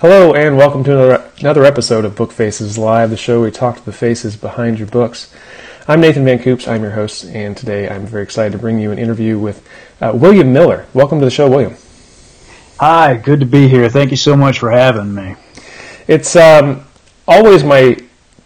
Hello, 0.00 0.32
and 0.32 0.56
welcome 0.56 0.84
to 0.84 0.92
another, 0.92 1.30
another 1.40 1.64
episode 1.64 2.04
of 2.04 2.14
Book 2.14 2.30
Faces 2.30 2.78
Live, 2.78 3.10
the 3.10 3.16
show 3.16 3.40
where 3.40 3.48
we 3.48 3.50
talk 3.50 3.78
to 3.78 3.84
the 3.84 3.92
faces 3.92 4.36
behind 4.36 4.78
your 4.78 4.86
books. 4.86 5.34
I'm 5.88 6.00
Nathan 6.00 6.24
Van 6.24 6.38
Coops, 6.38 6.68
I'm 6.68 6.82
your 6.82 6.92
host, 6.92 7.24
and 7.24 7.56
today 7.56 7.88
I'm 7.88 8.06
very 8.06 8.22
excited 8.22 8.52
to 8.52 8.58
bring 8.58 8.78
you 8.78 8.92
an 8.92 8.98
interview 9.00 9.40
with 9.40 9.66
uh, 10.00 10.12
William 10.14 10.52
Miller. 10.52 10.86
Welcome 10.94 11.18
to 11.18 11.24
the 11.24 11.32
show, 11.32 11.50
William. 11.50 11.74
Hi, 12.78 13.16
good 13.16 13.40
to 13.40 13.46
be 13.46 13.66
here. 13.66 13.88
Thank 13.88 14.12
you 14.12 14.16
so 14.16 14.36
much 14.36 14.60
for 14.60 14.70
having 14.70 15.12
me. 15.12 15.34
It's 16.06 16.36
um, 16.36 16.86
always 17.26 17.64
my 17.64 17.96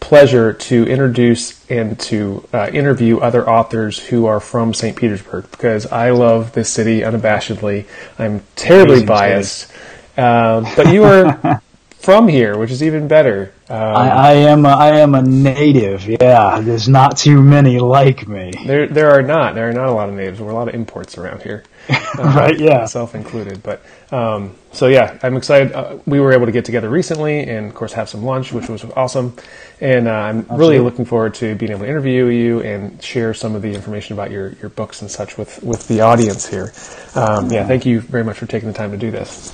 pleasure 0.00 0.54
to 0.54 0.86
introduce 0.86 1.68
and 1.70 2.00
to 2.00 2.48
uh, 2.54 2.70
interview 2.72 3.18
other 3.18 3.46
authors 3.46 3.98
who 3.98 4.24
are 4.24 4.40
from 4.40 4.72
St. 4.72 4.96
Petersburg 4.96 5.50
because 5.50 5.84
I 5.92 6.12
love 6.12 6.52
this 6.52 6.70
city 6.70 7.00
unabashedly. 7.00 7.86
I'm 8.18 8.42
terribly 8.56 9.02
Amazing 9.02 9.06
biased. 9.06 9.71
Um, 10.16 10.66
but 10.76 10.92
you 10.92 11.04
are 11.04 11.60
from 12.02 12.26
here, 12.26 12.58
which 12.58 12.72
is 12.72 12.82
even 12.82 13.06
better. 13.06 13.54
Um, 13.68 13.78
I, 13.78 14.10
I, 14.10 14.32
am. 14.32 14.66
A, 14.66 14.70
I 14.70 14.88
am 14.98 15.14
a 15.14 15.22
native. 15.22 16.06
Yeah, 16.06 16.60
there's 16.60 16.88
not 16.88 17.16
too 17.16 17.40
many 17.40 17.78
like 17.78 18.26
me. 18.26 18.52
There, 18.66 18.88
there 18.88 19.10
are 19.12 19.22
not. 19.22 19.54
There 19.54 19.68
are 19.68 19.72
not 19.72 19.86
a 19.86 19.92
lot 19.92 20.08
of 20.08 20.16
natives. 20.16 20.38
There 20.38 20.48
are 20.48 20.50
a 20.50 20.54
lot 20.54 20.68
of 20.68 20.74
imports 20.74 21.16
around 21.16 21.42
here, 21.42 21.62
uh, 21.88 21.94
right? 22.36 22.58
Yeah, 22.58 22.78
myself 22.78 23.14
included. 23.14 23.62
But 23.62 23.82
um, 24.10 24.56
so 24.72 24.88
yeah, 24.88 25.16
I'm 25.22 25.36
excited. 25.36 25.72
Uh, 25.72 25.98
we 26.04 26.18
were 26.18 26.32
able 26.32 26.46
to 26.46 26.52
get 26.52 26.64
together 26.64 26.90
recently, 26.90 27.48
and 27.48 27.68
of 27.68 27.74
course 27.74 27.92
have 27.92 28.08
some 28.08 28.24
lunch, 28.24 28.52
which 28.52 28.68
was 28.68 28.84
awesome. 28.96 29.36
And 29.80 30.08
uh, 30.08 30.10
I'm 30.10 30.38
Absolutely. 30.40 30.58
really 30.58 30.78
looking 30.80 31.04
forward 31.04 31.34
to 31.34 31.54
being 31.54 31.70
able 31.70 31.82
to 31.82 31.88
interview 31.88 32.26
you 32.26 32.60
and 32.62 33.00
share 33.02 33.32
some 33.32 33.54
of 33.54 33.62
the 33.62 33.72
information 33.72 34.14
about 34.14 34.32
your, 34.32 34.50
your 34.54 34.70
books 34.70 35.02
and 35.02 35.10
such 35.10 35.38
with 35.38 35.62
with 35.62 35.86
the 35.86 36.00
audience 36.00 36.48
here. 36.48 36.72
Um, 37.14 37.50
yeah, 37.50 37.64
thank 37.64 37.86
you 37.86 38.00
very 38.00 38.24
much 38.24 38.38
for 38.38 38.46
taking 38.46 38.68
the 38.68 38.74
time 38.74 38.90
to 38.90 38.98
do 38.98 39.12
this. 39.12 39.52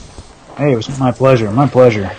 Hey, 0.58 0.72
it 0.72 0.76
was 0.76 0.98
my 0.98 1.12
pleasure. 1.12 1.50
My 1.52 1.68
pleasure. 1.68 2.10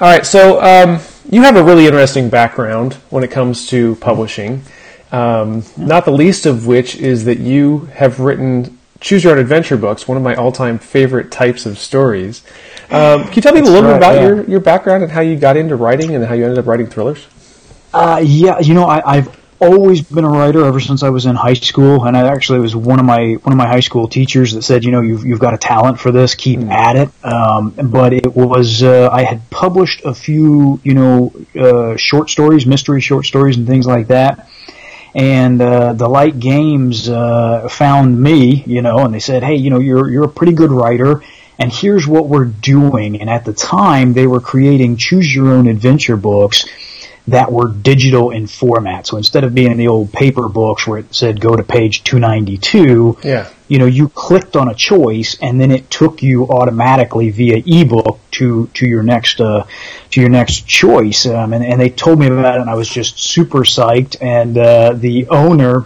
All 0.00 0.08
right, 0.08 0.26
so 0.26 0.60
um, 0.60 1.00
you 1.30 1.40
have 1.40 1.56
a 1.56 1.64
really 1.64 1.86
interesting 1.86 2.28
background 2.28 2.92
when 3.08 3.24
it 3.24 3.30
comes 3.30 3.68
to 3.68 3.96
publishing. 3.96 4.62
Um, 5.12 5.64
not 5.78 6.04
the 6.04 6.10
least 6.10 6.44
of 6.44 6.66
which 6.66 6.96
is 6.96 7.24
that 7.24 7.38
you 7.38 7.86
have 7.94 8.20
written 8.20 8.78
choose 9.00 9.24
your 9.24 9.32
own 9.32 9.38
adventure 9.38 9.78
books, 9.78 10.06
one 10.06 10.18
of 10.18 10.22
my 10.22 10.34
all-time 10.34 10.78
favorite 10.78 11.30
types 11.30 11.64
of 11.64 11.78
stories. 11.78 12.42
Um, 12.90 13.24
can 13.24 13.34
you 13.34 13.42
tell 13.42 13.54
me 13.54 13.60
a 13.60 13.64
little 13.64 13.82
right, 13.82 13.92
bit 13.92 13.96
about 13.96 14.14
yeah. 14.16 14.26
your, 14.26 14.44
your 14.44 14.60
background 14.60 15.02
and 15.02 15.10
how 15.10 15.20
you 15.20 15.36
got 15.36 15.56
into 15.56 15.76
writing 15.76 16.14
and 16.14 16.24
how 16.24 16.34
you 16.34 16.44
ended 16.44 16.58
up 16.58 16.66
writing 16.66 16.86
thrillers? 16.86 17.26
Uh, 17.94 18.22
yeah, 18.24 18.58
you 18.58 18.74
know, 18.74 18.86
I, 18.86 19.16
have 19.16 19.36
always 19.60 20.02
been 20.02 20.24
a 20.24 20.28
writer 20.28 20.64
ever 20.64 20.80
since 20.80 21.02
I 21.02 21.10
was 21.10 21.26
in 21.26 21.36
high 21.36 21.54
school, 21.54 22.04
and 22.04 22.16
I 22.16 22.28
actually 22.28 22.60
was 22.60 22.74
one 22.74 22.98
of 22.98 23.06
my 23.06 23.34
one 23.34 23.52
of 23.52 23.56
my 23.56 23.66
high 23.66 23.80
school 23.80 24.08
teachers 24.08 24.52
that 24.54 24.62
said, 24.62 24.84
you 24.84 24.90
know, 24.90 25.00
you've 25.00 25.24
you've 25.24 25.40
got 25.40 25.54
a 25.54 25.58
talent 25.58 26.00
for 26.00 26.12
this, 26.12 26.34
keep 26.34 26.60
mm. 26.60 26.70
at 26.70 26.96
it. 26.96 27.24
Um, 27.24 27.70
but 27.90 28.12
it 28.12 28.34
was 28.34 28.82
uh, 28.82 29.08
I 29.10 29.24
had 29.24 29.48
published 29.50 30.02
a 30.04 30.14
few, 30.14 30.80
you 30.82 30.94
know, 30.94 31.32
uh, 31.58 31.96
short 31.96 32.30
stories, 32.30 32.66
mystery 32.66 33.00
short 33.00 33.26
stories, 33.26 33.56
and 33.56 33.66
things 33.66 33.86
like 33.86 34.08
that. 34.08 34.48
And 35.14 35.62
uh, 35.62 35.94
Delight 35.94 36.38
Games 36.38 37.08
uh, 37.08 37.68
found 37.68 38.20
me, 38.20 38.62
you 38.66 38.82
know, 38.82 38.98
and 38.98 39.14
they 39.14 39.20
said, 39.20 39.42
hey, 39.42 39.54
you 39.54 39.70
know, 39.70 39.78
you're 39.78 40.10
you're 40.10 40.24
a 40.24 40.28
pretty 40.28 40.52
good 40.52 40.70
writer. 40.70 41.22
And 41.58 41.72
here's 41.72 42.06
what 42.06 42.28
we're 42.28 42.44
doing. 42.44 43.20
And 43.22 43.30
at 43.30 43.46
the 43.46 43.54
time, 43.54 44.12
they 44.12 44.26
were 44.26 44.40
creating 44.40 44.98
choose 44.98 45.34
your 45.34 45.48
own 45.48 45.68
adventure 45.68 46.18
books 46.18 46.66
that 47.28 47.50
were 47.50 47.68
digital 47.68 48.30
in 48.30 48.46
format. 48.46 49.06
So 49.06 49.16
instead 49.16 49.44
of 49.44 49.54
being 49.54 49.76
the 49.76 49.88
old 49.88 50.12
paper 50.12 50.48
books 50.48 50.86
where 50.86 51.00
it 51.00 51.14
said 51.14 51.40
go 51.40 51.56
to 51.56 51.62
page 51.62 52.04
292, 52.04 53.18
yeah. 53.24 53.50
you 53.66 53.78
know, 53.78 53.86
you 53.86 54.08
clicked 54.08 54.54
on 54.54 54.68
a 54.68 54.74
choice 54.74 55.36
and 55.40 55.60
then 55.60 55.72
it 55.72 55.90
took 55.90 56.22
you 56.22 56.48
automatically 56.48 57.30
via 57.30 57.62
ebook 57.66 58.20
to, 58.32 58.68
to 58.74 58.86
your 58.86 59.02
next, 59.02 59.40
uh, 59.40 59.66
to 60.10 60.20
your 60.20 60.30
next 60.30 60.68
choice. 60.68 61.26
Um, 61.26 61.52
and, 61.52 61.64
and 61.64 61.80
they 61.80 61.90
told 61.90 62.20
me 62.20 62.26
about 62.26 62.56
it 62.56 62.60
and 62.60 62.70
I 62.70 62.74
was 62.74 62.88
just 62.88 63.18
super 63.18 63.60
psyched. 63.60 64.16
And, 64.20 64.56
uh, 64.56 64.92
the 64.92 65.26
owner, 65.28 65.84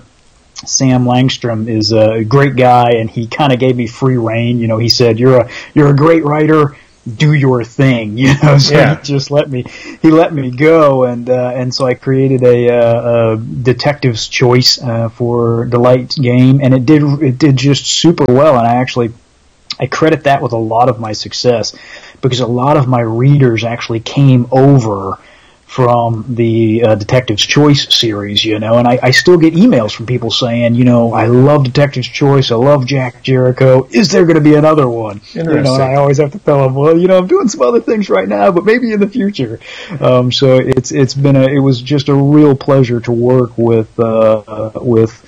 Sam 0.67 1.05
Langstrom 1.05 1.69
is 1.69 1.93
a 1.93 2.23
great 2.23 2.55
guy 2.55 2.91
and 2.91 3.09
he 3.09 3.27
kind 3.27 3.51
of 3.51 3.59
gave 3.59 3.77
me 3.77 3.87
free 3.87 4.19
reign. 4.19 4.59
You 4.59 4.69
know, 4.69 4.77
he 4.77 4.91
said, 4.91 5.19
you're 5.19 5.41
a, 5.41 5.51
you're 5.73 5.89
a 5.89 5.97
great 5.97 6.23
writer 6.23 6.77
do 7.17 7.33
your 7.33 7.65
thing, 7.65 8.19
you 8.19 8.35
know. 8.43 8.59
So 8.59 8.75
yeah. 8.75 8.97
he 8.97 9.03
just 9.03 9.31
let 9.31 9.51
me 9.51 9.65
he 10.03 10.11
let 10.11 10.33
me 10.33 10.51
go, 10.51 11.05
and 11.05 11.29
uh, 11.29 11.53
and 11.55 11.75
so 11.75 11.87
I 11.87 11.95
created 11.95 12.43
a, 12.43 12.71
uh, 12.71 13.35
a 13.35 13.37
detective's 13.37 14.29
choice 14.29 14.81
uh, 14.83 15.09
for 15.09 15.67
the 15.67 15.79
light 15.79 16.15
game, 16.15 16.61
and 16.63 16.75
it 16.75 16.87
did 16.87 17.03
it 17.23 17.39
did 17.39 17.57
just 17.57 17.87
super 17.87 18.25
well, 18.29 18.59
and 18.59 18.67
I 18.67 18.77
actually 18.77 19.13
I 19.79 19.87
credit 19.87 20.25
that 20.25 20.43
with 20.43 20.53
a 20.53 20.59
lot 20.59 20.89
of 20.89 21.01
my 21.01 21.13
success 21.13 21.75
because 22.21 22.41
a 22.41 22.47
lot 22.47 22.77
of 22.77 22.87
my 22.87 23.01
readers 23.01 23.65
actually 23.65 24.01
came 24.01 24.47
over 24.53 25.19
from 25.71 26.25
the 26.35 26.83
uh, 26.83 26.95
Detective's 26.97 27.47
Choice 27.47 27.95
series, 27.95 28.45
you 28.45 28.59
know, 28.59 28.79
and 28.79 28.89
I, 28.89 28.99
I 29.01 29.11
still 29.13 29.39
get 29.39 29.55
emails 29.55 29.95
from 29.95 30.05
people 30.05 30.33
saying, 30.33 30.75
you 30.75 30.83
know, 30.83 31.13
I 31.13 31.27
love 31.27 31.63
Detective's 31.63 32.09
Choice, 32.09 32.51
I 32.51 32.57
love 32.57 32.87
Jack 32.87 33.23
Jericho. 33.23 33.87
Is 33.93 34.11
there 34.11 34.25
going 34.25 34.35
to 34.35 34.41
be 34.41 34.57
another 34.57 34.89
one? 34.89 35.21
You 35.33 35.45
know, 35.45 35.53
and 35.53 35.69
I 35.69 35.95
always 35.95 36.19
have 36.19 36.33
to 36.33 36.41
tell 36.41 36.65
them, 36.65 36.75
well, 36.75 36.99
you 36.99 37.07
know, 37.07 37.19
I'm 37.19 37.29
doing 37.29 37.47
some 37.47 37.63
other 37.63 37.81
things 37.81 38.11
right 38.11 38.27
now, 38.27 38.51
but 38.51 38.65
maybe 38.65 38.91
in 38.91 38.99
the 38.99 39.09
future. 39.09 39.61
Um, 40.01 40.33
so 40.33 40.59
it's 40.59 40.91
it's 40.91 41.15
been 41.15 41.37
a 41.37 41.45
it 41.45 41.61
was 41.61 41.81
just 41.81 42.09
a 42.09 42.15
real 42.15 42.57
pleasure 42.57 42.99
to 43.03 43.13
work 43.13 43.57
with 43.57 43.99
uh, 44.01 44.73
with. 44.75 45.25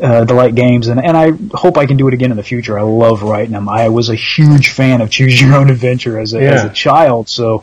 Uh, 0.00 0.24
Delight 0.24 0.54
Games, 0.54 0.88
and, 0.88 0.98
and 0.98 1.14
I 1.14 1.32
hope 1.52 1.76
I 1.76 1.84
can 1.84 1.98
do 1.98 2.08
it 2.08 2.14
again 2.14 2.30
in 2.30 2.38
the 2.38 2.42
future. 2.42 2.78
I 2.78 2.80
love 2.80 3.22
writing 3.22 3.52
them. 3.52 3.68
I 3.68 3.90
was 3.90 4.08
a 4.08 4.14
huge 4.14 4.70
fan 4.70 5.02
of 5.02 5.10
Choose 5.10 5.38
Your 5.38 5.56
Own 5.56 5.68
Adventure 5.68 6.18
as 6.18 6.32
a, 6.32 6.40
yeah. 6.40 6.52
as 6.52 6.64
a 6.64 6.70
child, 6.70 7.28
so 7.28 7.62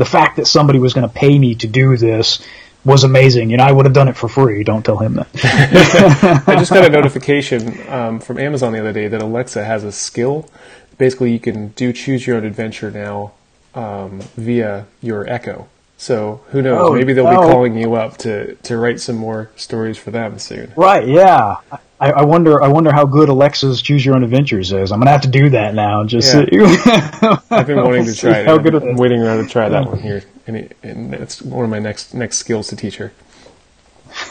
the 0.00 0.06
fact 0.06 0.36
that 0.36 0.46
somebody 0.46 0.78
was 0.78 0.94
going 0.94 1.06
to 1.06 1.14
pay 1.14 1.38
me 1.38 1.54
to 1.56 1.66
do 1.66 1.94
this 1.94 2.42
was 2.86 3.04
amazing. 3.04 3.50
You 3.50 3.58
know, 3.58 3.64
I 3.64 3.70
would 3.70 3.84
have 3.84 3.92
done 3.92 4.08
it 4.08 4.16
for 4.16 4.30
free. 4.30 4.64
Don't 4.64 4.82
tell 4.82 4.96
him 4.96 5.12
that. 5.12 5.28
I 6.48 6.54
just 6.54 6.72
got 6.72 6.86
a 6.86 6.88
notification 6.88 7.78
um, 7.90 8.18
from 8.18 8.38
Amazon 8.38 8.72
the 8.72 8.80
other 8.80 8.94
day 8.94 9.08
that 9.08 9.20
Alexa 9.20 9.62
has 9.62 9.84
a 9.84 9.92
skill. 9.92 10.48
Basically, 10.96 11.32
you 11.32 11.38
can 11.38 11.68
do 11.68 11.92
choose 11.92 12.26
your 12.26 12.38
own 12.38 12.46
adventure 12.46 12.90
now 12.90 13.32
um, 13.74 14.22
via 14.38 14.86
your 15.02 15.28
Echo. 15.28 15.68
So 15.98 16.40
who 16.48 16.62
knows? 16.62 16.80
Oh, 16.80 16.94
Maybe 16.94 17.12
they'll 17.12 17.28
be 17.28 17.36
oh. 17.36 17.50
calling 17.50 17.76
you 17.76 17.92
up 17.92 18.16
to, 18.18 18.54
to 18.54 18.78
write 18.78 19.00
some 19.00 19.16
more 19.16 19.50
stories 19.54 19.98
for 19.98 20.10
them 20.10 20.38
soon. 20.38 20.72
Right? 20.76 21.06
Yeah. 21.06 21.56
I, 22.00 22.12
I, 22.12 22.22
wonder. 22.24 22.62
I 22.62 22.68
wonder 22.68 22.92
how 22.92 23.04
good 23.04 23.28
Alexa's 23.28 23.82
Choose 23.82 24.04
Your 24.04 24.14
Own 24.14 24.24
Adventures 24.24 24.72
is. 24.72 24.90
I'm 24.90 25.00
gonna 25.00 25.10
have 25.10 25.20
to 25.22 25.28
do 25.28 25.50
that 25.50 25.74
now. 25.74 26.04
Just 26.04 26.34
yeah. 26.34 27.38
I've 27.50 27.66
been 27.66 27.76
wanting 27.76 28.06
to 28.06 28.14
try 28.16 28.38
it. 28.38 28.46
How 28.46 28.56
good 28.56 28.74
I'm 28.74 28.96
waiting 28.96 29.20
around 29.20 29.44
to 29.44 29.48
try 29.50 29.68
that 29.68 29.86
one 29.86 29.98
here, 29.98 30.24
and, 30.46 30.56
it, 30.56 30.76
and 30.82 31.12
it's 31.14 31.42
one 31.42 31.64
of 31.64 31.70
my 31.70 31.78
next 31.78 32.14
next 32.14 32.38
skills 32.38 32.68
to 32.68 32.76
teach 32.76 32.96
her. 32.96 33.12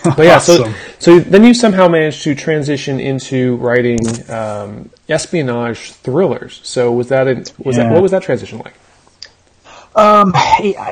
But 0.03 0.19
yeah, 0.19 0.38
awesome. 0.38 0.74
so 0.97 1.18
so 1.18 1.19
then 1.19 1.44
you 1.44 1.53
somehow 1.53 1.88
managed 1.88 2.24
to 2.24 2.34
transition 2.34 3.00
into 3.00 3.56
writing 3.58 4.00
um, 4.29 4.90
espionage 5.08 5.91
thrillers. 5.91 6.59
So 6.63 6.91
was 6.91 7.09
that 7.09 7.28
a, 7.28 7.35
was 7.63 7.78
yeah. 7.78 7.84
that 7.84 7.94
what 7.94 8.02
was 8.02 8.12
that 8.12 8.24
transition 8.24 8.59
like? 8.59 8.74
Um, 9.95 10.33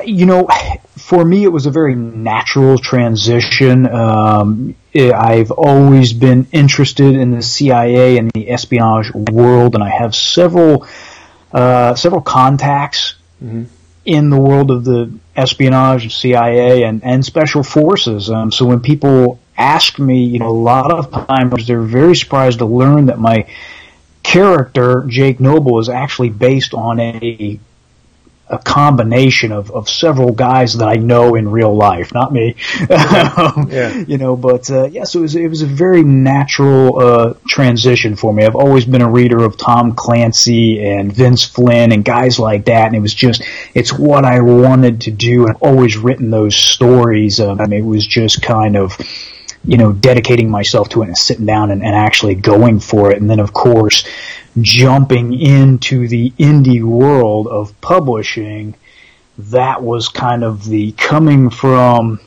you 0.04 0.26
know, 0.26 0.48
for 0.96 1.24
me, 1.24 1.44
it 1.44 1.48
was 1.48 1.66
a 1.66 1.70
very 1.70 1.94
natural 1.94 2.78
transition. 2.78 3.88
Um, 3.88 4.74
I've 4.94 5.50
always 5.50 6.12
been 6.12 6.46
interested 6.52 7.14
in 7.14 7.30
the 7.30 7.42
CIA 7.42 8.18
and 8.18 8.30
the 8.32 8.50
espionage 8.50 9.12
world, 9.14 9.74
and 9.74 9.84
I 9.84 9.90
have 9.90 10.14
several 10.14 10.86
uh, 11.52 11.94
several 11.94 12.20
contacts 12.20 13.14
mm-hmm. 13.42 13.64
in 14.04 14.30
the 14.30 14.38
world 14.38 14.70
of 14.70 14.84
the 14.84 15.10
espionage, 15.34 16.14
CIA, 16.14 16.82
and, 16.82 17.02
and 17.02 17.24
special 17.24 17.62
forces. 17.62 18.28
Um, 18.28 18.52
so 18.52 18.66
when 18.66 18.80
people 18.80 19.40
ask 19.56 19.98
me, 19.98 20.24
you 20.24 20.40
know, 20.40 20.48
a 20.48 20.50
lot 20.50 20.92
of 20.92 21.10
times 21.10 21.66
they're 21.66 21.80
very 21.80 22.14
surprised 22.16 22.58
to 22.58 22.66
learn 22.66 23.06
that 23.06 23.18
my 23.18 23.48
character, 24.22 25.04
Jake 25.08 25.40
Noble, 25.40 25.78
is 25.78 25.88
actually 25.88 26.28
based 26.28 26.74
on 26.74 27.00
a 27.00 27.58
a 28.50 28.58
combination 28.58 29.52
of, 29.52 29.70
of 29.70 29.88
several 29.88 30.32
guys 30.32 30.74
that 30.78 30.88
I 30.88 30.94
know 30.94 31.34
in 31.34 31.50
real 31.50 31.74
life, 31.74 32.12
not 32.14 32.32
me. 32.32 32.56
um, 32.90 33.68
yeah. 33.70 33.96
You 34.06 34.18
know, 34.18 34.36
but 34.36 34.70
uh, 34.70 34.84
yeah, 34.84 35.04
so 35.04 35.20
it 35.20 35.22
was, 35.22 35.36
it 35.36 35.48
was 35.48 35.62
a 35.62 35.66
very 35.66 36.02
natural 36.02 36.98
uh, 36.98 37.34
transition 37.46 38.16
for 38.16 38.32
me. 38.32 38.44
I've 38.44 38.56
always 38.56 38.84
been 38.84 39.02
a 39.02 39.10
reader 39.10 39.44
of 39.44 39.56
Tom 39.56 39.94
Clancy 39.94 40.84
and 40.84 41.12
Vince 41.12 41.44
Flynn 41.44 41.92
and 41.92 42.04
guys 42.04 42.38
like 42.38 42.64
that, 42.66 42.86
and 42.86 42.96
it 42.96 43.00
was 43.00 43.14
just 43.14 43.42
it's 43.74 43.92
what 43.92 44.24
I 44.24 44.40
wanted 44.40 45.02
to 45.02 45.10
do. 45.10 45.48
I've 45.48 45.62
always 45.62 45.96
written 45.96 46.30
those 46.30 46.56
stories. 46.56 47.40
Um, 47.40 47.60
I 47.60 47.66
mean, 47.66 47.80
it 47.80 47.86
was 47.86 48.06
just 48.06 48.42
kind 48.42 48.76
of 48.76 48.96
you 49.64 49.76
know, 49.76 49.92
dedicating 49.92 50.48
myself 50.48 50.88
to 50.88 51.02
it 51.02 51.08
and 51.08 51.18
sitting 51.18 51.44
down 51.44 51.70
and, 51.70 51.82
and, 51.82 51.94
actually 51.94 52.34
going 52.34 52.80
for 52.80 53.10
it. 53.10 53.20
And 53.20 53.28
then, 53.28 53.40
of 53.40 53.52
course, 53.52 54.06
jumping 54.64 55.38
into 55.38 56.08
the 56.08 56.30
indie 56.38 56.82
world 56.82 57.46
of 57.46 57.78
publishing, 57.80 58.74
that 59.38 59.82
was 59.82 60.08
kind 60.08 60.42
of 60.42 60.64
the 60.64 60.92
coming 60.92 61.50
from 61.50 62.20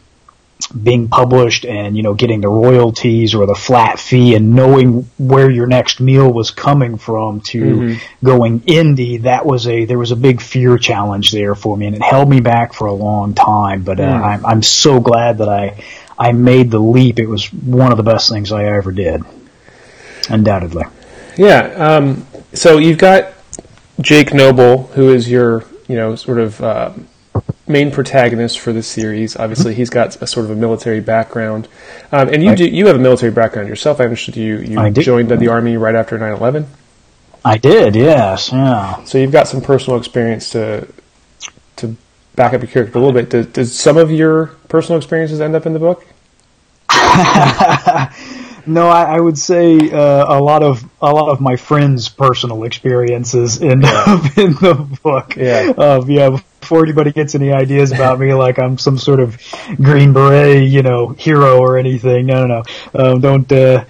being 0.71 1.09
published 1.09 1.65
and 1.65 1.97
you 1.97 2.03
know 2.03 2.13
getting 2.13 2.41
the 2.41 2.47
royalties 2.47 3.33
or 3.33 3.45
the 3.45 3.55
flat 3.55 3.99
fee 3.99 4.35
and 4.35 4.55
knowing 4.55 5.09
where 5.17 5.49
your 5.49 5.67
next 5.67 5.99
meal 5.99 6.31
was 6.31 6.51
coming 6.51 6.97
from 6.97 7.41
to 7.41 7.61
mm-hmm. 7.61 8.25
going 8.25 8.61
indie 8.61 9.21
that 9.23 9.45
was 9.45 9.67
a 9.67 9.85
there 9.85 9.99
was 9.99 10.11
a 10.11 10.15
big 10.15 10.41
fear 10.41 10.77
challenge 10.77 11.31
there 11.31 11.55
for 11.55 11.75
me 11.75 11.87
and 11.87 11.95
it 11.95 12.01
held 12.01 12.29
me 12.29 12.39
back 12.39 12.73
for 12.73 12.87
a 12.87 12.93
long 12.93 13.33
time 13.33 13.83
but 13.83 13.99
uh, 13.99 14.03
mm. 14.03 14.23
I'm, 14.23 14.45
I'm 14.45 14.63
so 14.63 14.99
glad 14.99 15.39
that 15.39 15.49
I 15.49 15.83
I 16.17 16.31
made 16.31 16.71
the 16.71 16.79
leap 16.79 17.19
it 17.19 17.27
was 17.27 17.51
one 17.51 17.91
of 17.91 17.97
the 17.97 18.03
best 18.03 18.29
things 18.29 18.51
I 18.51 18.65
ever 18.65 18.91
did 18.91 19.23
undoubtedly 20.29 20.83
yeah 21.37 21.59
um, 21.75 22.25
so 22.53 22.77
you've 22.77 22.97
got 22.97 23.33
Jake 23.99 24.33
Noble 24.33 24.83
who 24.87 25.13
is 25.13 25.29
your 25.29 25.63
you 25.87 25.95
know 25.95 26.15
sort 26.15 26.39
of 26.39 26.61
uh, 26.61 26.93
main 27.71 27.91
protagonist 27.91 28.59
for 28.59 28.73
the 28.73 28.83
series. 28.83 29.35
Obviously, 29.35 29.73
he's 29.73 29.89
got 29.89 30.21
a 30.21 30.27
sort 30.27 30.45
of 30.45 30.51
a 30.51 30.55
military 30.55 30.99
background, 30.99 31.67
um, 32.11 32.29
and 32.29 32.43
you 32.43 32.55
do 32.55 32.65
you 32.65 32.87
have 32.87 32.95
a 32.95 32.99
military 32.99 33.31
background 33.31 33.67
yourself. 33.67 33.99
I 33.99 34.03
understood 34.03 34.35
you 34.35 34.59
you 34.59 34.91
joined 34.91 35.29
the 35.29 35.47
army 35.47 35.77
right 35.77 35.95
after 35.95 36.19
9-11? 36.19 36.65
I 37.43 37.57
did, 37.57 37.95
yes, 37.95 38.51
yeah. 38.51 39.03
So 39.05 39.17
you've 39.17 39.31
got 39.31 39.47
some 39.47 39.61
personal 39.61 39.97
experience 39.97 40.51
to 40.51 40.87
to 41.77 41.95
back 42.35 42.53
up 42.53 42.61
your 42.61 42.69
character 42.69 42.97
a 42.97 43.01
little 43.01 43.13
bit. 43.13 43.29
Does, 43.29 43.47
does 43.47 43.79
some 43.79 43.97
of 43.97 44.11
your 44.11 44.47
personal 44.67 44.97
experiences 44.97 45.41
end 45.41 45.55
up 45.55 45.65
in 45.65 45.73
the 45.73 45.79
book? 45.79 46.05
no, 48.65 48.87
I, 48.87 49.15
I, 49.15 49.19
would 49.19 49.37
say 49.37 49.91
uh, 49.91 50.37
a 50.37 50.39
lot 50.41 50.63
of 50.63 50.83
a 51.01 51.11
lot 51.11 51.29
of 51.29 51.41
my 51.41 51.55
friends' 51.55 52.09
personal 52.09 52.63
experiences 52.63 53.61
end 53.61 53.83
yeah. 53.83 54.03
up 54.07 54.25
in 54.37 54.53
the 54.53 54.99
book. 55.03 55.35
Yeah, 55.35 55.73
uh, 55.77 56.03
yeah 56.07 56.37
before 56.61 56.83
anybody 56.83 57.11
gets 57.11 57.35
any 57.35 57.51
ideas 57.51 57.91
about 57.91 58.19
me, 58.19 58.33
like 58.33 58.59
I'm 58.59 58.77
some 58.77 58.97
sort 58.97 59.19
of 59.19 59.37
Green 59.75 60.13
Beret, 60.13 60.69
you 60.69 60.83
know, 60.83 61.09
hero 61.09 61.59
or 61.59 61.77
anything. 61.77 62.27
No, 62.27 62.45
no, 62.45 62.63
no. 62.93 63.13
Um, 63.13 63.19
don't. 63.19 63.51
Uh, 63.51 63.85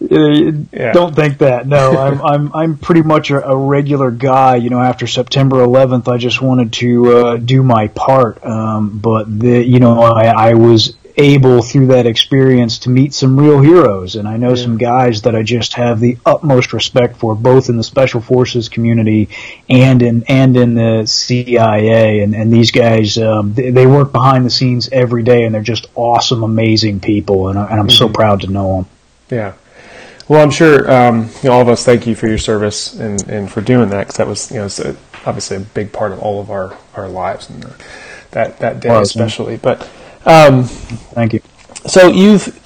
uh, 0.00 0.52
yeah. 0.72 0.92
Don't 0.92 1.14
think 1.14 1.38
that. 1.38 1.66
No, 1.66 1.96
I'm 1.98 2.20
I'm 2.20 2.54
I'm 2.54 2.78
pretty 2.78 3.02
much 3.02 3.30
a, 3.30 3.44
a, 3.44 3.56
regular 3.56 4.10
guy. 4.10 4.56
You 4.56 4.70
know, 4.70 4.80
after 4.80 5.06
September 5.06 5.56
11th, 5.56 6.08
I 6.08 6.18
just 6.18 6.40
wanted 6.40 6.72
to 6.74 7.16
uh, 7.16 7.36
do 7.36 7.62
my 7.62 7.88
part. 7.88 8.44
Um, 8.44 8.98
but 8.98 9.26
the 9.40 9.64
you 9.64 9.80
know 9.80 10.00
I, 10.00 10.50
I 10.50 10.54
was 10.54 10.96
able 11.18 11.62
through 11.62 11.88
that 11.88 12.06
experience 12.06 12.78
to 12.78 12.90
meet 12.90 13.12
some 13.12 13.38
real 13.38 13.60
heroes. 13.60 14.14
And 14.14 14.28
I 14.28 14.36
know 14.36 14.50
yeah. 14.50 14.62
some 14.62 14.78
guys 14.78 15.22
that 15.22 15.34
I 15.34 15.42
just 15.42 15.74
have 15.74 15.98
the 15.98 16.16
utmost 16.24 16.72
respect 16.72 17.16
for, 17.16 17.34
both 17.34 17.68
in 17.68 17.76
the 17.76 17.82
special 17.82 18.20
forces 18.20 18.68
community 18.68 19.28
and 19.68 20.00
in 20.00 20.24
and 20.28 20.56
in 20.56 20.74
the 20.74 21.06
CIA. 21.06 22.20
And, 22.20 22.34
and 22.34 22.52
these 22.52 22.70
guys, 22.70 23.18
um, 23.18 23.52
they, 23.52 23.70
they, 23.70 23.86
work 23.86 24.12
behind 24.12 24.44
the 24.44 24.50
scenes 24.50 24.88
every 24.90 25.22
day, 25.24 25.44
and 25.44 25.54
they're 25.54 25.62
just 25.62 25.86
awesome, 25.94 26.44
amazing 26.44 27.00
people. 27.00 27.48
And, 27.48 27.58
I, 27.58 27.64
and 27.64 27.80
I'm 27.80 27.88
mm-hmm. 27.88 27.90
so 27.90 28.08
proud 28.08 28.42
to 28.42 28.46
know 28.46 28.76
them. 28.76 28.86
Yeah. 29.30 29.54
Well, 30.28 30.42
I'm 30.42 30.50
sure 30.50 30.90
um, 30.90 31.30
you 31.42 31.48
know, 31.48 31.56
all 31.56 31.62
of 31.62 31.68
us 31.68 31.84
thank 31.84 32.06
you 32.06 32.14
for 32.14 32.28
your 32.28 32.38
service 32.38 32.94
and, 32.94 33.26
and 33.28 33.50
for 33.50 33.60
doing 33.60 33.88
that 33.88 34.06
because 34.06 34.16
that 34.18 34.26
was 34.26 34.50
you 34.50 34.58
know 34.58 34.66
a, 34.66 34.96
obviously 35.26 35.56
a 35.56 35.60
big 35.60 35.92
part 35.92 36.12
of 36.12 36.20
all 36.20 36.40
of 36.40 36.50
our, 36.50 36.76
our 36.94 37.08
lives 37.08 37.48
and 37.48 37.62
the, 37.62 37.84
that 38.32 38.58
that 38.58 38.80
day 38.80 38.90
well, 38.90 39.00
especially. 39.00 39.56
But 39.56 39.88
um, 40.24 40.64
Thank 40.64 41.32
you. 41.32 41.40
So 41.86 42.08
you've 42.08 42.58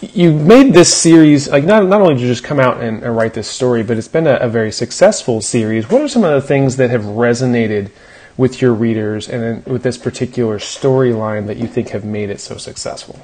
you've 0.00 0.40
made 0.40 0.72
this 0.72 0.94
series 0.94 1.48
like 1.48 1.64
not 1.64 1.86
not 1.86 2.00
only 2.00 2.14
did 2.14 2.22
you 2.22 2.28
just 2.28 2.44
come 2.44 2.58
out 2.58 2.80
and, 2.80 3.02
and 3.02 3.16
write 3.16 3.34
this 3.34 3.48
story, 3.48 3.82
but 3.82 3.98
it's 3.98 4.08
been 4.08 4.26
a, 4.26 4.36
a, 4.36 4.48
very 4.48 4.72
successful 4.72 5.40
series. 5.40 5.90
What 5.90 6.00
are 6.00 6.08
some 6.08 6.24
of 6.24 6.32
the 6.32 6.46
things 6.46 6.76
that 6.76 6.90
have 6.90 7.02
resonated 7.02 7.90
with 8.36 8.62
your 8.62 8.72
readers 8.72 9.28
and 9.28 9.64
with 9.66 9.82
this 9.82 9.98
particular 9.98 10.58
storyline 10.58 11.46
that 11.46 11.58
you 11.58 11.66
think 11.66 11.90
have 11.90 12.04
made 12.04 12.30
it 12.30 12.40
so 12.40 12.56
successful? 12.56 13.18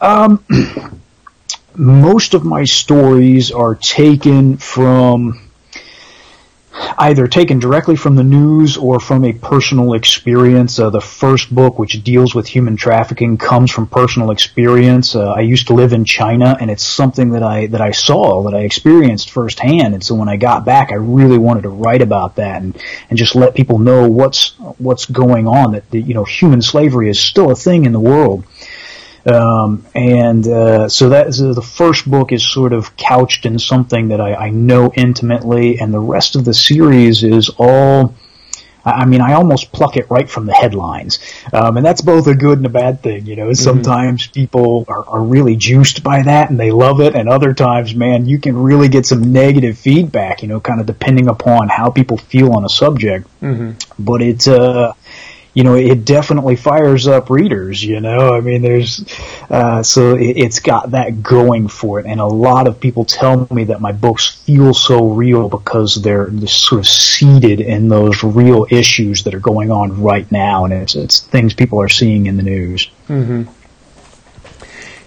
Um, 0.00 0.44
most 1.74 2.34
of 2.34 2.44
my 2.44 2.64
stories 2.64 3.50
are 3.50 3.74
taken 3.74 4.56
from 4.56 5.49
either 6.98 7.26
taken 7.26 7.58
directly 7.58 7.96
from 7.96 8.16
the 8.16 8.22
news 8.22 8.76
or 8.76 9.00
from 9.00 9.24
a 9.24 9.32
personal 9.32 9.94
experience. 9.94 10.78
Uh, 10.78 10.90
the 10.90 11.00
first 11.00 11.54
book, 11.54 11.78
which 11.78 12.02
deals 12.02 12.34
with 12.34 12.46
human 12.46 12.76
trafficking, 12.76 13.36
comes 13.36 13.70
from 13.70 13.86
personal 13.86 14.30
experience. 14.30 15.14
Uh, 15.14 15.32
I 15.32 15.40
used 15.40 15.66
to 15.68 15.74
live 15.74 15.92
in 15.92 16.04
China, 16.04 16.56
and 16.60 16.70
it's 16.70 16.82
something 16.82 17.30
that 17.30 17.42
I 17.42 17.66
that 17.68 17.80
I 17.80 17.90
saw, 17.90 18.42
that 18.44 18.54
I 18.54 18.60
experienced 18.60 19.30
firsthand. 19.30 19.94
And 19.94 20.02
so 20.02 20.14
when 20.14 20.28
I 20.28 20.36
got 20.36 20.64
back, 20.64 20.92
I 20.92 20.96
really 20.96 21.38
wanted 21.38 21.62
to 21.62 21.70
write 21.70 22.02
about 22.02 22.36
that 22.36 22.62
and 22.62 22.76
and 23.08 23.18
just 23.18 23.34
let 23.34 23.54
people 23.54 23.78
know 23.78 24.08
what's 24.08 24.50
what's 24.78 25.06
going 25.06 25.46
on. 25.46 25.72
That 25.72 25.90
the, 25.90 26.00
you 26.00 26.14
know, 26.14 26.24
human 26.24 26.62
slavery 26.62 27.08
is 27.08 27.20
still 27.20 27.50
a 27.50 27.56
thing 27.56 27.84
in 27.84 27.92
the 27.92 28.00
world. 28.00 28.44
Um, 29.26 29.84
and 29.94 30.46
uh, 30.46 30.88
so 30.88 31.10
that 31.10 31.26
the 31.26 31.62
first 31.62 32.10
book 32.10 32.32
is 32.32 32.50
sort 32.50 32.72
of 32.72 32.96
couched 32.96 33.44
in 33.44 33.58
something 33.58 34.08
that 34.08 34.20
I, 34.20 34.34
I 34.34 34.50
know 34.50 34.92
intimately, 34.94 35.78
and 35.78 35.92
the 35.92 36.00
rest 36.00 36.36
of 36.36 36.44
the 36.44 36.54
series 36.54 37.22
is 37.22 37.50
all. 37.58 38.14
I 38.82 39.04
mean, 39.04 39.20
I 39.20 39.34
almost 39.34 39.72
pluck 39.72 39.98
it 39.98 40.08
right 40.08 40.28
from 40.28 40.46
the 40.46 40.54
headlines, 40.54 41.18
um, 41.52 41.76
and 41.76 41.84
that's 41.84 42.00
both 42.00 42.26
a 42.28 42.34
good 42.34 42.56
and 42.56 42.66
a 42.66 42.70
bad 42.70 43.02
thing. 43.02 43.26
You 43.26 43.36
know, 43.36 43.48
mm-hmm. 43.48 43.52
sometimes 43.52 44.22
mm-hmm. 44.22 44.32
people 44.32 44.84
are, 44.88 45.06
are 45.06 45.22
really 45.22 45.54
juiced 45.54 46.02
by 46.02 46.22
that 46.22 46.48
and 46.48 46.58
they 46.58 46.70
love 46.70 47.02
it, 47.02 47.14
and 47.14 47.28
other 47.28 47.52
times, 47.52 47.94
man, 47.94 48.24
you 48.24 48.38
can 48.38 48.56
really 48.56 48.88
get 48.88 49.04
some 49.04 49.32
negative 49.32 49.76
feedback. 49.78 50.40
You 50.40 50.48
know, 50.48 50.60
kind 50.60 50.80
of 50.80 50.86
depending 50.86 51.28
upon 51.28 51.68
how 51.68 51.90
people 51.90 52.16
feel 52.16 52.54
on 52.54 52.64
a 52.64 52.70
subject. 52.70 53.28
Mm-hmm. 53.42 54.02
But 54.02 54.22
it's 54.22 54.48
uh, 54.48 54.94
you 55.52 55.64
know, 55.64 55.74
it 55.74 56.04
definitely 56.04 56.54
fires 56.54 57.08
up 57.08 57.28
readers, 57.28 57.82
you 57.82 58.00
know, 58.00 58.34
I 58.34 58.40
mean, 58.40 58.62
there's, 58.62 59.04
uh, 59.50 59.82
so 59.82 60.14
it, 60.14 60.36
has 60.36 60.60
got 60.60 60.92
that 60.92 61.22
going 61.22 61.66
for 61.66 61.98
it. 61.98 62.06
And 62.06 62.20
a 62.20 62.26
lot 62.26 62.68
of 62.68 62.78
people 62.78 63.04
tell 63.04 63.48
me 63.50 63.64
that 63.64 63.80
my 63.80 63.90
books 63.90 64.28
feel 64.28 64.72
so 64.72 65.08
real 65.08 65.48
because 65.48 65.96
they're, 66.02 66.30
sort 66.46 66.80
of 66.80 66.86
seated 66.86 67.60
in 67.60 67.88
those 67.88 68.22
real 68.22 68.66
issues 68.70 69.24
that 69.24 69.34
are 69.34 69.40
going 69.40 69.70
on 69.70 70.00
right 70.00 70.30
now. 70.30 70.64
And 70.64 70.72
it's, 70.72 70.94
it's 70.94 71.20
things 71.20 71.52
people 71.52 71.80
are 71.80 71.88
seeing 71.88 72.26
in 72.26 72.36
the 72.36 72.42
news. 72.42 72.88
Mm-hmm. 73.08 73.50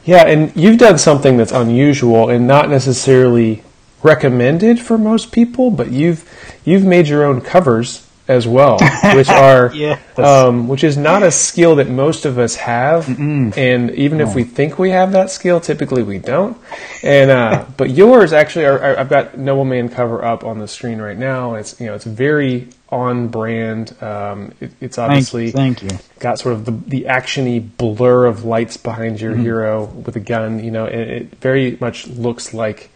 Yeah. 0.04 0.28
And 0.28 0.54
you've 0.56 0.78
done 0.78 0.98
something 0.98 1.38
that's 1.38 1.54
unusual 1.54 2.30
and 2.30 2.46
not 2.46 2.70
necessarily 2.70 3.64
recommended 4.02 4.82
for 4.82 4.98
most 4.98 5.32
people, 5.32 5.72
but 5.72 5.92
you've, 5.92 6.30
you've 6.66 6.84
made 6.84 7.08
your 7.08 7.24
own 7.24 7.40
covers 7.40 8.03
as 8.28 8.48
well, 8.48 8.80
which 9.16 9.30
are 9.30 9.72
yes. 9.74 10.00
um, 10.18 10.68
which 10.68 10.84
is 10.84 10.98
not 10.98 11.24
a 11.24 11.32
skill 11.32 11.76
that 11.76 11.90
most 11.90 12.26
of 12.26 12.40
us 12.40 12.56
have, 12.56 13.06
Mm-mm. 13.06 13.56
and 13.58 13.92
even 13.92 14.20
no. 14.20 14.28
if 14.28 14.36
we 14.36 14.44
think 14.44 14.80
we 14.80 14.92
have 14.92 15.12
that 15.12 15.30
skill, 15.30 15.60
typically 15.60 16.04
we 16.04 16.20
don't. 16.20 16.58
And 17.04 17.32
uh, 17.32 17.66
but 17.78 17.90
yours 17.90 18.32
actually, 18.32 18.66
are, 18.66 18.98
I've 18.98 19.10
got 19.10 19.38
Nobleman 19.38 19.90
cover 19.90 20.24
up 20.24 20.44
on 20.44 20.60
the 20.60 20.68
screen 20.68 21.02
right 21.02 21.18
now. 21.18 21.56
It's 21.56 21.80
you 21.80 21.88
know 21.88 21.96
it's 21.96 22.06
very 22.06 22.70
on 22.90 23.28
brand. 23.28 24.02
Um, 24.02 24.54
it, 24.62 24.72
it's 24.80 24.98
obviously 24.98 25.52
thank 25.52 25.82
you, 25.82 25.90
thank 25.90 26.02
you, 26.04 26.10
got 26.20 26.40
sort 26.40 26.56
of 26.56 26.66
the 26.66 26.72
the 26.72 27.06
actiony 27.06 27.68
blur 27.78 28.26
of 28.26 28.46
lights 28.46 28.78
behind 28.78 29.20
your 29.20 29.34
mm-hmm. 29.34 29.42
hero 29.42 29.86
with 29.86 30.16
a 30.16 30.22
gun. 30.22 30.64
You 30.64 30.72
know, 30.72 30.86
and 30.86 31.02
it 31.12 31.36
very 31.36 31.78
much 31.82 32.08
looks 32.08 32.54
like 32.54 32.90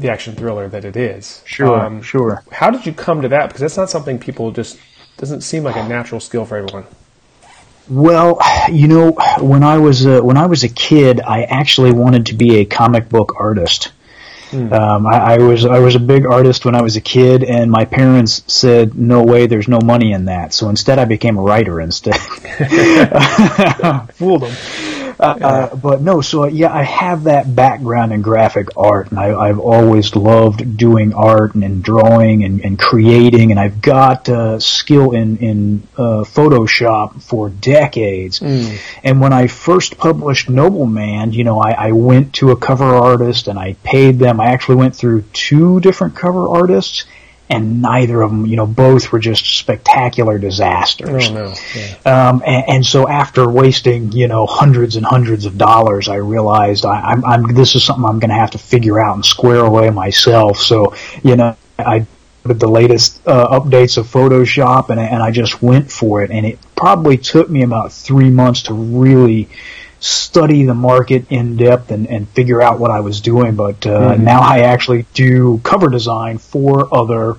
the 0.00 0.10
action 0.10 0.34
thriller 0.34 0.68
that 0.68 0.84
it 0.84 0.96
is. 0.96 1.42
Sure, 1.44 1.78
um, 1.78 2.02
sure. 2.02 2.42
How 2.50 2.70
did 2.70 2.86
you 2.86 2.92
come 2.92 3.22
to 3.22 3.28
that? 3.28 3.48
Because 3.48 3.60
that's 3.60 3.76
not 3.76 3.90
something 3.90 4.18
people 4.18 4.50
just 4.50 4.78
doesn't 5.16 5.42
seem 5.42 5.62
like 5.64 5.76
a 5.76 5.86
natural 5.86 6.20
skill 6.20 6.46
for 6.46 6.56
everyone. 6.56 6.86
Well, 7.88 8.38
you 8.70 8.88
know, 8.88 9.12
when 9.40 9.62
I 9.62 9.78
was 9.78 10.06
a, 10.06 10.22
when 10.22 10.36
I 10.36 10.46
was 10.46 10.64
a 10.64 10.68
kid, 10.68 11.20
I 11.20 11.42
actually 11.42 11.92
wanted 11.92 12.26
to 12.26 12.34
be 12.34 12.56
a 12.56 12.64
comic 12.64 13.08
book 13.08 13.34
artist. 13.38 13.92
Hmm. 14.50 14.72
Um, 14.72 15.06
I, 15.06 15.34
I, 15.34 15.38
was 15.38 15.64
I 15.64 15.78
was 15.78 15.94
a 15.94 16.00
big 16.00 16.26
artist 16.26 16.64
when 16.64 16.74
I 16.74 16.82
was 16.82 16.96
a 16.96 17.00
kid, 17.00 17.44
and 17.44 17.70
my 17.70 17.84
parents 17.84 18.42
said, 18.52 18.96
"No 18.96 19.22
way, 19.22 19.46
there's 19.46 19.68
no 19.68 19.80
money 19.80 20.12
in 20.12 20.24
that." 20.24 20.54
So 20.54 20.68
instead, 20.68 20.98
I 20.98 21.04
became 21.04 21.36
a 21.36 21.42
writer 21.42 21.80
instead. 21.80 22.16
Fooled 24.14 24.42
them. 24.42 24.56
Uh, 25.20 25.38
uh, 25.42 25.76
but 25.76 26.00
no, 26.00 26.22
so 26.22 26.46
yeah, 26.46 26.72
I 26.72 26.82
have 26.82 27.24
that 27.24 27.54
background 27.54 28.12
in 28.14 28.22
graphic 28.22 28.68
art, 28.74 29.10
and 29.10 29.20
I, 29.20 29.48
have 29.48 29.58
always 29.58 30.16
loved 30.16 30.78
doing 30.78 31.12
art 31.12 31.54
and, 31.54 31.62
and 31.62 31.84
drawing 31.84 32.42
and, 32.42 32.64
and, 32.64 32.78
creating, 32.78 33.50
and 33.50 33.60
I've 33.60 33.82
got 33.82 34.30
uh, 34.30 34.58
skill 34.58 35.10
in 35.10 35.36
in 35.36 35.82
uh, 35.98 36.24
Photoshop 36.24 37.20
for 37.20 37.50
decades. 37.50 38.40
Mm. 38.40 38.78
And 39.04 39.20
when 39.20 39.34
I 39.34 39.46
first 39.46 39.98
published 39.98 40.48
Nobleman, 40.48 41.34
you 41.34 41.44
know, 41.44 41.60
I, 41.60 41.72
I 41.72 41.92
went 41.92 42.36
to 42.36 42.52
a 42.52 42.56
cover 42.56 42.84
artist 42.84 43.46
and 43.48 43.58
I 43.58 43.74
paid 43.84 44.18
them. 44.18 44.40
I 44.40 44.46
actually 44.46 44.76
went 44.76 44.96
through 44.96 45.22
two 45.34 45.80
different 45.80 46.16
cover 46.16 46.48
artists 46.48 47.04
and 47.50 47.82
neither 47.82 48.22
of 48.22 48.30
them, 48.30 48.46
you 48.46 48.54
know, 48.54 48.66
both 48.66 49.10
were 49.10 49.18
just 49.18 49.58
spectacular 49.58 50.38
disasters. 50.38 51.28
Oh, 51.30 51.34
no. 51.34 51.54
yeah. 51.74 52.28
um, 52.28 52.42
and, 52.46 52.64
and, 52.68 52.86
so 52.86 53.08
after 53.08 53.50
wasting, 53.50 54.12
you 54.12 54.28
know, 54.28 54.46
hundreds 54.46 54.94
and 54.94 55.04
hundreds 55.04 55.46
of 55.46 55.58
dollars, 55.58 56.08
I 56.08 56.16
realized 56.16 56.86
I, 56.86 57.00
I'm, 57.00 57.24
I'm 57.24 57.54
this 57.54 57.74
is 57.74 57.82
something 57.82 58.04
I'm 58.04 58.20
going 58.20 58.30
to 58.30 58.36
have 58.36 58.52
to 58.52 58.58
figure 58.58 59.00
out 59.00 59.16
and 59.16 59.26
square 59.26 59.64
away 59.64 59.90
myself. 59.90 60.58
So, 60.58 60.94
you 61.24 61.34
know, 61.34 61.56
I 61.76 62.06
did 62.46 62.60
the 62.60 62.68
latest 62.68 63.20
uh, 63.26 63.60
updates 63.60 63.98
of 63.98 64.06
Photoshop, 64.06 64.90
and, 64.90 65.00
and 65.00 65.20
I 65.20 65.32
just 65.32 65.60
went 65.60 65.90
for 65.90 66.22
it. 66.22 66.30
And 66.30 66.46
it 66.46 66.58
probably 66.76 67.18
took 67.18 67.50
me 67.50 67.64
about 67.64 67.92
three 67.92 68.30
months 68.30 68.62
to 68.64 68.74
really 68.74 69.48
study 70.00 70.64
the 70.64 70.74
market 70.74 71.26
in 71.30 71.56
depth 71.56 71.90
and, 71.90 72.06
and 72.08 72.28
figure 72.30 72.60
out 72.60 72.80
what 72.80 72.90
I 72.90 73.00
was 73.00 73.20
doing. 73.20 73.54
But 73.54 73.86
uh, 73.86 74.14
mm-hmm. 74.14 74.24
now 74.24 74.40
I 74.40 74.60
actually 74.60 75.06
do 75.14 75.60
cover 75.62 75.88
design 75.88 76.38
for 76.38 76.92
other 76.94 77.36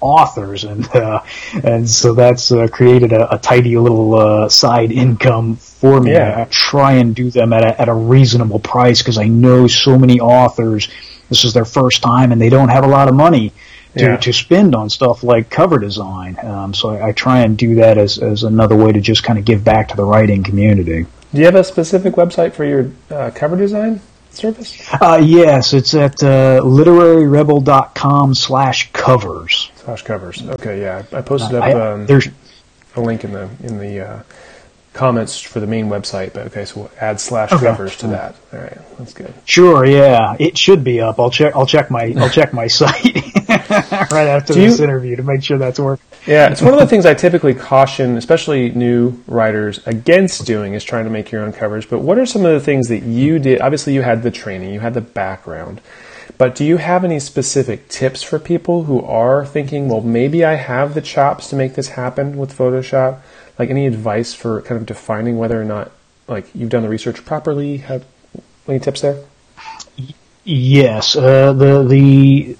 authors, 0.00 0.64
and 0.64 0.86
uh, 0.94 1.22
and 1.64 1.88
so 1.88 2.14
that's 2.14 2.52
uh, 2.52 2.68
created 2.68 3.12
a, 3.12 3.34
a, 3.34 3.38
tidy 3.38 3.76
little 3.76 4.14
uh, 4.14 4.48
side 4.48 4.92
income 4.92 5.56
for 5.56 6.00
me. 6.00 6.12
Yeah. 6.12 6.42
I 6.42 6.44
try 6.44 6.92
and 6.94 7.14
do 7.14 7.30
them 7.30 7.52
at 7.52 7.64
a, 7.64 7.80
at 7.80 7.88
a 7.88 7.94
reasonable 7.94 8.60
price 8.60 9.02
because 9.02 9.18
I 9.18 9.24
know 9.24 9.66
so 9.66 9.98
many 9.98 10.20
authors. 10.20 10.88
This 11.28 11.44
is 11.44 11.54
their 11.54 11.64
first 11.64 12.02
time, 12.02 12.32
and 12.32 12.40
they 12.40 12.50
don't 12.50 12.68
have 12.68 12.84
a 12.84 12.88
lot 12.88 13.08
of 13.08 13.14
money. 13.14 13.52
To, 13.96 14.04
yeah. 14.06 14.16
to 14.16 14.32
spend 14.32 14.74
on 14.74 14.90
stuff 14.90 15.22
like 15.22 15.50
cover 15.50 15.78
design, 15.78 16.36
um, 16.42 16.74
so 16.74 16.88
I, 16.88 17.10
I 17.10 17.12
try 17.12 17.42
and 17.42 17.56
do 17.56 17.76
that 17.76 17.96
as, 17.96 18.18
as 18.18 18.42
another 18.42 18.74
way 18.74 18.90
to 18.90 19.00
just 19.00 19.22
kind 19.22 19.38
of 19.38 19.44
give 19.44 19.62
back 19.62 19.90
to 19.90 19.96
the 19.96 20.02
writing 20.02 20.42
community. 20.42 21.06
Do 21.34 21.40
you 21.40 21.46
have 21.46 21.56
a 21.56 21.64
specific 21.64 22.14
website 22.14 22.52
for 22.52 22.64
your 22.64 22.92
uh, 23.10 23.32
cover 23.34 23.56
design? 23.56 24.00
service? 24.30 24.80
Uh, 24.92 25.20
yes, 25.22 25.72
it's 25.72 25.94
at 25.94 26.22
uh, 26.22 26.60
literaryrebel.com 26.62 28.34
slash 28.34 28.90
covers. 28.92 29.70
Slash 29.76 30.02
covers. 30.02 30.42
Okay, 30.42 30.80
yeah. 30.80 31.02
I 31.12 31.22
posted 31.22 31.56
up 31.56 31.74
um, 31.74 32.06
there's, 32.06 32.28
a 32.96 33.00
link 33.00 33.24
in 33.24 33.32
the 33.32 33.48
in 33.64 33.78
the 33.78 34.00
uh, 34.00 34.22
comments 34.94 35.40
for 35.40 35.60
the 35.60 35.66
main 35.66 35.88
website, 35.88 36.32
but 36.32 36.46
okay, 36.46 36.64
so 36.64 36.82
we'll 36.82 36.90
add 37.00 37.20
slash 37.20 37.52
okay. 37.52 37.66
covers 37.66 37.96
to 37.98 38.06
that. 38.06 38.36
All 38.52 38.60
right, 38.60 38.78
that's 38.96 39.12
good. 39.12 39.34
Sure, 39.44 39.84
yeah. 39.84 40.36
It 40.38 40.56
should 40.56 40.82
be 40.82 41.00
up. 41.00 41.20
I'll 41.20 41.30
check 41.30 41.54
I'll 41.54 41.66
check 41.66 41.90
my 41.90 42.14
I'll 42.16 42.30
check 42.30 42.54
my 42.54 42.66
site 42.68 43.14
right 44.10 44.28
after 44.28 44.54
Do 44.54 44.60
this 44.60 44.78
you, 44.78 44.84
interview 44.84 45.16
to 45.16 45.22
make 45.22 45.42
sure 45.42 45.58
that's 45.58 45.78
working. 45.78 46.06
Yeah, 46.26 46.50
it's 46.50 46.62
one 46.62 46.72
of 46.72 46.80
the 46.80 46.86
things 46.86 47.04
I 47.04 47.12
typically 47.12 47.52
caution, 47.52 48.16
especially 48.16 48.70
new 48.70 49.20
writers, 49.26 49.86
against 49.86 50.46
doing 50.46 50.72
is 50.72 50.82
trying 50.82 51.04
to 51.04 51.10
make 51.10 51.30
your 51.30 51.42
own 51.42 51.52
covers. 51.52 51.84
But 51.84 51.98
what 51.98 52.18
are 52.18 52.24
some 52.24 52.46
of 52.46 52.52
the 52.52 52.60
things 52.60 52.88
that 52.88 53.02
you 53.02 53.38
did? 53.38 53.60
Obviously, 53.60 53.92
you 53.92 54.00
had 54.00 54.22
the 54.22 54.30
training, 54.30 54.72
you 54.72 54.80
had 54.80 54.94
the 54.94 55.02
background. 55.02 55.82
But 56.38 56.54
do 56.54 56.64
you 56.64 56.78
have 56.78 57.04
any 57.04 57.20
specific 57.20 57.88
tips 57.88 58.22
for 58.22 58.38
people 58.38 58.84
who 58.84 59.02
are 59.02 59.44
thinking, 59.44 59.88
well, 59.88 60.00
maybe 60.00 60.44
I 60.44 60.54
have 60.54 60.94
the 60.94 61.02
chops 61.02 61.48
to 61.50 61.56
make 61.56 61.74
this 61.74 61.88
happen 61.88 62.36
with 62.38 62.56
Photoshop? 62.56 63.20
Like 63.58 63.70
any 63.70 63.86
advice 63.86 64.34
for 64.34 64.62
kind 64.62 64.80
of 64.80 64.86
defining 64.86 65.38
whether 65.38 65.60
or 65.60 65.64
not 65.64 65.92
like 66.26 66.46
you've 66.54 66.70
done 66.70 66.82
the 66.82 66.88
research 66.88 67.24
properly? 67.24 67.78
Have 67.78 68.04
any 68.66 68.80
tips 68.80 69.00
there? 69.00 69.24
Yes, 70.44 71.16
uh, 71.16 71.52
the 71.52 71.84
the 71.84 72.56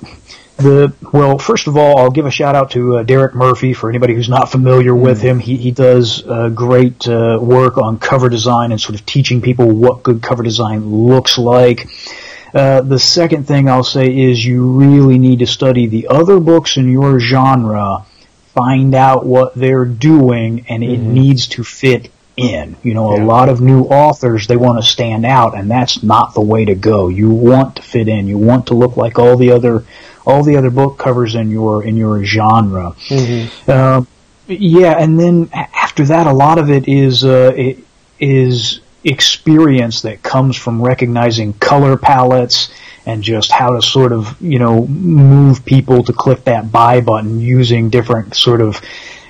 the 0.57 0.95
well, 1.13 1.39
first 1.39 1.67
of 1.67 1.77
all, 1.77 1.99
I'll 1.99 2.11
give 2.11 2.27
a 2.27 2.31
shout 2.31 2.55
out 2.55 2.71
to 2.73 2.99
uh, 2.99 3.03
Derek 3.03 3.35
Murphy 3.35 3.75
for 3.75 3.91
anybody 3.91 4.15
who's 4.15 4.29
not 4.29 4.51
familiar 4.51 4.95
with 4.95 5.21
hmm. 5.21 5.27
him. 5.27 5.39
He 5.41 5.57
he 5.57 5.71
does 5.71 6.27
uh, 6.27 6.49
great 6.49 7.07
uh, 7.09 7.39
work 7.41 7.77
on 7.77 7.99
cover 7.99 8.29
design 8.29 8.73
and 8.73 8.81
sort 8.81 8.99
of 8.99 9.05
teaching 9.05 9.43
people 9.43 9.71
what 9.71 10.03
good 10.03 10.23
cover 10.23 10.43
design 10.43 10.87
looks 10.87 11.37
like. 11.37 11.89
Uh, 12.55 12.83
the 12.83 13.01
second 13.01 13.49
thing 13.49 13.69
I'll 13.69 13.83
say 13.83 14.17
is 14.17 14.45
you 14.45 14.79
really 14.79 15.19
need 15.19 15.41
to 15.41 15.47
study 15.47 15.87
the 15.87 16.07
other 16.09 16.39
books 16.39 16.77
in 16.77 16.89
your 16.89 17.19
genre, 17.19 18.07
find 18.55 18.95
out 18.95 19.27
what 19.27 19.55
they're 19.55 19.85
doing, 19.85 20.67
and 20.69 20.83
it 20.83 21.01
mm-hmm. 21.01 21.13
needs 21.13 21.49
to 21.49 21.65
fit 21.65 22.11
in. 22.37 22.77
You 22.83 22.95
know, 22.95 23.17
yeah. 23.17 23.23
a 23.23 23.27
lot 23.27 23.49
of 23.49 23.61
new 23.61 23.83
authors, 23.83 24.47
they 24.47 24.57
want 24.57 24.83
to 24.83 24.89
stand 24.89 25.27
out, 25.27 25.57
and 25.57 25.71
that's 25.71 26.03
not 26.03 26.35
the 26.35 26.41
way 26.41 26.65
to 26.65 26.75
go. 26.75 27.09
You 27.09 27.31
want 27.31 27.77
to 27.77 27.83
fit 27.83 28.09
in. 28.09 28.27
You 28.27 28.39
want 28.39 28.69
to 28.69 28.75
look 28.75 28.97
like 28.97 29.19
all 29.19 29.37
the 29.37 29.51
other 29.51 29.85
all 30.27 30.43
the 30.43 30.57
other 30.57 30.71
book 30.71 30.99
covers 30.99 31.35
in 31.35 31.51
your 31.51 31.85
in 31.85 31.97
your 31.97 32.25
genre. 32.25 32.95
Mm-hmm. 33.09 33.71
Uh, 33.71 34.05
yeah, 34.47 34.93
and 34.99 35.19
then 35.19 35.51
after 35.53 36.05
that, 36.07 36.27
a 36.27 36.33
lot 36.33 36.59
of 36.59 36.71
it 36.71 36.89
is 36.89 37.25
uh, 37.25 37.53
it 37.57 37.79
is 38.21 38.81
experience 39.05 40.03
that 40.03 40.23
comes 40.23 40.57
from 40.57 40.81
recognizing 40.81 41.53
color 41.55 41.97
palettes 41.97 42.73
and 43.07 43.23
just 43.23 43.53
how 43.53 43.75
to 43.75 43.83
sort 43.83 44.13
of 44.13 44.41
you 44.41 44.59
know 44.59 44.87
move 44.87 45.65
people 45.65 46.03
to 46.05 46.13
click 46.13 46.45
that 46.45 46.71
buy 46.71 47.01
button 47.01 47.41
using 47.41 47.91
different 47.91 48.35
sort 48.35 48.61
of 48.61 48.81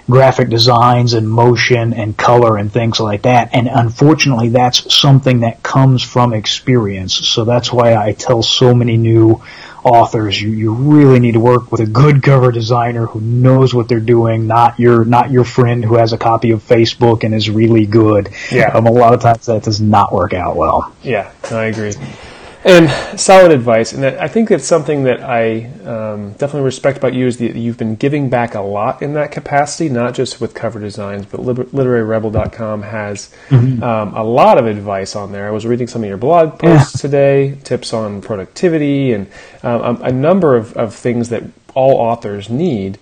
graphic 0.08 0.50
designs 0.50 1.14
and 1.14 1.28
motion 1.28 1.94
and 1.94 2.16
color 2.16 2.58
and 2.58 2.72
things 2.72 3.00
like 3.00 3.22
that. 3.22 3.50
And 3.54 3.68
unfortunately, 3.68 4.50
that's 4.50 4.94
something 4.94 5.40
that 5.40 5.62
comes 5.62 6.02
from 6.02 6.34
experience. 6.34 7.14
So 7.14 7.44
that's 7.44 7.72
why 7.72 7.96
I 7.96 8.12
tell 8.12 8.42
so 8.42 8.74
many 8.74 8.96
new 8.96 9.42
authors, 9.82 10.40
you, 10.40 10.50
you 10.50 10.72
really 10.72 11.20
need 11.20 11.32
to 11.32 11.40
work 11.40 11.70
with 11.70 11.80
a 11.80 11.86
good 11.86 12.22
cover 12.22 12.50
designer 12.50 13.06
who 13.06 13.20
knows 13.20 13.74
what 13.74 13.88
they're 13.88 14.00
doing, 14.00 14.46
not 14.46 14.80
your 14.80 15.04
not 15.04 15.30
your 15.30 15.44
friend 15.44 15.84
who 15.84 15.96
has 15.96 16.12
a 16.12 16.18
copy 16.18 16.50
of 16.50 16.66
Facebook 16.66 17.22
and 17.22 17.34
is 17.34 17.50
really 17.50 17.86
good. 17.86 18.30
Yeah. 18.50 18.68
Um, 18.68 18.86
a 18.86 18.92
lot 18.92 19.12
of 19.12 19.20
times 19.20 19.46
that 19.46 19.62
does 19.62 19.80
not 19.80 20.12
work 20.12 20.32
out 20.32 20.56
well. 20.56 20.94
Yeah, 21.02 21.30
I 21.50 21.64
agree. 21.64 21.92
And 22.64 23.20
solid 23.20 23.52
advice, 23.52 23.92
and 23.92 24.06
I 24.06 24.26
think 24.26 24.50
it's 24.50 24.64
something 24.64 25.04
that 25.04 25.20
I 25.22 25.66
um, 25.84 26.32
definitely 26.32 26.62
respect 26.62 26.96
about 26.96 27.12
you 27.12 27.26
is 27.26 27.36
that 27.36 27.56
you've 27.56 27.76
been 27.76 27.94
giving 27.94 28.30
back 28.30 28.54
a 28.54 28.60
lot 28.60 29.02
in 29.02 29.12
that 29.14 29.32
capacity, 29.32 29.90
not 29.90 30.14
just 30.14 30.40
with 30.40 30.54
cover 30.54 30.80
designs, 30.80 31.26
but 31.26 31.40
literaryrebel.com 31.40 32.82
has 32.82 33.34
mm-hmm. 33.48 33.82
um, 33.82 34.14
a 34.14 34.24
lot 34.24 34.56
of 34.56 34.64
advice 34.64 35.14
on 35.14 35.30
there. 35.30 35.46
I 35.46 35.50
was 35.50 35.66
reading 35.66 35.86
some 35.86 36.02
of 36.02 36.08
your 36.08 36.16
blog 36.16 36.58
posts 36.58 36.94
yeah. 36.94 37.00
today, 37.02 37.58
tips 37.64 37.92
on 37.92 38.22
productivity, 38.22 39.12
and 39.12 39.26
um, 39.62 40.00
a, 40.02 40.10
number 40.10 40.56
of, 40.56 40.74
of 40.74 40.94
things 40.94 41.28
that 41.28 41.42
all 41.74 41.98
authors 41.98 42.48
need. 42.48 42.98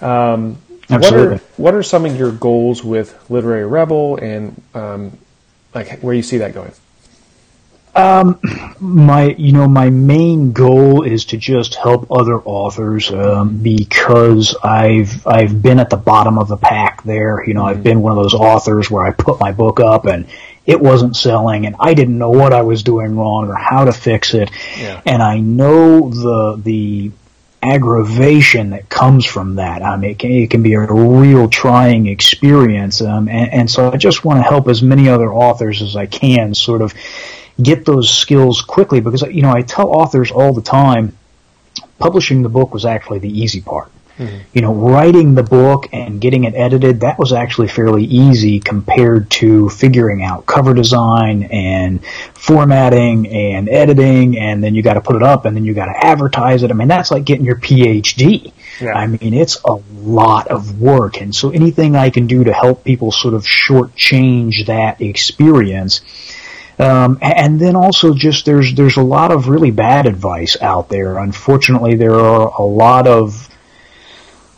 Um, 0.00 0.56
what 0.88 1.12
are 1.14 1.36
what 1.56 1.74
are 1.74 1.82
some 1.82 2.04
of 2.04 2.16
your 2.16 2.32
goals 2.32 2.84
with 2.84 3.30
Literary 3.30 3.66
Rebel, 3.66 4.16
and 4.18 4.60
um, 4.74 5.18
like 5.74 6.00
where 6.00 6.14
you 6.14 6.22
see 6.22 6.36
that 6.38 6.52
going? 6.52 6.72
Um, 7.96 8.38
my, 8.78 9.34
you 9.38 9.52
know, 9.52 9.66
my 9.66 9.88
main 9.88 10.52
goal 10.52 11.02
is 11.02 11.24
to 11.26 11.38
just 11.38 11.76
help 11.76 12.10
other 12.10 12.38
authors 12.40 13.10
um, 13.10 13.56
because 13.56 14.54
I've 14.62 15.26
I've 15.26 15.62
been 15.62 15.80
at 15.80 15.88
the 15.88 15.96
bottom 15.96 16.38
of 16.38 16.48
the 16.48 16.58
pack 16.58 17.02
there. 17.04 17.42
You 17.46 17.54
know, 17.54 17.62
mm-hmm. 17.62 17.70
I've 17.70 17.82
been 17.82 18.02
one 18.02 18.16
of 18.16 18.22
those 18.22 18.34
authors 18.34 18.90
where 18.90 19.06
I 19.06 19.12
put 19.12 19.40
my 19.40 19.52
book 19.52 19.80
up 19.80 20.04
and 20.04 20.26
it 20.66 20.78
wasn't 20.78 21.16
selling, 21.16 21.64
and 21.64 21.76
I 21.80 21.94
didn't 21.94 22.18
know 22.18 22.30
what 22.30 22.52
I 22.52 22.62
was 22.62 22.82
doing 22.82 23.16
wrong 23.16 23.48
or 23.48 23.54
how 23.54 23.86
to 23.86 23.92
fix 23.92 24.34
it. 24.34 24.50
Yeah. 24.78 25.00
And 25.06 25.22
I 25.22 25.38
know 25.38 26.10
the 26.10 26.60
the 26.62 27.12
aggravation 27.62 28.70
that 28.70 28.88
comes 28.88 29.24
from 29.24 29.56
that. 29.56 29.82
I 29.82 29.96
mean, 29.96 30.10
it 30.10 30.18
can, 30.18 30.30
it 30.30 30.50
can 30.50 30.62
be 30.62 30.74
a 30.74 30.80
real 30.80 31.48
trying 31.48 32.06
experience. 32.06 33.00
Um, 33.00 33.28
and, 33.28 33.52
and 33.52 33.70
so 33.70 33.90
I 33.90 33.96
just 33.96 34.24
want 34.24 34.38
to 34.38 34.42
help 34.42 34.68
as 34.68 34.82
many 34.82 35.08
other 35.08 35.32
authors 35.32 35.82
as 35.82 35.96
I 35.96 36.06
can 36.06 36.54
sort 36.54 36.82
of 36.82 36.94
get 37.62 37.84
those 37.84 38.10
skills 38.10 38.62
quickly 38.62 39.00
because 39.00 39.22
you 39.22 39.42
know 39.42 39.52
I 39.52 39.62
tell 39.62 39.88
authors 39.88 40.30
all 40.30 40.52
the 40.52 40.62
time 40.62 41.16
publishing 41.98 42.42
the 42.42 42.48
book 42.48 42.72
was 42.72 42.84
actually 42.84 43.18
the 43.20 43.40
easy 43.40 43.60
part. 43.60 43.90
Mm-hmm. 44.18 44.38
You 44.54 44.62
know, 44.62 44.72
writing 44.72 45.34
the 45.34 45.42
book 45.42 45.88
and 45.92 46.18
getting 46.20 46.44
it 46.44 46.54
edited, 46.54 47.00
that 47.00 47.18
was 47.18 47.34
actually 47.34 47.68
fairly 47.68 48.04
easy 48.04 48.60
compared 48.60 49.28
to 49.32 49.68
figuring 49.68 50.22
out 50.22 50.46
cover 50.46 50.72
design 50.72 51.42
and 51.44 52.02
formatting 52.32 53.28
and 53.28 53.68
editing 53.68 54.38
and 54.38 54.64
then 54.64 54.74
you 54.74 54.82
got 54.82 54.94
to 54.94 55.02
put 55.02 55.16
it 55.16 55.22
up 55.22 55.44
and 55.44 55.54
then 55.54 55.66
you 55.66 55.74
got 55.74 55.86
to 55.86 56.06
advertise 56.06 56.62
it. 56.62 56.70
I 56.70 56.74
mean, 56.74 56.88
that's 56.88 57.10
like 57.10 57.24
getting 57.24 57.44
your 57.44 57.56
PhD. 57.56 58.52
Yeah. 58.80 58.92
I 58.92 59.06
mean, 59.06 59.34
it's 59.34 59.58
a 59.62 59.78
lot 59.92 60.48
of 60.48 60.80
work. 60.80 61.20
And 61.20 61.34
so 61.34 61.50
anything 61.50 61.94
I 61.94 62.08
can 62.08 62.26
do 62.26 62.44
to 62.44 62.54
help 62.54 62.84
people 62.84 63.12
sort 63.12 63.34
of 63.34 63.44
shortchange 63.44 64.66
that 64.66 65.02
experience 65.02 66.00
um, 66.78 67.18
and 67.22 67.58
then 67.58 67.74
also 67.74 68.14
just 68.14 68.44
there's 68.44 68.74
there's 68.74 68.96
a 68.96 69.02
lot 69.02 69.32
of 69.32 69.48
really 69.48 69.70
bad 69.70 70.06
advice 70.06 70.60
out 70.60 70.88
there. 70.88 71.18
Unfortunately, 71.18 71.96
there 71.96 72.14
are 72.14 72.48
a 72.48 72.64
lot 72.64 73.06
of 73.06 73.48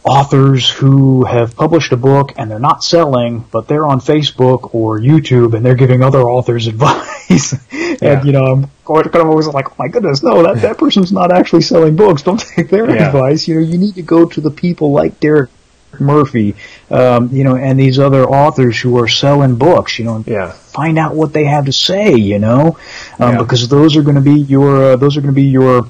authors 0.05 0.71
who 0.71 1.25
have 1.25 1.55
published 1.55 1.93
a 1.93 1.97
book 1.97 2.33
and 2.37 2.51
they're 2.51 2.59
not 2.59 2.83
selling, 2.83 3.45
but 3.53 3.69
they're 3.69 3.87
on 3.87 4.01
Facebook 4.01 4.75
or 4.75 4.99
YouTube 4.99 5.55
and 5.55 5.65
they're 5.65 5.75
giving 5.75 6.03
other 6.03 6.23
authors 6.23 6.67
advice. 6.73 7.53
and 7.71 8.03
yeah. 8.03 8.25
you 8.25 8.33
know, 8.33 8.45
I'm 8.45 8.71
kind 8.87 9.17
of 9.17 9.27
always 9.27 9.47
like, 9.49 9.71
oh 9.71 9.75
my 9.79 9.89
goodness, 9.89 10.23
no, 10.23 10.43
that 10.43 10.63
that 10.63 10.79
person's 10.79 11.13
not 11.13 11.31
actually 11.31 11.63
selling 11.63 11.95
books. 11.95 12.23
Don't 12.23 12.41
take 12.41 12.69
their 12.69 12.91
yeah. 12.91 13.09
advice. 13.09 13.47
You 13.47 13.57
know, 13.57 13.61
you 13.61 13.79
need 13.79 13.95
to 13.95 14.03
go 14.03 14.27
to 14.29 14.41
the 14.41 14.51
people 14.51 14.93
like 14.93 15.21
Derek 15.21 15.51
Murphy, 16.01 16.57
um, 16.91 17.31
you 17.33 17.45
know, 17.45 17.57
and 17.57 17.79
these 17.79 17.99
other 17.99 18.25
authors 18.25 18.79
who 18.81 18.99
are 18.99 19.09
selling 19.09 19.57
books, 19.57 19.99
you 19.99 20.05
know, 20.05 20.25
yeah. 20.27 20.53
find 20.53 20.99
out 20.99 21.15
what 21.15 21.33
they 21.33 21.45
have 21.45 21.67
to 21.67 21.73
say, 21.73 22.15
you 22.15 22.39
know, 22.39 22.79
um, 23.19 23.35
yeah. 23.35 23.39
because 23.39 23.69
those 23.69 23.97
are 23.97 24.03
going 24.03 24.17
to 24.17 24.21
be 24.21 24.41
your 24.41 24.93
uh, 24.93 24.97
those 24.97 25.17
are 25.17 25.21
going 25.21 25.35
to 25.35 25.41
be 25.41 25.49
your 25.49 25.89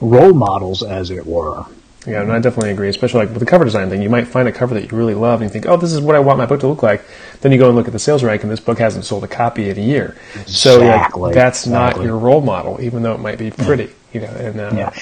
role 0.00 0.34
models, 0.34 0.82
as 0.82 1.10
it 1.10 1.26
were. 1.26 1.64
Yeah, 2.06 2.20
and 2.20 2.30
I 2.30 2.38
definitely 2.38 2.70
agree. 2.70 2.90
Especially 2.90 3.20
like 3.20 3.30
with 3.30 3.40
the 3.40 3.46
cover 3.46 3.64
design 3.64 3.88
thing, 3.88 4.02
you 4.02 4.10
might 4.10 4.28
find 4.28 4.46
a 4.46 4.52
cover 4.52 4.74
that 4.74 4.90
you 4.90 4.98
really 4.98 5.14
love, 5.14 5.40
and 5.40 5.48
you 5.48 5.52
think, 5.52 5.66
"Oh, 5.66 5.76
this 5.76 5.92
is 5.92 6.00
what 6.00 6.14
I 6.14 6.20
want 6.20 6.38
my 6.38 6.46
book 6.46 6.60
to 6.60 6.66
look 6.66 6.82
like." 6.82 7.02
Then 7.40 7.50
you 7.50 7.58
go 7.58 7.68
and 7.68 7.76
look 7.76 7.86
at 7.86 7.92
the 7.92 7.98
sales 7.98 8.22
rank, 8.22 8.42
and 8.42 8.52
this 8.52 8.60
book 8.60 8.78
hasn't 8.78 9.06
sold 9.06 9.24
a 9.24 9.28
copy 9.28 9.70
in 9.70 9.78
a 9.78 9.80
year. 9.80 10.16
Exactly. 10.34 10.52
So 10.52 10.82
yeah, 10.82 11.08
that's 11.32 11.66
exactly. 11.66 12.02
not 12.02 12.06
your 12.06 12.18
role 12.18 12.42
model, 12.42 12.78
even 12.82 13.02
though 13.02 13.14
it 13.14 13.20
might 13.20 13.38
be 13.38 13.50
pretty. 13.50 13.90
You 14.12 14.20
know, 14.20 14.28
and 14.28 14.60
uh, 14.60 14.70
yeah 14.74 14.94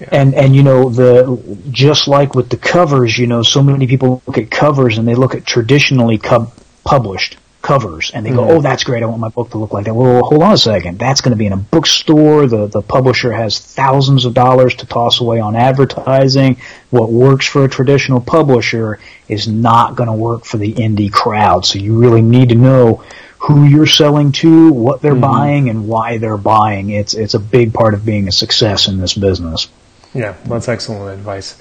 Yeah. 0.00 0.08
And 0.12 0.34
and 0.34 0.54
you 0.54 0.62
know 0.62 0.90
the 0.90 1.58
just 1.70 2.06
like 2.06 2.34
with 2.34 2.50
the 2.50 2.58
covers, 2.58 3.16
you 3.16 3.26
know, 3.26 3.42
so 3.42 3.62
many 3.62 3.86
people 3.86 4.22
look 4.26 4.38
at 4.38 4.50
covers 4.50 4.98
and 4.98 5.08
they 5.08 5.14
look 5.14 5.34
at 5.34 5.46
traditionally 5.46 6.18
co- 6.18 6.52
published 6.84 7.38
covers 7.66 8.12
and 8.14 8.24
they 8.24 8.30
go, 8.30 8.42
mm-hmm. 8.42 8.58
"Oh, 8.58 8.60
that's 8.60 8.84
great! 8.84 9.02
I 9.02 9.06
want 9.06 9.20
my 9.20 9.28
book 9.28 9.50
to 9.50 9.58
look 9.58 9.72
like 9.72 9.86
that." 9.86 9.94
Well, 9.94 10.22
hold 10.22 10.42
on 10.42 10.52
a 10.52 10.58
second. 10.58 10.98
That's 10.98 11.20
going 11.20 11.32
to 11.32 11.36
be 11.36 11.46
in 11.46 11.52
a 11.52 11.56
bookstore. 11.56 12.46
The 12.46 12.66
the 12.66 12.80
publisher 12.80 13.32
has 13.32 13.58
thousands 13.58 14.24
of 14.24 14.34
dollars 14.34 14.74
to 14.76 14.86
toss 14.86 15.20
away 15.20 15.40
on 15.40 15.56
advertising. 15.56 16.58
What 16.90 17.10
works 17.10 17.46
for 17.46 17.64
a 17.64 17.68
traditional 17.68 18.20
publisher 18.20 19.00
is 19.28 19.48
not 19.48 19.96
going 19.96 20.08
to 20.08 20.14
work 20.14 20.44
for 20.44 20.58
the 20.58 20.72
indie 20.74 21.12
crowd. 21.12 21.66
So 21.66 21.78
you 21.78 21.98
really 21.98 22.22
need 22.22 22.50
to 22.50 22.54
know 22.54 23.02
who 23.38 23.64
you're 23.64 23.86
selling 23.86 24.32
to, 24.32 24.72
what 24.72 25.02
they're 25.02 25.12
mm-hmm. 25.12 25.20
buying, 25.20 25.68
and 25.68 25.88
why 25.88 26.18
they're 26.18 26.36
buying. 26.36 26.90
It's 26.90 27.14
it's 27.14 27.34
a 27.34 27.40
big 27.40 27.74
part 27.74 27.94
of 27.94 28.04
being 28.04 28.28
a 28.28 28.32
success 28.32 28.88
in 28.88 28.98
this 28.98 29.14
business. 29.14 29.68
Yeah, 30.14 30.34
that's 30.46 30.68
excellent 30.68 31.18
advice. 31.18 31.58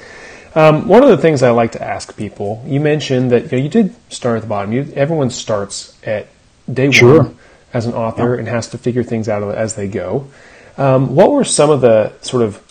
Um, 0.56 0.88
one 0.88 1.04
of 1.04 1.10
the 1.10 1.18
things 1.18 1.44
I 1.44 1.52
like 1.52 1.74
to 1.74 1.84
ask 1.84 2.16
people, 2.16 2.64
you 2.66 2.80
mentioned 2.80 3.32
that 3.32 3.52
you, 3.52 3.58
know, 3.58 3.64
you 3.64 3.70
did 3.70 3.94
start 4.10 4.38
at 4.38 4.44
the 4.44 4.48
bottom. 4.48 4.72
You, 4.72 4.92
everyone 4.96 5.30
starts 5.30 5.98
at 6.04 6.28
day 6.72 6.92
sure. 6.92 7.24
one 7.24 7.38
as 7.74 7.86
an 7.86 7.94
author 7.94 8.34
yeah. 8.34 8.40
and 8.40 8.48
has 8.48 8.70
to 8.70 8.78
figure 8.78 9.04
things 9.04 9.28
out 9.28 9.44
as 9.44 9.75
they 9.75 9.90
go. 9.90 10.28
Um, 10.78 11.14
what 11.14 11.32
were 11.32 11.44
some 11.44 11.70
of 11.70 11.82
the 11.82 12.14
sort 12.22 12.42
of 12.42 12.62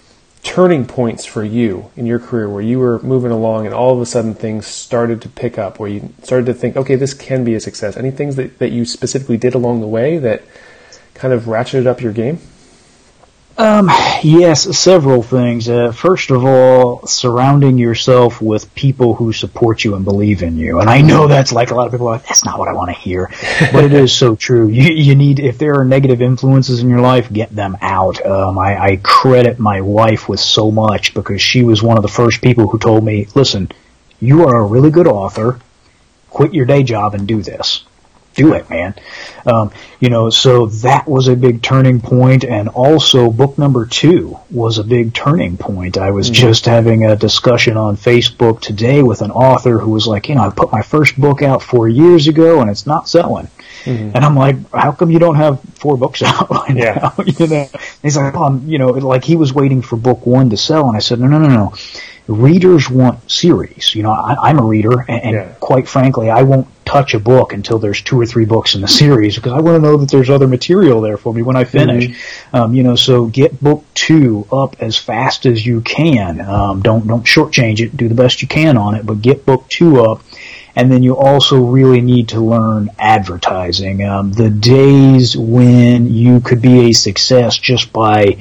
turning 0.43 0.87
points 0.87 1.25
for 1.25 1.43
you 1.43 1.91
in 1.97 2.07
your 2.07 2.19
career 2.19 2.49
where 2.49 2.63
you 2.63 2.79
were 2.79 3.01
moving 3.03 3.31
along 3.31 3.67
and 3.67 3.75
all 3.75 3.95
of 3.95 4.01
a 4.01 4.07
sudden 4.07 4.35
things 4.35 4.67
started 4.67 5.21
to 5.23 5.29
pick 5.29 5.59
up, 5.59 5.79
where 5.79 5.89
you 5.89 6.13
started 6.23 6.47
to 6.47 6.55
think, 6.55 6.77
okay, 6.77 6.97
this 6.97 7.13
can 7.13 7.45
be 7.45 7.55
a 7.55 7.61
success? 7.61 7.97
Any 7.97 8.11
things 8.11 8.37
that, 8.37 8.59
that 8.59 8.71
you 8.71 8.85
specifically 8.85 9.37
did 9.37 9.55
along 9.55 9.81
the 9.81 9.87
way 9.87 10.19
that 10.19 10.43
kind 11.15 11.35
of 11.35 11.45
ratcheted 11.45 11.87
up 11.87 12.01
your 12.01 12.13
game? 12.13 12.39
Um, 13.57 13.89
yes, 14.25 14.77
several 14.77 15.23
things. 15.23 15.69
Uh, 15.69 15.93
first 15.93 16.33
of 16.33 16.45
all, 16.45 17.07
surrounding 17.07 17.79
yourself 17.79 18.43
with 18.43 18.75
people 18.75 19.15
who 19.15 19.33
support 19.33 19.85
you 19.85 19.95
and 19.95 20.05
believe 20.05 20.43
in 20.43 20.57
you. 20.57 20.81
And 20.81 20.91
I 20.91 21.03
know 21.03 21.29
that's 21.29 21.53
like 21.53 21.71
a 21.71 21.75
lot 21.77 21.87
of 21.87 21.93
people 21.93 22.09
are 22.09 22.13
like, 22.13 22.27
that's 22.27 22.45
not 22.45 22.59
what 22.59 22.69
I 22.69 22.73
want 22.73 22.91
to 22.91 22.97
hear. 22.97 23.31
But 23.73 23.85
it 23.85 23.93
is 23.93 24.13
so 24.13 24.35
true. 24.35 24.69
You, 24.69 24.93
you 24.93 25.15
need, 25.15 25.39
if 25.39 25.59
there 25.59 25.79
are 25.79 25.85
negative 25.85 26.21
influences 26.21 26.81
in 26.81 26.89
your 26.89 27.01
life, 27.01 27.33
get 27.33 27.55
them 27.55 27.79
out. 27.81 28.25
Um, 28.27 28.59
I, 28.59 28.77
I 28.77 28.97
credit 28.97 29.61
my 29.61 29.81
wife 29.81 30.29
with 30.29 30.41
so 30.41 30.73
much 30.73 31.15
because 31.15 31.41
she 31.41 31.63
was 31.63 31.81
one 31.81 31.97
of 31.97 32.03
the 32.03 32.09
first 32.09 32.43
people 32.43 32.69
who 32.69 32.79
told 32.79 33.05
me, 33.05 33.29
listen, 33.37 33.71
you 34.19 34.45
are 34.47 34.61
a 34.61 34.67
really 34.67 34.91
good 34.91 35.07
author. 35.07 35.61
Quit 36.29 36.55
your 36.55 36.67
day 36.67 36.83
job 36.83 37.15
and 37.15 37.29
do 37.29 37.41
this 37.41 37.85
do 38.35 38.53
it, 38.55 38.69
man. 38.69 38.95
Um, 39.47 39.73
you 40.01 40.11
know, 40.11 40.31
so 40.31 40.67
that 40.67 41.09
was 41.09 41.29
a 41.29 41.37
big 41.37 41.63
turning 41.63 42.01
point, 42.01 42.45
and 42.45 42.69
also 42.69 43.31
book 43.31 43.59
number 43.59 43.87
two 43.87 44.39
was 44.51 44.79
a 44.79 44.85
big 44.85 45.15
turning 45.15 45.57
point. 45.57 45.97
I 45.97 46.11
was 46.11 46.27
mm-hmm. 46.27 46.35
just 46.35 46.67
having 46.67 47.05
a 47.05 47.17
discussion 47.17 47.77
on 47.77 47.97
Facebook 47.97 48.61
today 48.61 49.03
with 49.03 49.23
an 49.23 49.31
author 49.31 49.79
who 49.79 49.91
was 49.91 50.07
like, 50.07 50.29
you 50.29 50.35
know, 50.35 50.43
I 50.43 50.51
put 50.51 50.73
my 50.73 50.83
first 50.83 51.19
book 51.21 51.43
out 51.43 51.63
four 51.63 51.89
years 51.89 52.29
ago, 52.29 52.61
and 52.61 52.71
it's 52.71 52.87
not 52.87 53.09
selling. 53.09 53.49
Mm-hmm. 53.85 54.13
And 54.15 54.25
I'm 54.25 54.37
like, 54.37 54.71
how 54.71 54.93
come 54.93 55.11
you 55.11 55.19
don't 55.19 55.37
have 55.37 55.61
four 55.75 55.97
books 55.97 56.23
out 56.23 56.51
right 56.51 56.77
yeah. 56.77 56.95
now? 56.95 57.25
you 57.27 57.47
know, 57.47 57.69
he's 58.03 58.17
like, 58.17 58.35
oh, 58.37 58.61
you 58.65 58.79
know, 58.79 58.89
like 58.89 59.25
he 59.25 59.37
was 59.37 59.53
waiting 59.53 59.83
for 59.83 59.97
book 59.97 60.27
one 60.27 60.51
to 60.51 60.57
sell, 60.57 60.89
and 60.89 60.97
I 60.97 61.01
said, 61.01 61.21
no, 61.21 61.27
no, 61.27 61.39
no, 61.39 61.49
no 61.49 61.75
readers 62.27 62.89
want 62.89 63.31
series. 63.31 63.95
You 63.95 64.03
know, 64.03 64.11
I, 64.11 64.51
am 64.51 64.59
a 64.59 64.65
reader, 64.65 65.01
and, 65.01 65.23
and 65.23 65.35
yeah. 65.35 65.55
quite 65.61 65.89
frankly, 65.89 66.31
I 66.31 66.43
won't 66.43 66.69
touch 66.85 67.15
a 67.15 67.21
book 67.21 67.53
until 67.53 67.79
there's 67.79 68.01
two 68.03 68.21
or 68.21 68.27
three 68.27 68.45
books 68.45 68.75
in 68.75 68.81
the 68.81 68.89
series 68.89 69.37
because 69.37 69.53
I 69.53 69.61
want 69.61 69.77
to 69.77 69.81
know 69.81 69.97
that 69.99 70.11
there's 70.11 70.31
other 70.31 70.49
material 70.49 71.01
there 71.01 71.17
for 71.17 71.35
me 71.35 71.43
when 71.43 71.57
I 71.57 71.65
finish. 71.65 72.07
Mm-hmm. 72.07 72.57
Um, 72.57 72.75
you 72.75 72.83
know, 72.83 72.97
so 72.97 73.27
get 73.27 73.61
book 73.61 73.85
two 73.95 74.47
up 74.51 74.77
as 74.81 74.97
fast 74.97 75.47
as 75.47 75.65
you 75.65 75.81
can. 75.81 76.41
Um, 76.41 76.83
don't 76.83 77.07
don't 77.07 77.25
shortchange 77.25 77.81
it. 77.81 77.97
Do 77.97 78.09
the 78.09 78.15
best 78.15 78.43
you 78.43 78.49
can 78.49 78.77
on 78.77 78.95
it, 78.95 79.05
but 79.05 79.21
get 79.21 79.45
book 79.45 79.69
two 79.69 80.01
up. 80.03 80.23
And 80.77 80.91
then 80.91 81.03
you 81.03 81.17
also 81.17 81.59
really 81.65 82.01
need 82.01 82.31
to 82.31 82.41
learn 82.41 82.91
advertising. 82.99 84.05
Um, 84.05 84.33
the 84.33 84.51
days 84.51 85.37
when 85.37 86.13
you 86.13 86.41
could 86.41 86.61
be 86.61 86.89
a 86.89 86.93
success 86.93 87.57
just 87.57 87.93
by 87.93 88.39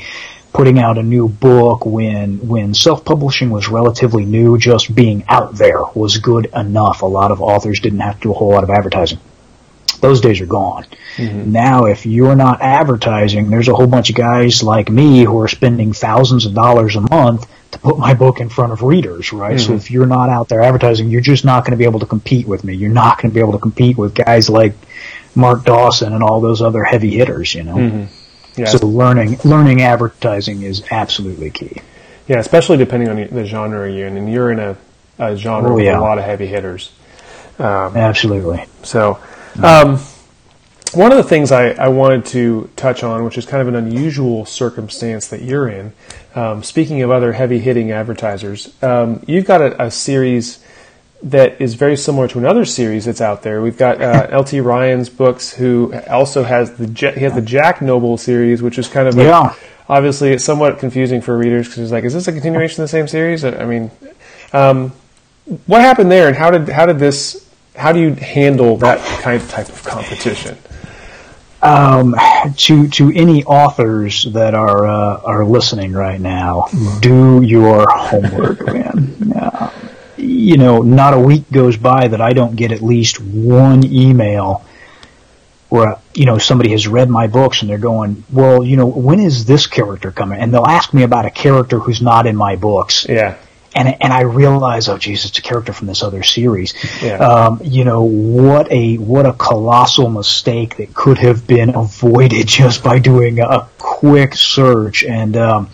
putting 0.54 0.80
out 0.80 0.98
a 0.98 1.04
new 1.04 1.28
book 1.28 1.86
when 1.86 2.48
when 2.48 2.74
self-publishing 2.74 3.50
was 3.50 3.68
relatively 3.68 4.24
new 4.24 4.58
just 4.58 4.94
being 4.94 5.24
out 5.28 5.56
there 5.56 5.82
was 5.96 6.20
good 6.20 6.46
enough 6.56 7.02
a 7.02 7.06
lot 7.08 7.32
of 7.32 7.42
authors 7.42 7.80
didn't 7.80 8.02
have 8.02 8.16
to 8.18 8.22
do 8.22 8.32
a 8.32 8.36
whole 8.36 8.52
lot 8.52 8.64
of 8.64 8.70
advertising 8.70 9.18
those 10.04 10.22
days 10.22 10.40
are 10.40 10.46
gone 10.46 10.86
mm-hmm. 11.16 11.52
now 11.52 11.86
if 11.86 12.06
you're 12.06 12.36
not 12.36 12.62
advertising 12.62 13.50
there's 13.50 13.68
a 13.68 13.74
whole 13.74 13.88
bunch 13.88 14.12
of 14.12 14.16
guys 14.16 14.62
like 14.62 14.90
me 14.90 15.24
who 15.24 15.42
are 15.42 15.48
spending 15.48 15.92
thousands 15.92 16.46
of 16.46 16.54
dollars 16.54 16.96
a 16.96 17.02
month 17.02 17.50
to 17.72 17.80
put 17.80 17.98
my 17.98 18.14
book 18.14 18.40
in 18.40 18.50
front 18.50 18.72
of 18.72 18.84
readers 18.84 19.34
right 19.34 19.58
mm-hmm. 19.58 19.74
so 19.74 19.74
if 19.74 19.90
you're 19.90 20.06
not 20.06 20.30
out 20.30 20.48
there 20.50 20.62
advertising 20.62 21.10
you're 21.10 21.22
just 21.22 21.44
not 21.44 21.64
going 21.64 21.72
to 21.72 21.78
be 21.78 21.86
able 21.86 22.00
to 22.00 22.06
compete 22.06 22.48
with 22.48 22.64
me 22.64 22.76
you're 22.76 22.92
not 22.92 23.20
going 23.20 23.32
to 23.32 23.34
be 23.34 23.40
able 23.40 23.54
to 23.54 23.60
compete 23.60 23.98
with 23.98 24.14
guys 24.14 24.50
like 24.50 24.76
mark 25.34 25.64
dawson 25.64 26.14
and 26.14 26.22
all 26.22 26.40
those 26.40 26.62
other 26.62 26.84
heavy 26.84 27.10
hitters 27.10 27.56
you 27.56 27.64
know 27.64 27.76
mm-hmm. 27.76 28.24
Yeah. 28.56 28.66
So 28.66 28.86
learning 28.86 29.40
learning 29.44 29.82
advertising 29.82 30.62
is 30.62 30.84
absolutely 30.92 31.50
key. 31.50 31.82
Yeah, 32.28 32.38
especially 32.38 32.78
depending 32.78 33.10
on 33.10 33.28
the 33.36 33.46
genre 33.46 33.92
you're 33.92 34.08
in, 34.08 34.16
and 34.16 34.32
you're 34.32 34.52
in 34.52 34.60
a, 34.60 34.78
a 35.18 35.36
genre 35.36 35.74
oh, 35.74 35.78
yeah. 35.78 35.94
with 35.94 36.00
a 36.00 36.02
lot 36.02 36.18
of 36.18 36.24
heavy 36.24 36.48
hitters. 36.48 36.92
Um, 37.60 37.98
absolutely. 37.98 38.66
So, 38.84 39.20
um, 39.62 40.00
one 40.94 41.12
of 41.12 41.18
the 41.18 41.24
things 41.24 41.52
I, 41.52 41.70
I, 41.72 41.88
wanted 41.88 42.26
to 42.28 42.70
touch 42.76 43.04
on, 43.04 43.24
which 43.24 43.38
is 43.38 43.46
kind 43.46 43.62
of 43.62 43.68
an 43.68 43.76
unusual 43.76 44.46
circumstance 44.46 45.28
that 45.28 45.42
you're 45.42 45.68
in, 45.68 45.94
um, 46.36 46.64
speaking 46.64 47.02
of 47.02 47.12
other 47.12 47.34
heavy 47.34 47.60
hitting 47.60 47.92
advertisers, 47.92 48.74
um, 48.84 49.24
you've 49.28 49.46
got 49.46 49.62
a, 49.62 49.86
a 49.86 49.92
series 49.92 50.64
that 51.24 51.60
is 51.62 51.76
very 51.76 51.96
similar 51.96 52.28
to 52.28 52.38
another 52.38 52.66
series 52.66 53.06
that's 53.06 53.22
out 53.22 53.44
there. 53.44 53.62
We've 53.62 53.78
got 53.78 54.02
uh, 54.02 54.28
L.T. 54.30 54.60
Ryan's 54.60 55.10
books, 55.10 55.54
who 55.54 55.94
also 56.10 56.44
has 56.44 56.76
the 56.76 56.86
he 57.16 57.24
has 57.24 57.34
the 57.34 57.42
Jack 57.42 57.82
Noble 57.82 58.18
series, 58.18 58.62
which 58.62 58.78
is 58.78 58.88
kind 58.88 59.08
of 59.08 59.18
a, 59.18 59.24
yeah. 59.24 59.56
obviously 59.88 60.32
it's 60.32 60.44
somewhat 60.44 60.80
confusing 60.80 61.22
for 61.22 61.38
readers 61.38 61.68
because 61.68 61.80
it's 61.80 61.92
like, 61.92 62.04
is 62.04 62.14
this 62.14 62.28
a 62.28 62.34
continuation 62.34 62.82
of 62.82 62.90
the 62.90 62.92
same 62.92 63.08
series? 63.08 63.46
I 63.46 63.66
mean, 63.66 63.90
um, 64.52 64.92
what 65.66 65.82
happened 65.82 66.12
there, 66.12 66.28
and 66.28 66.36
how 66.36 66.52
did 66.52 66.68
how 66.68 66.86
did 66.86 67.00
this 67.00 67.50
how 67.76 67.92
do 67.92 68.00
you 68.00 68.14
handle 68.14 68.78
that 68.78 69.00
kind 69.22 69.42
of 69.42 69.50
type 69.50 69.70
of 69.70 69.84
competition? 69.84 70.58
Um, 71.62 72.16
to 72.58 72.90
to 72.90 73.12
any 73.16 73.46
authors 73.46 74.26
that 74.34 74.54
are 74.54 74.86
uh, 74.86 75.22
are 75.22 75.46
listening 75.46 75.94
right 75.94 76.20
now, 76.20 76.68
do 77.00 77.42
your 77.42 77.90
homework, 77.90 78.66
man. 78.74 79.16
You 80.18 80.58
know, 80.58 80.82
not 80.82 81.14
a 81.14 81.20
week 81.20 81.50
goes 81.52 81.78
by 81.78 82.08
that 82.08 82.22
I 82.22 82.34
don't 82.34 82.56
get 82.56 82.72
at 82.72 82.82
least 82.82 83.20
one 83.20 83.86
email 83.86 84.64
where, 85.74 85.98
you 86.14 86.26
know, 86.28 86.38
somebody 86.38 86.70
has 86.70 86.88
read 86.88 87.10
my 87.10 87.26
books 87.26 87.62
and 87.62 87.70
they're 87.70 87.80
going, 87.80 88.24
well, 88.32 88.64
you 88.64 88.78
know, 88.78 88.86
when 88.86 89.20
is 89.20 89.46
this 89.46 89.66
character 89.66 90.12
coming? 90.12 90.40
And 90.40 90.54
they'll 90.54 90.68
ask 90.68 90.94
me 90.94 91.02
about 91.02 91.26
a 91.26 91.32
character 91.32 91.80
who's 91.80 92.00
not 92.00 92.28
in 92.28 92.36
my 92.36 92.56
books. 92.56 93.08
Yeah. 93.10 93.38
And, 93.76 93.98
and 94.02 94.14
I 94.14 94.22
realize, 94.22 94.88
oh, 94.88 94.98
Jesus, 94.98 95.32
it's 95.32 95.40
a 95.40 95.42
character 95.42 95.74
from 95.74 95.88
this 95.88 96.04
other 96.04 96.24
series. 96.24 96.74
Yeah. 97.02 97.18
Um, 97.18 97.60
you 97.64 97.84
know, 97.84 98.04
what 98.04 98.72
a, 98.72 98.98
what 98.98 99.26
a 99.26 99.34
colossal 99.34 100.10
mistake 100.10 100.78
that 100.78 100.94
could 100.94 101.18
have 101.18 101.48
been 101.48 101.76
avoided 101.76 102.48
just 102.48 102.84
by 102.84 103.00
doing 103.00 103.40
a 103.40 103.68
quick 103.78 104.36
search. 104.36 105.04
And, 105.04 105.36
um, 105.38 105.70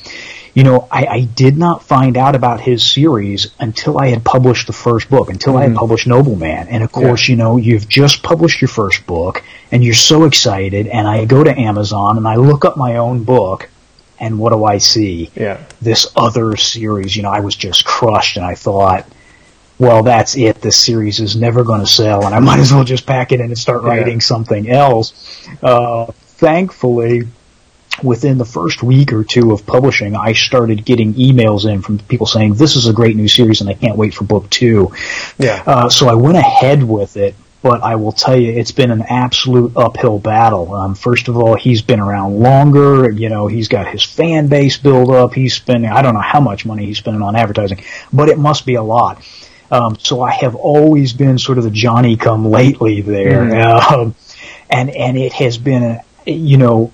you 0.54 0.64
know, 0.64 0.88
I, 0.92 1.06
I, 1.06 1.22
did 1.22 1.58
not 1.58 1.84
find 1.84 2.18
out 2.18 2.36
about 2.36 2.60
his 2.60 2.84
series 2.84 3.48
until 3.60 3.98
I 3.98 4.08
had 4.08 4.26
published 4.26 4.68
the 4.68 4.74
first 4.74 5.10
book, 5.10 5.30
until 5.30 5.54
mm-hmm. 5.54 5.60
I 5.60 5.62
had 5.64 5.70
mm-hmm. 5.72 5.80
published 5.80 6.08
Nobleman. 6.08 6.68
And 6.70 6.84
of 6.84 6.92
course, 6.92 7.28
yeah. 7.28 7.34
you 7.34 7.38
know, 7.38 7.58
you've 7.58 7.88
just 7.88 8.24
published 8.24 8.62
your 8.62 8.68
first 8.68 9.06
book 9.06 9.44
and 9.72 9.84
you're 9.84 9.94
so 9.94 10.26
excited. 10.26 10.88
And 10.88 11.08
I 11.08 11.26
go 11.26 11.44
to 11.44 11.58
Amazon 11.58 12.18
and 12.18 12.28
I 12.28 12.36
look 12.36 12.66
up 12.66 12.78
my 12.78 12.98
own 12.98 13.24
book 13.24 13.70
and 14.20 14.38
what 14.38 14.52
do 14.52 14.66
I 14.66 14.78
see? 14.78 15.32
Yeah. 15.36 15.64
This 15.82 16.12
other 16.16 16.56
series, 16.56 17.16
you 17.16 17.24
know, 17.24 17.32
I 17.32 17.40
was 17.40 17.56
just 17.56 17.86
crushed 17.86 18.38
and 18.38 18.46
I 18.46 18.56
thought, 18.56 19.06
well, 19.78 20.04
that's 20.04 20.36
it. 20.36 20.62
This 20.62 20.78
series 20.78 21.20
is 21.20 21.36
never 21.36 21.64
going 21.64 21.82
to 21.82 21.88
sell 21.88 22.26
and 22.26 22.36
I 22.36 22.40
might 22.50 22.60
as 22.60 22.74
well 22.74 22.84
just 22.84 23.06
pack 23.06 23.32
it 23.32 23.40
in 23.40 23.48
and 23.48 23.58
start 23.58 23.84
writing 23.84 24.22
something 24.22 24.70
else. 24.70 25.48
Uh, 25.64 26.08
thankfully, 26.12 27.28
within 28.04 28.38
the 28.38 28.46
first 28.46 28.84
week 28.84 29.14
or 29.14 29.24
two 29.24 29.52
of 29.52 29.66
publishing, 29.66 30.16
I 30.16 30.34
started 30.34 30.86
getting 30.86 31.14
emails 31.16 31.70
in 31.70 31.82
from 31.82 32.00
people 32.00 32.28
saying, 32.28 32.56
this 32.56 32.76
is 32.76 32.88
a 32.88 32.94
great 32.94 33.16
new 33.16 33.28
series 33.28 33.62
and 33.62 33.70
I 33.70 33.74
can't 33.74 33.98
wait 33.98 34.14
for 34.14 34.24
book 34.24 34.50
two. 34.50 34.94
Yeah. 35.38 35.64
Uh, 35.66 35.90
so 35.90 36.08
I 36.08 36.14
went 36.14 36.38
ahead 36.38 36.84
with 36.84 37.18
it, 37.18 37.36
but 37.62 37.84
I 37.84 37.96
will 37.96 38.12
tell 38.12 38.40
you, 38.40 38.52
it's 38.54 38.72
been 38.72 38.92
an 38.92 39.02
absolute 39.02 39.76
uphill 39.76 40.20
battle. 40.20 40.74
Um, 40.74 40.96
first 40.96 41.28
of 41.28 41.38
all, 41.38 41.56
he's 41.56 41.82
been 41.82 42.00
around 42.00 42.40
longer. 42.40 43.12
You 43.12 43.30
know, 43.30 43.48
he's 43.48 43.68
got 43.68 43.88
his 43.88 44.04
fan 44.04 44.48
base 44.48 44.78
built 44.78 45.10
up. 45.10 45.34
He's 45.34 45.54
spending, 45.54 45.92
I 45.92 46.02
don't 46.02 46.14
know 46.14 46.22
how 46.22 46.40
much 46.40 46.66
money 46.66 46.86
he's 46.86 46.98
spending 46.98 47.22
on 47.22 47.36
advertising, 47.36 47.84
but 48.14 48.30
it 48.30 48.38
must 48.38 48.66
be 48.66 48.76
a 48.76 48.84
lot. 48.84 49.22
Um, 49.72 49.98
so 50.00 50.22
I 50.22 50.32
have 50.32 50.56
always 50.56 51.14
been 51.14 51.38
sort 51.38 51.58
of 51.58 51.64
the 51.64 51.70
Johnny 51.72 52.16
come 52.16 52.46
lately 52.46 53.02
there. 53.02 53.44
Mm-hmm. 53.44 53.94
Um, 53.94 54.16
and, 54.70 54.90
and 54.90 55.18
it 55.18 55.34
has 55.34 55.58
been, 55.58 56.00
you 56.26 56.58
know, 56.58 56.92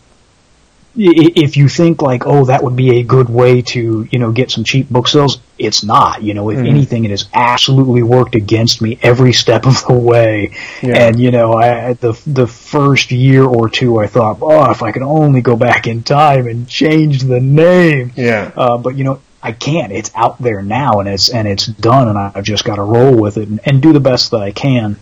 if 0.97 1.57
you 1.57 1.67
think 1.67 2.01
like, 2.01 2.25
oh, 2.25 2.45
that 2.45 2.63
would 2.63 2.75
be 2.75 2.99
a 2.99 3.03
good 3.03 3.29
way 3.29 3.61
to, 3.61 4.07
you 4.09 4.19
know, 4.19 4.31
get 4.31 4.51
some 4.51 4.63
cheap 4.63 4.89
book 4.89 5.07
sales, 5.07 5.39
it's 5.57 5.83
not. 5.83 6.23
You 6.23 6.33
know, 6.33 6.49
if 6.49 6.57
mm-hmm. 6.57 6.67
anything, 6.67 7.05
it 7.05 7.11
has 7.11 7.27
absolutely 7.33 8.03
worked 8.03 8.35
against 8.35 8.81
me 8.81 8.97
every 9.01 9.33
step 9.33 9.65
of 9.65 9.85
the 9.87 9.93
way. 9.93 10.51
Yeah. 10.81 11.07
And 11.07 11.19
you 11.19 11.31
know, 11.31 11.53
I 11.53 11.93
the 11.93 12.19
the 12.25 12.47
first 12.47 13.11
year 13.11 13.43
or 13.43 13.69
two, 13.69 13.99
I 13.99 14.07
thought, 14.07 14.39
oh, 14.41 14.71
if 14.71 14.83
I 14.83 14.91
could 14.91 15.03
only 15.03 15.41
go 15.41 15.55
back 15.55 15.87
in 15.87 16.03
time 16.03 16.47
and 16.47 16.67
change 16.67 17.23
the 17.23 17.39
name. 17.39 18.11
Yeah. 18.15 18.51
Uh, 18.55 18.77
but 18.77 18.95
you 18.95 19.03
know, 19.03 19.21
I 19.45 19.51
can't. 19.51 19.91
It's 19.91 20.11
out 20.15 20.41
there 20.41 20.61
now, 20.63 20.99
and 20.99 21.07
it's 21.07 21.29
and 21.29 21.47
it's 21.47 21.67
done, 21.67 22.07
and 22.07 22.17
I've 22.17 22.43
just 22.43 22.65
got 22.65 22.77
to 22.77 22.83
roll 22.83 23.15
with 23.15 23.37
it 23.37 23.47
and, 23.47 23.59
and 23.63 23.81
do 23.81 23.93
the 23.93 23.99
best 23.99 24.31
that 24.31 24.41
I 24.41 24.51
can. 24.51 24.97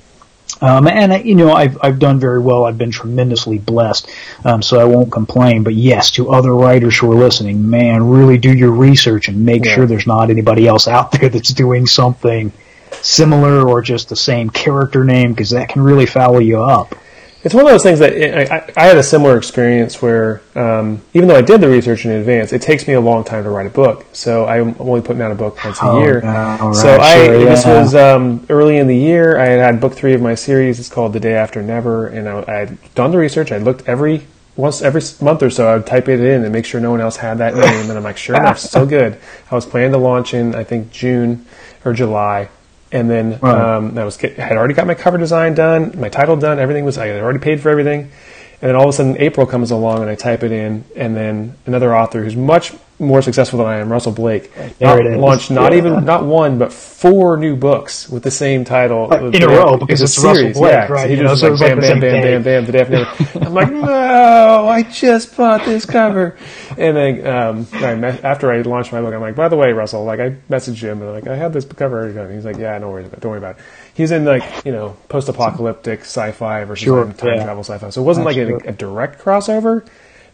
Um, 0.63 0.88
and 0.88 1.26
you 1.26 1.36
know, 1.36 1.52
I've 1.52 1.78
I've 1.82 1.99
done 1.99 2.21
very 2.21 2.39
well. 2.39 2.63
I've 2.63 2.78
been 2.78 2.89
tremendously 2.89 3.58
blessed, 3.58 4.10
um, 4.45 4.62
so 4.62 4.80
I 4.80 4.86
won't 4.86 5.12
complain. 5.12 5.62
But 5.62 5.73
yes, 5.73 6.10
to 6.12 6.32
other 6.32 6.56
writers 6.56 6.97
who 6.97 7.12
are 7.12 7.15
listening, 7.15 7.69
man, 7.69 8.08
really 8.08 8.38
do 8.38 8.54
your 8.56 8.71
research 8.71 9.28
and 9.28 9.45
make 9.45 9.65
yeah. 9.65 9.76
sure 9.76 9.86
there's 9.86 10.08
not 10.08 10.30
anybody 10.30 10.65
else 10.65 10.88
out 10.88 11.12
there 11.12 11.28
that's 11.28 11.52
doing 11.52 11.86
something 11.86 12.54
similar 13.02 13.67
or 13.67 13.82
just 13.82 14.08
the 14.08 14.15
same 14.15 14.49
character 14.49 15.04
name 15.04 15.34
because 15.34 15.49
that 15.49 15.67
can 15.67 15.82
really 15.82 16.06
foul 16.06 16.39
you 16.39 16.63
up. 16.63 16.95
It's 17.43 17.53
one 17.53 17.65
of 17.65 17.71
those 17.71 17.84
things 17.84 17.99
that 17.99 18.13
I, 18.13 18.71
I 18.77 18.86
had 18.86 18.97
a 18.97 19.03
similar 19.03 19.38
experience 19.38 20.01
where, 20.01 20.41
um, 20.56 21.01
even 21.13 21.27
though 21.27 21.36
I 21.36 21.41
did 21.41 21.60
the 21.60 21.67
research 21.67 22.06
in 22.06 22.12
advance, 22.12 22.53
it 22.53 22.62
takes 22.62 22.88
me 22.88 22.93
a 22.93 23.01
long 23.01 23.25
time 23.25 23.43
to 23.43 23.49
write 23.49 23.67
a 23.67 23.69
book. 23.69 24.06
So 24.13 24.45
I'm 24.45 24.75
only 24.79 25.01
putting 25.01 25.21
out 25.21 25.32
a 25.32 25.36
book 25.36 25.62
once 25.63 25.77
a 25.82 25.86
oh, 25.86 25.99
year. 25.99 26.21
No, 26.21 26.29
right, 26.29 26.75
so 26.75 26.97
I 26.97 27.25
sure, 27.25 27.39
yeah. 27.39 27.45
this 27.45 27.65
was 27.65 27.95
um, 27.95 28.45
early 28.49 28.77
in 28.77 28.88
the 28.88 28.95
year. 28.95 29.38
I 29.38 29.47
had 29.47 29.60
had 29.60 29.82
book 29.82 29.93
three 29.93 30.13
of 30.13 30.21
my 30.21 30.36
series. 30.36 30.79
It's 30.79 30.88
called 30.88 31.12
The 31.12 31.19
Day 31.19 31.34
After 31.34 31.62
Never, 31.62 32.08
and 32.08 32.29
I, 32.29 32.45
I 32.47 32.53
had 32.60 32.93
done 32.95 33.12
the 33.12 33.17
research. 33.17 33.51
I 33.51 33.58
looked 33.58 33.89
every 33.89 34.25
once 34.56 34.82
every 34.82 35.01
month 35.19 35.43
or 35.43 35.49
so. 35.49 35.67
I 35.67 35.75
would 35.75 35.86
type 35.86 36.08
it 36.08 36.21
in 36.21 36.43
and 36.43 36.53
make 36.53 36.65
sure 36.65 36.79
no 36.79 36.91
one 36.91 37.01
else 37.01 37.17
had 37.17 37.39
that 37.39 37.56
name. 37.56 37.89
And 37.89 37.97
I'm 37.97 38.03
like, 38.03 38.17
sure 38.17 38.38
enough, 38.38 38.60
so 38.60 38.86
good. 38.86 39.19
I 39.51 39.56
was 39.56 39.65
planning 39.65 39.91
to 39.91 39.97
launch 39.97 40.34
in 40.34 40.56
I 40.56 40.63
think 40.63 40.91
June 40.91 41.45
or 41.84 41.93
July 41.93 42.49
and 42.93 43.10
then 43.10 43.39
right. 43.39 43.75
um, 43.75 43.97
I 43.97 44.06
was 44.06 44.23
I 44.23 44.29
had 44.29 44.56
already 44.56 44.75
got 44.75 44.88
my 44.88 44.93
cover 44.93 45.17
design 45.17 45.56
done, 45.56 45.99
my 45.99 46.10
title 46.10 46.38
done, 46.38 46.60
everything 46.60 46.86
was 46.86 46.97
I 46.97 47.08
had 47.08 47.21
already 47.21 47.39
paid 47.39 47.60
for 47.60 47.69
everything, 47.69 48.01
and 48.01 48.69
then 48.69 48.75
all 48.75 48.84
of 48.84 48.89
a 48.89 48.93
sudden 48.93 49.17
April 49.17 49.47
comes 49.47 49.71
along 49.71 50.01
and 50.01 50.10
I 50.10 50.15
type 50.15 50.43
it 50.43 50.51
in, 50.51 50.86
and 50.95 51.17
then 51.17 51.58
another 51.65 51.95
author 51.95 52.23
who's 52.23 52.36
much 52.36 52.71
more 52.99 53.21
successful 53.21 53.60
than 53.60 53.67
I 53.67 53.77
am, 53.77 53.91
Russell 53.91 54.12
Blake, 54.12 54.53
there 54.77 55.17
launched 55.17 55.49
not 55.51 55.71
yeah. 55.71 55.79
even 55.79 56.06
not 56.06 56.25
one 56.25 56.58
but 56.58 56.71
four 56.71 57.38
new 57.38 57.56
books 57.56 58.08
with 58.08 58.23
the 58.23 58.32
same 58.32 58.63
title 58.63 59.12
in 59.12 59.41
a 59.41 59.47
row 59.47 59.77
because 59.77 60.01
it's, 60.01 60.15
it's 60.15 60.23
Russell 60.23 60.53
Blake, 60.53 60.71
yeah, 60.71 60.91
right? 60.91 61.10
He 61.10 61.17
you 61.17 61.23
just 61.23 61.41
know, 61.41 61.49
like, 61.49 61.60
bam, 61.60 61.79
bam, 61.79 61.99
bam, 61.99 62.21
bam, 62.21 62.43
bam, 62.43 62.65
the 62.65 62.71
day 62.71 62.82
after. 62.82 63.39
I'm 63.39 63.53
like, 63.53 63.71
no, 63.71 64.67
I 64.67 64.84
just 64.84 65.36
bought 65.36 65.65
this 65.65 65.86
cover, 65.86 66.38
and 66.77 66.95
then 66.95 67.27
um, 67.27 67.67
I 67.73 67.95
met, 67.95 68.23
after 68.23 68.51
I 68.51 68.62
launched 68.62 68.91
my 68.91 69.01
book, 69.01 69.13
I'm 69.13 69.21
like, 69.21 69.36
by 69.36 69.49
the 69.49 69.58
way, 69.58 69.71
Russell, 69.71 70.03
like 70.03 70.19
I 70.19 70.32
messaged 70.49 70.82
him 70.82 71.01
and 71.01 71.10
I'm 71.10 71.15
like 71.15 71.27
I 71.27 71.36
had 71.36 71.51
this 71.51 71.65
cover 71.65 71.97
already 71.97 72.13
done. 72.13 72.32
He's 72.32 72.45
like, 72.45 72.58
yeah, 72.58 72.77
don't 72.77 72.91
worry, 72.91 73.06
about, 73.06 73.19
don't 73.19 73.32
worry 73.32 73.39
about 73.39 73.58
it. 73.58 73.63
He's 73.95 74.12
in 74.12 74.25
like 74.25 74.65
you 74.65 74.71
know 74.71 74.95
post-apocalyptic 75.10 76.01
sci-fi 76.01 76.63
versus 76.65 76.84
sure, 76.84 77.06
time 77.13 77.36
yeah. 77.36 77.43
travel 77.43 77.63
sci-fi, 77.63 77.89
so 77.89 78.01
it 78.01 78.06
wasn't 78.06 78.25
like 78.25 78.38
a, 78.38 78.56
a 78.58 78.71
direct 78.71 79.19
crossover, 79.19 79.88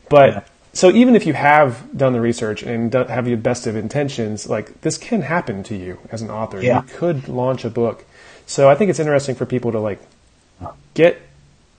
but. 0.10 0.34
Yeah 0.34 0.44
so 0.74 0.90
even 0.92 1.16
if 1.16 1.26
you 1.26 1.34
have 1.34 1.98
done 1.98 2.14
the 2.14 2.22
research 2.22 2.64
and 2.64 2.94
have 2.94 3.28
your 3.28 3.38
best 3.38 3.68
of 3.68 3.76
intentions, 3.76 4.48
like 4.48 4.82
this 4.82 4.98
can 4.98 5.22
happen 5.22 5.64
to 5.64 5.76
you 5.76 6.00
as 6.12 6.22
an 6.22 6.30
author. 6.30 6.62
Yeah. 6.62 6.84
You 6.84 6.88
could 6.88 7.28
launch 7.28 7.66
a 7.66 7.70
book. 7.70 8.06
So 8.46 8.70
I 8.70 8.76
think 8.76 8.90
it's 8.90 9.00
interesting 9.00 9.36
for 9.36 9.46
people 9.46 9.72
to 9.72 9.80
like 9.80 10.00
get 10.94 11.22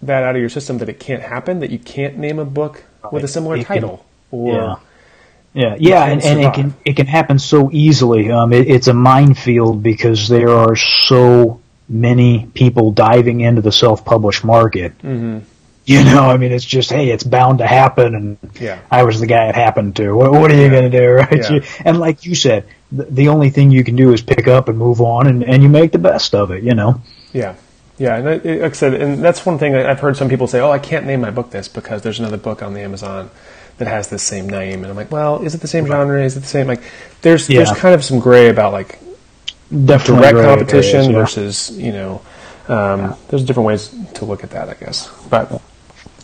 that 0.03 0.23
out 0.23 0.35
of 0.35 0.41
your 0.41 0.51
system 0.51 0.79
that 0.79 0.89
it 0.89 0.99
can't 0.99 1.23
happen, 1.23 1.61
that 1.61 1.71
you 1.71 1.79
can't 1.79 2.17
name 2.17 2.39
a 2.39 2.45
book 2.45 2.85
with 3.13 3.25
a 3.25 3.29
similar 3.29 3.57
it 3.57 3.67
title. 3.67 3.99
Can, 3.99 4.07
or 4.31 4.55
yeah. 4.55 4.77
Yeah, 5.53 5.77
yeah, 5.81 6.05
and, 6.05 6.23
and, 6.23 6.41
it 6.41 6.55
can 6.55 6.75
it 6.85 6.95
can 6.95 7.07
happen 7.07 7.41
so 7.41 7.71
easily. 7.73 8.31
Um, 8.31 8.53
it, 8.53 8.69
it's 8.69 8.87
a 8.87 8.95
minefield 8.95 9.83
because 9.83 10.29
there 10.29 10.51
are 10.51 10.77
so 10.77 11.61
many 11.89 12.47
people 12.55 12.93
diving 12.93 13.41
into 13.41 13.61
the 13.61 13.73
self-published 13.73 14.45
market. 14.45 14.97
Mm-hmm. 14.99 15.41
You 16.01 16.05
know, 16.05 16.23
I 16.23 16.37
mean, 16.37 16.53
it's 16.53 16.65
just, 16.65 16.91
hey, 16.91 17.11
it's 17.11 17.25
bound 17.25 17.59
to 17.59 17.67
happen, 17.67 18.15
and 18.15 18.39
yeah. 18.61 18.81
I 18.93 19.03
was 19.03 19.19
the 19.19 19.27
guy 19.27 19.49
it 19.49 19.57
happened 19.57 19.97
to. 19.97 20.13
What, 20.13 20.31
what 20.31 20.51
are 20.53 20.55
you 20.55 20.63
yeah. 20.63 20.69
going 20.69 20.91
to 20.91 21.01
do, 21.01 21.09
right? 21.15 21.51
Yeah. 21.51 21.83
and 21.85 21.99
like 21.99 22.25
you 22.25 22.37
said, 22.37 22.65
the, 22.93 23.05
the, 23.07 23.29
only 23.29 23.51
thing 23.51 23.73
you 23.73 23.83
can 23.83 23.97
do 23.97 24.13
is 24.13 24.23
pick 24.23 24.47
up 24.47 24.69
and 24.69 24.79
move 24.79 25.01
on, 25.01 25.27
and, 25.27 25.43
and 25.43 25.65
you 25.65 25.69
make 25.69 25.91
the 25.91 25.99
best 25.99 26.33
of 26.33 26.53
it, 26.53 26.63
you 26.63 26.75
know? 26.75 27.03
Yeah. 27.33 27.57
Yeah, 27.99 28.17
and 28.17 28.25
like 28.63 28.73
I 28.73 28.75
said, 28.75 28.95
and 28.95 29.23
that's 29.23 29.45
one 29.45 29.59
thing 29.59 29.75
I've 29.75 29.99
heard 29.99 30.17
some 30.17 30.29
people 30.29 30.47
say, 30.47 30.61
oh, 30.61 30.71
I 30.71 30.79
can't 30.79 31.07
name 31.07 31.21
my 31.21 31.31
book 31.31 31.51
this 31.51 31.67
because 31.67 32.03
there's 32.03 32.21
another 32.21 32.39
book 32.39 32.63
on 32.63 32.73
the 32.73 32.81
Amazon 32.81 33.29
that 33.79 33.89
has 33.89 34.09
this 34.09 34.23
same 34.23 34.49
name. 34.49 34.85
And 34.85 34.91
I'm 34.91 34.97
like, 34.97 35.11
well, 35.11 35.43
is 35.43 35.55
it 35.55 35.61
the 35.61 35.69
same 35.69 35.87
genre? 35.87 36.23
Is 36.25 36.37
it 36.37 36.41
the 36.41 36.47
same? 36.47 36.67
Like, 36.67 36.83
there's, 37.23 37.51
yeah. 37.51 37.59
there's 37.65 37.77
kind 37.77 37.95
of 37.95 38.05
some 38.05 38.21
gray 38.21 38.49
about, 38.49 38.73
like, 38.73 39.01
Definitely 39.71 40.31
direct 40.31 40.49
competition 40.49 41.01
areas, 41.01 41.13
versus, 41.13 41.79
you 41.79 41.93
know, 41.93 42.23
um, 42.69 43.17
there's 43.29 43.45
different 43.45 43.67
ways 43.67 43.95
to 44.15 44.25
look 44.25 44.45
at 44.45 44.51
that, 44.51 44.69
I 44.69 44.75
guess. 44.75 45.11
But 45.29 45.61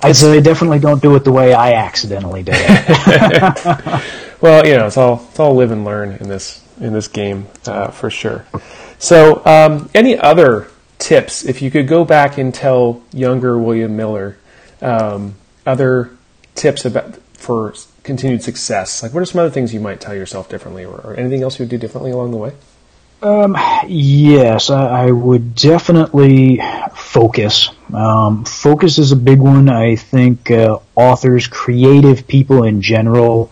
I 0.03 0.13
say 0.13 0.41
definitely 0.41 0.79
don't 0.79 1.03
do 1.03 1.15
it 1.17 1.25
the 1.25 1.33
way 1.33 1.55
I 1.55 1.73
accidentally 1.75 2.43
did 2.43 2.57
it. 2.59 4.03
well, 4.41 4.67
you 4.67 4.77
know, 4.77 4.87
it's 4.87 4.97
all 4.97 5.27
it's 5.31 5.41
all 5.41 5.55
live 5.55 5.71
and 5.71 5.85
learn 5.85 6.13
in 6.13 6.29
this 6.29 6.63
in 6.81 6.93
this 6.93 7.09
game 7.09 7.47
uh, 7.67 7.89
for 7.89 8.11
sure. 8.11 8.45
So, 8.99 9.45
um, 9.45 9.91
any 9.95 10.19
other 10.19 10.69
tips 10.99 11.45
if 11.45 11.61
you 11.63 11.71
could 11.71 11.89
go 11.89 12.05
back 12.05 12.39
and 12.39 12.55
tell 12.55 13.03
younger 13.13 13.59
William 13.59 13.97
Miller 13.97 14.39
um, 14.81 15.35
other 15.65 16.11
tips 16.55 16.85
about 16.85 17.17
for 17.35 17.75
continued 18.03 18.43
success? 18.43 19.03
Like, 19.03 19.13
what 19.13 19.21
are 19.23 19.27
some 19.27 19.41
other 19.41 19.51
things 19.51 19.75
you 19.75 19.81
might 19.81 20.01
tell 20.01 20.15
yourself 20.15 20.49
differently, 20.49 20.85
or, 20.85 20.97
or 21.01 21.15
anything 21.15 21.43
else 21.43 21.59
you 21.59 21.65
would 21.65 21.71
do 21.71 21.79
differently 21.79 22.11
along 22.11 22.31
the 22.31 22.37
way? 22.39 22.53
Um, 23.27 23.57
yes, 23.89 24.71
I, 24.71 25.07
I, 25.07 25.11
would 25.11 25.57
definitely 25.57 26.61
focus. 26.95 27.71
Um, 27.93 28.45
focus 28.45 28.99
is 28.99 29.11
a 29.11 29.17
big 29.17 29.41
one. 29.41 29.69
I 29.69 29.97
think 29.97 30.49
uh, 30.53 30.79
authors, 30.95 31.49
creative 31.49 32.29
people 32.29 32.63
in 32.63 32.83
general, 32.83 33.51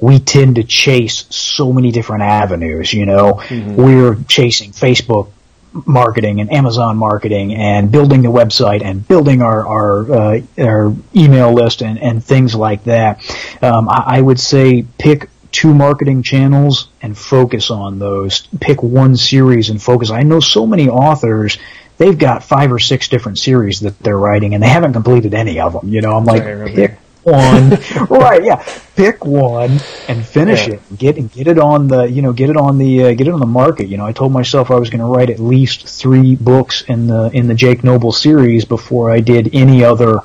we 0.00 0.18
tend 0.18 0.56
to 0.56 0.64
chase 0.64 1.26
so 1.30 1.72
many 1.72 1.92
different 1.92 2.24
avenues. 2.24 2.92
You 2.92 3.06
know, 3.06 3.34
mm-hmm. 3.34 3.76
we're 3.76 4.16
chasing 4.24 4.72
Facebook 4.72 5.30
marketing 5.72 6.40
and 6.40 6.52
Amazon 6.52 6.96
marketing 6.96 7.54
and 7.54 7.92
building 7.92 8.22
the 8.22 8.28
website 8.28 8.82
and 8.82 9.06
building 9.06 9.40
our 9.40 9.66
our, 9.66 10.12
uh, 10.12 10.40
our 10.58 10.92
email 11.14 11.52
list 11.52 11.80
and, 11.82 12.02
and 12.02 12.24
things 12.24 12.56
like 12.56 12.82
that. 12.84 13.18
Um, 13.62 13.88
I, 13.88 14.16
I 14.16 14.20
would 14.20 14.40
say 14.40 14.84
pick 14.98 15.30
two 15.56 15.72
marketing 15.72 16.22
channels 16.22 16.88
and 17.00 17.16
focus 17.16 17.70
on 17.70 17.98
those. 17.98 18.46
Pick 18.60 18.82
one 18.82 19.16
series 19.16 19.70
and 19.70 19.82
focus. 19.82 20.10
I 20.10 20.22
know 20.22 20.38
so 20.38 20.66
many 20.66 20.86
authors, 20.86 21.56
they've 21.96 22.18
got 22.18 22.44
five 22.44 22.70
or 22.70 22.78
six 22.78 23.08
different 23.08 23.38
series 23.38 23.80
that 23.80 23.98
they're 24.00 24.18
writing 24.18 24.52
and 24.52 24.62
they 24.62 24.68
haven't 24.68 24.92
completed 24.92 25.32
any 25.32 25.58
of 25.58 25.72
them. 25.72 25.88
You 25.88 26.02
know, 26.02 26.14
I'm 26.14 26.26
like, 26.26 26.74
pick 26.74 26.98
one. 27.22 27.70
right, 28.10 28.44
yeah. 28.44 28.62
Pick 28.96 29.24
one 29.24 29.80
and 30.08 30.26
finish 30.26 30.68
yeah. 30.68 30.74
it. 30.74 30.98
Get 30.98 31.16
and 31.16 31.32
get 31.32 31.48
it 31.48 31.58
on 31.58 31.88
the, 31.88 32.02
you 32.02 32.20
know, 32.20 32.34
get 32.34 32.50
it 32.50 32.58
on 32.58 32.76
the 32.76 33.04
uh, 33.04 33.14
get 33.14 33.26
it 33.26 33.32
on 33.32 33.40
the 33.40 33.46
market. 33.46 33.88
You 33.88 33.96
know, 33.96 34.04
I 34.04 34.12
told 34.12 34.32
myself 34.32 34.70
I 34.70 34.74
was 34.74 34.90
going 34.90 35.00
to 35.00 35.06
write 35.06 35.30
at 35.30 35.38
least 35.38 35.88
3 35.88 36.36
books 36.36 36.82
in 36.82 37.06
the 37.06 37.30
in 37.32 37.46
the 37.46 37.54
Jake 37.54 37.82
Noble 37.82 38.12
series 38.12 38.66
before 38.66 39.10
I 39.10 39.20
did 39.20 39.54
any 39.54 39.82
other 39.82 40.20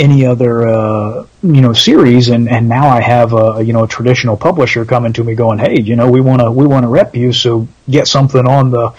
any 0.00 0.24
other 0.24 0.66
uh, 0.66 1.26
you 1.42 1.60
know 1.60 1.72
series 1.72 2.28
and 2.28 2.48
and 2.48 2.68
now 2.68 2.88
I 2.88 3.00
have 3.00 3.34
a 3.34 3.62
you 3.62 3.72
know 3.72 3.84
a 3.84 3.88
traditional 3.88 4.36
publisher 4.36 4.84
coming 4.84 5.12
to 5.14 5.24
me 5.24 5.34
going 5.34 5.58
hey 5.58 5.80
you 5.80 5.94
know 5.94 6.10
we 6.10 6.20
want 6.20 6.40
to 6.40 6.50
we 6.50 6.66
want 6.66 6.84
to 6.84 6.88
rep 6.88 7.14
you 7.14 7.32
so 7.32 7.68
get 7.88 8.06
something 8.06 8.46
on 8.46 8.70
the 8.70 8.92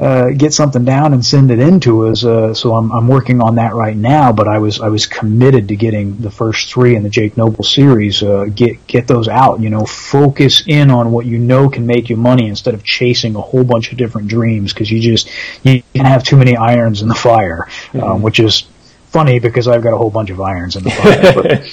uh, 0.00 0.30
get 0.30 0.52
something 0.52 0.84
down 0.84 1.12
and 1.12 1.24
send 1.24 1.50
it 1.50 1.60
into 1.60 2.06
us 2.06 2.24
uh, 2.24 2.54
so 2.54 2.74
I'm 2.74 2.90
I'm 2.92 3.08
working 3.08 3.40
on 3.40 3.56
that 3.56 3.74
right 3.74 3.96
now 3.96 4.32
but 4.32 4.48
I 4.48 4.58
was 4.58 4.80
I 4.80 4.88
was 4.88 5.06
committed 5.06 5.68
to 5.68 5.76
getting 5.76 6.18
the 6.18 6.30
first 6.30 6.72
three 6.72 6.96
in 6.96 7.02
the 7.02 7.10
Jake 7.10 7.36
Noble 7.36 7.64
series 7.64 8.22
uh, 8.22 8.46
get 8.54 8.84
get 8.86 9.06
those 9.06 9.28
out 9.28 9.60
you 9.60 9.70
know 9.70 9.84
focus 9.84 10.64
in 10.66 10.90
on 10.90 11.12
what 11.12 11.24
you 11.26 11.38
know 11.38 11.68
can 11.68 11.86
make 11.86 12.10
you 12.10 12.16
money 12.16 12.48
instead 12.48 12.74
of 12.74 12.82
chasing 12.82 13.36
a 13.36 13.40
whole 13.40 13.64
bunch 13.64 13.92
of 13.92 13.98
different 13.98 14.28
dreams 14.28 14.72
because 14.72 14.90
you 14.90 15.00
just 15.00 15.30
you 15.62 15.82
can 15.94 16.04
have 16.04 16.24
too 16.24 16.36
many 16.36 16.56
irons 16.56 17.02
in 17.02 17.08
the 17.08 17.14
fire 17.14 17.64
um, 17.64 17.70
mm-hmm. 17.70 18.02
um, 18.02 18.22
which 18.22 18.40
is 18.40 18.66
funny 19.12 19.38
because 19.38 19.68
I've 19.68 19.82
got 19.82 19.92
a 19.92 19.96
whole 19.96 20.10
bunch 20.10 20.30
of 20.30 20.40
irons 20.40 20.76
in 20.76 20.84
the 20.84 20.90
fire. 20.90 21.62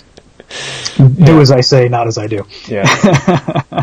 do 0.98 1.34
yeah. 1.34 1.40
as 1.40 1.52
I 1.52 1.62
say, 1.62 1.88
not 1.88 2.08
as 2.08 2.18
I 2.18 2.28
do. 2.28 2.46
Yeah, 2.68 2.86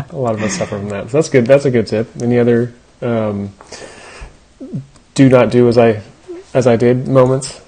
a 0.09 0.15
lot 0.15 0.35
of 0.35 0.43
us 0.43 0.57
suffer 0.57 0.77
from 0.77 0.89
that. 0.89 1.09
So 1.09 1.17
that's 1.17 1.29
good. 1.29 1.45
That's 1.45 1.65
a 1.65 1.71
good 1.71 1.87
tip. 1.87 2.09
Any 2.21 2.39
other 2.39 2.73
um, 3.01 3.53
do 5.15 5.29
not 5.29 5.51
do 5.51 5.67
as 5.67 5.77
I 5.77 6.01
as 6.53 6.67
I 6.67 6.75
did 6.75 7.07
moments? 7.07 7.61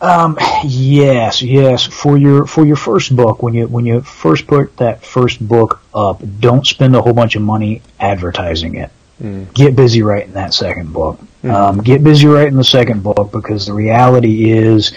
Um, 0.00 0.36
yes, 0.64 1.40
yes. 1.42 1.84
For 1.86 2.16
your 2.18 2.46
for 2.46 2.64
your 2.64 2.76
first 2.76 3.14
book, 3.14 3.42
when 3.42 3.54
you 3.54 3.66
when 3.66 3.86
you 3.86 4.02
first 4.02 4.46
put 4.46 4.76
that 4.76 5.04
first 5.04 5.46
book 5.46 5.80
up, 5.94 6.22
don't 6.40 6.66
spend 6.66 6.94
a 6.94 7.02
whole 7.02 7.14
bunch 7.14 7.36
of 7.36 7.42
money 7.42 7.82
advertising 7.98 8.76
it. 8.76 8.90
Mm. 9.22 9.52
get 9.54 9.76
busy 9.76 10.02
writing 10.02 10.32
that 10.32 10.54
second 10.54 10.92
book. 10.92 11.18
Mm. 11.42 11.52
Um, 11.52 11.78
get 11.78 12.02
busy 12.02 12.26
writing 12.26 12.56
the 12.56 12.64
second 12.64 13.02
book 13.02 13.30
because 13.30 13.66
the 13.66 13.74
reality 13.74 14.50
is 14.50 14.92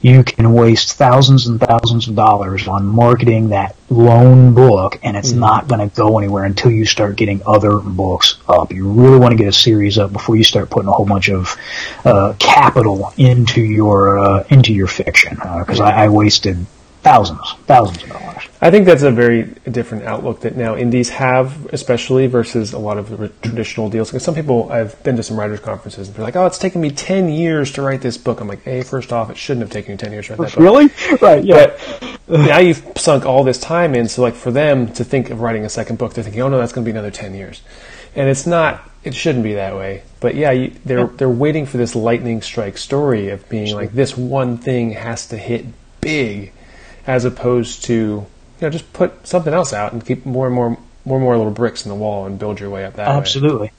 you 0.00 0.24
can 0.24 0.52
waste 0.52 0.94
thousands 0.94 1.46
and 1.46 1.60
thousands 1.60 2.08
of 2.08 2.16
dollars 2.16 2.66
on 2.66 2.84
marketing 2.84 3.50
that 3.50 3.76
lone 3.88 4.52
book 4.52 4.98
and 5.04 5.16
it's 5.16 5.32
mm. 5.32 5.38
not 5.38 5.68
going 5.68 5.88
to 5.88 5.94
go 5.94 6.18
anywhere 6.18 6.44
until 6.44 6.72
you 6.72 6.84
start 6.84 7.14
getting 7.14 7.40
other 7.46 7.78
books 7.78 8.38
up. 8.48 8.72
You 8.72 8.90
really 8.90 9.18
want 9.18 9.30
to 9.32 9.36
get 9.36 9.46
a 9.46 9.52
series 9.52 9.96
up 9.96 10.12
before 10.12 10.34
you 10.36 10.44
start 10.44 10.70
putting 10.70 10.88
a 10.88 10.92
whole 10.92 11.06
bunch 11.06 11.30
of 11.30 11.56
uh, 12.04 12.34
capital 12.40 13.12
into 13.16 13.62
your 13.62 14.18
uh, 14.18 14.44
into 14.50 14.72
your 14.74 14.88
fiction 14.88 15.36
because 15.36 15.78
uh, 15.78 15.84
I, 15.84 16.04
I 16.04 16.08
wasted 16.08 16.66
thousands, 17.02 17.54
thousands 17.66 18.02
of 18.04 18.10
dollars. 18.10 18.48
I 18.60 18.70
think 18.70 18.86
that's 18.86 19.02
a 19.02 19.10
very 19.10 19.42
different 19.70 20.04
outlook 20.04 20.40
that 20.42 20.56
now 20.56 20.76
indies 20.76 21.08
have, 21.10 21.66
especially 21.72 22.28
versus 22.28 22.72
a 22.72 22.78
lot 22.78 22.96
of 22.96 23.10
the 23.10 23.28
traditional 23.42 23.90
deals. 23.90 24.10
Because 24.10 24.22
some 24.22 24.36
people, 24.36 24.70
I've 24.70 25.02
been 25.02 25.16
to 25.16 25.22
some 25.22 25.38
writers' 25.38 25.58
conferences, 25.58 26.06
and 26.06 26.16
they're 26.16 26.24
like, 26.24 26.36
"Oh, 26.36 26.46
it's 26.46 26.58
taken 26.58 26.80
me 26.80 26.90
ten 26.90 27.28
years 27.28 27.72
to 27.72 27.82
write 27.82 28.02
this 28.02 28.16
book." 28.16 28.40
I'm 28.40 28.46
like, 28.46 28.62
"Hey, 28.62 28.82
first 28.82 29.12
off, 29.12 29.30
it 29.30 29.36
shouldn't 29.36 29.62
have 29.62 29.70
taken 29.70 29.92
you 29.92 29.96
ten 29.96 30.12
years 30.12 30.26
to 30.26 30.36
write 30.36 30.50
that 30.50 30.54
book." 30.54 30.62
Really? 30.62 30.90
Right? 31.20 31.44
Yeah. 31.44 31.76
But 32.28 32.40
now 32.46 32.58
you've 32.58 32.82
sunk 32.96 33.26
all 33.26 33.42
this 33.42 33.58
time 33.58 33.94
in, 33.96 34.08
so 34.08 34.22
like 34.22 34.34
for 34.34 34.52
them 34.52 34.92
to 34.92 35.04
think 35.04 35.30
of 35.30 35.40
writing 35.40 35.64
a 35.64 35.68
second 35.68 35.98
book, 35.98 36.14
they're 36.14 36.24
thinking, 36.24 36.42
"Oh 36.42 36.48
no, 36.48 36.58
that's 36.58 36.72
going 36.72 36.84
to 36.84 36.88
be 36.88 36.96
another 36.96 37.10
ten 37.10 37.34
years," 37.34 37.62
and 38.14 38.28
it's 38.28 38.46
not. 38.46 38.88
It 39.02 39.16
shouldn't 39.16 39.42
be 39.42 39.54
that 39.54 39.74
way. 39.74 40.04
But 40.20 40.36
yeah, 40.36 40.52
you, 40.52 40.72
they're 40.84 41.00
yeah. 41.00 41.10
they're 41.16 41.28
waiting 41.28 41.66
for 41.66 41.78
this 41.78 41.96
lightning 41.96 42.40
strike 42.42 42.78
story 42.78 43.30
of 43.30 43.48
being 43.48 43.74
like 43.74 43.92
this 43.92 44.16
one 44.16 44.56
thing 44.56 44.92
has 44.92 45.26
to 45.28 45.36
hit 45.36 45.66
big 46.00 46.52
as 47.06 47.24
opposed 47.24 47.84
to 47.84 47.94
you 47.94 48.26
know 48.60 48.70
just 48.70 48.92
put 48.92 49.26
something 49.26 49.52
else 49.52 49.72
out 49.72 49.92
and 49.92 50.04
keep 50.04 50.24
more 50.24 50.46
and 50.46 50.54
more 50.54 50.78
more 51.04 51.16
and 51.16 51.24
more 51.24 51.36
little 51.36 51.52
bricks 51.52 51.84
in 51.84 51.88
the 51.88 51.94
wall 51.94 52.26
and 52.26 52.38
build 52.38 52.60
your 52.60 52.70
way 52.70 52.84
up 52.84 52.94
that 52.94 53.08
Absolutely. 53.08 53.68
way. 53.68 53.72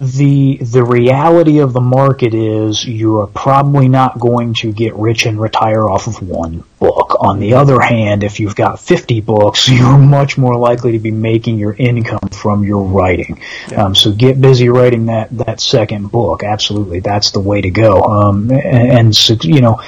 The 0.00 0.56
the 0.56 0.82
reality 0.82 1.60
of 1.60 1.72
the 1.72 1.80
market 1.80 2.34
is 2.34 2.84
you 2.84 3.20
are 3.20 3.28
probably 3.28 3.86
not 3.86 4.18
going 4.18 4.54
to 4.54 4.72
get 4.72 4.96
rich 4.96 5.26
and 5.26 5.40
retire 5.40 5.88
off 5.88 6.08
of 6.08 6.20
one 6.28 6.64
book. 6.80 7.16
On 7.20 7.38
the 7.38 7.54
other 7.54 7.78
hand, 7.78 8.24
if 8.24 8.40
you've 8.40 8.56
got 8.56 8.80
50 8.80 9.20
books, 9.20 9.68
you're 9.68 9.98
much 9.98 10.36
more 10.36 10.56
likely 10.56 10.92
to 10.92 10.98
be 10.98 11.12
making 11.12 11.58
your 11.58 11.74
income 11.74 12.30
from 12.32 12.64
your 12.64 12.82
writing. 12.82 13.40
Yeah. 13.70 13.84
Um, 13.84 13.94
so 13.94 14.10
get 14.10 14.40
busy 14.40 14.68
writing 14.68 15.06
that, 15.06 15.28
that 15.38 15.60
second 15.60 16.10
book. 16.10 16.42
Absolutely. 16.42 16.98
That's 16.98 17.30
the 17.30 17.40
way 17.40 17.60
to 17.60 17.70
go. 17.70 18.02
Um, 18.02 18.50
and, 18.50 19.14
and, 19.16 19.44
you 19.44 19.60
know, 19.60 19.80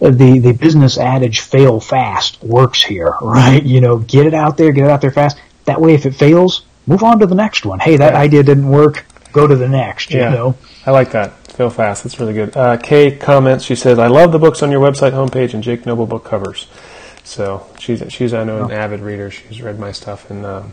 the 0.00 0.38
the 0.38 0.52
business 0.52 0.98
adage 0.98 1.40
"fail 1.40 1.80
fast" 1.80 2.42
works 2.42 2.82
here, 2.82 3.14
right? 3.20 3.62
You 3.62 3.80
know, 3.80 3.98
get 3.98 4.26
it 4.26 4.34
out 4.34 4.56
there, 4.56 4.72
get 4.72 4.84
it 4.84 4.90
out 4.90 5.00
there 5.00 5.10
fast. 5.10 5.38
That 5.66 5.80
way, 5.80 5.94
if 5.94 6.06
it 6.06 6.14
fails, 6.14 6.64
move 6.86 7.02
on 7.02 7.18
to 7.20 7.26
the 7.26 7.34
next 7.34 7.66
one. 7.66 7.78
Hey, 7.80 7.96
that 7.96 8.14
idea 8.14 8.42
didn't 8.42 8.68
work. 8.68 9.04
Go 9.32 9.46
to 9.46 9.54
the 9.54 9.68
next. 9.68 10.10
You 10.10 10.20
yeah, 10.20 10.30
know, 10.30 10.56
I 10.86 10.90
like 10.90 11.12
that. 11.12 11.32
Fail 11.52 11.70
fast. 11.70 12.02
That's 12.02 12.18
really 12.18 12.32
good. 12.32 12.56
Uh, 12.56 12.76
Kay 12.78 13.16
comments. 13.16 13.64
She 13.64 13.74
says, 13.74 13.98
"I 13.98 14.08
love 14.08 14.32
the 14.32 14.38
books 14.38 14.62
on 14.62 14.70
your 14.70 14.80
website 14.80 15.12
homepage 15.12 15.54
and 15.54 15.62
Jake 15.62 15.86
Noble 15.86 16.06
book 16.06 16.24
covers." 16.24 16.66
So 17.22 17.66
she's 17.78 18.02
she's 18.12 18.32
I 18.34 18.44
know 18.44 18.64
an 18.64 18.72
avid 18.72 19.00
reader. 19.00 19.30
She's 19.30 19.62
read 19.62 19.78
my 19.78 19.92
stuff 19.92 20.30
and. 20.30 20.44
Um, 20.46 20.72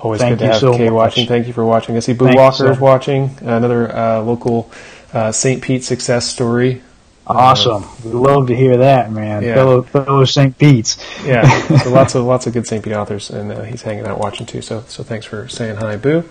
Always 0.00 0.20
Thank 0.20 0.38
good 0.38 0.44
to 0.44 0.52
have 0.52 0.60
so 0.60 0.76
Kay 0.76 0.84
much. 0.84 0.92
watching. 0.92 1.26
Thank 1.26 1.48
you 1.48 1.52
for 1.52 1.64
watching. 1.64 1.96
I 1.96 1.98
see 1.98 2.12
Boo 2.12 2.26
Thank 2.26 2.36
Walker 2.36 2.70
is 2.70 2.78
watching. 2.78 3.36
Another 3.40 3.92
uh, 3.94 4.20
local 4.20 4.70
uh, 5.12 5.32
St. 5.32 5.60
Pete 5.60 5.82
success 5.82 6.24
story. 6.24 6.82
Awesome. 7.28 7.84
we 8.04 8.10
love 8.10 8.46
to 8.46 8.56
hear 8.56 8.78
that, 8.78 9.12
man. 9.12 9.42
Yeah. 9.42 9.54
Fellow, 9.54 9.82
fellow 9.82 10.24
St. 10.24 10.56
Pete's. 10.56 10.96
Yeah. 11.24 11.46
so 11.78 11.90
lots 11.92 12.14
of 12.14 12.24
lots 12.24 12.46
of 12.46 12.52
good 12.52 12.66
St. 12.66 12.82
Pete 12.82 12.94
authors, 12.94 13.30
and 13.30 13.52
uh, 13.52 13.62
he's 13.62 13.82
hanging 13.82 14.06
out 14.06 14.18
watching 14.18 14.46
too. 14.46 14.62
So 14.62 14.82
so 14.88 15.02
thanks 15.02 15.26
for 15.26 15.48
saying 15.48 15.76
hi, 15.76 15.96
Boo. 15.96 16.24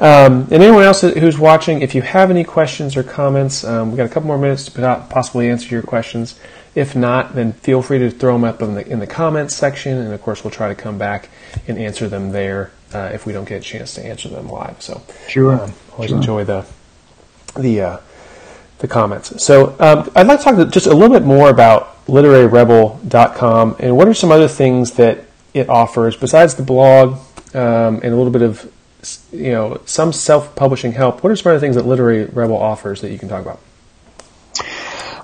Um, 0.00 0.42
and 0.42 0.62
anyone 0.62 0.84
else 0.84 1.00
who's 1.00 1.38
watching, 1.38 1.82
if 1.82 1.94
you 1.94 2.02
have 2.02 2.30
any 2.30 2.44
questions 2.44 2.96
or 2.96 3.02
comments, 3.02 3.64
um, 3.64 3.88
we've 3.88 3.96
got 3.96 4.06
a 4.06 4.08
couple 4.08 4.28
more 4.28 4.38
minutes 4.38 4.66
to 4.66 5.06
possibly 5.10 5.50
answer 5.50 5.68
your 5.68 5.82
questions. 5.82 6.38
If 6.76 6.94
not, 6.94 7.34
then 7.34 7.52
feel 7.52 7.82
free 7.82 7.98
to 7.98 8.10
throw 8.10 8.34
them 8.34 8.44
up 8.44 8.62
in 8.62 8.74
the, 8.74 8.86
in 8.86 9.00
the 9.00 9.08
comments 9.08 9.56
section, 9.56 9.98
and 9.98 10.12
of 10.12 10.22
course 10.22 10.44
we'll 10.44 10.52
try 10.52 10.68
to 10.68 10.76
come 10.76 10.98
back 10.98 11.30
and 11.66 11.76
answer 11.78 12.08
them 12.08 12.30
there 12.30 12.70
uh, 12.94 13.10
if 13.12 13.26
we 13.26 13.32
don't 13.32 13.48
get 13.48 13.58
a 13.58 13.64
chance 13.64 13.94
to 13.94 14.06
answer 14.06 14.28
them 14.28 14.48
live. 14.48 14.80
So 14.80 15.02
sure, 15.26 15.60
um, 15.60 15.72
always 15.92 16.10
sure. 16.10 16.18
enjoy 16.18 16.44
the 16.44 16.64
the 17.56 17.80
uh, 17.80 17.98
the 18.78 18.88
comments. 18.88 19.42
So 19.42 19.76
um, 19.80 20.10
I'd 20.14 20.26
like 20.26 20.38
to 20.40 20.44
talk 20.44 20.70
just 20.70 20.86
a 20.86 20.94
little 20.94 21.16
bit 21.16 21.26
more 21.26 21.50
about 21.50 22.04
literaryrebel.com 22.06 23.76
and 23.78 23.96
what 23.96 24.08
are 24.08 24.14
some 24.14 24.32
other 24.32 24.48
things 24.48 24.92
that 24.92 25.24
it 25.54 25.68
offers 25.68 26.16
besides 26.16 26.54
the 26.54 26.62
blog 26.62 27.14
um, 27.54 28.00
and 28.02 28.06
a 28.06 28.16
little 28.16 28.30
bit 28.30 28.42
of 28.42 28.72
you 29.32 29.52
know 29.52 29.80
some 29.84 30.12
self-publishing 30.12 30.92
help. 30.92 31.22
What 31.22 31.30
are 31.30 31.36
some 31.36 31.50
other 31.50 31.60
things 31.60 31.76
that 31.76 31.86
Literary 31.86 32.24
Rebel 32.24 32.56
offers 32.56 33.00
that 33.00 33.10
you 33.10 33.18
can 33.18 33.28
talk 33.28 33.42
about? 33.42 33.60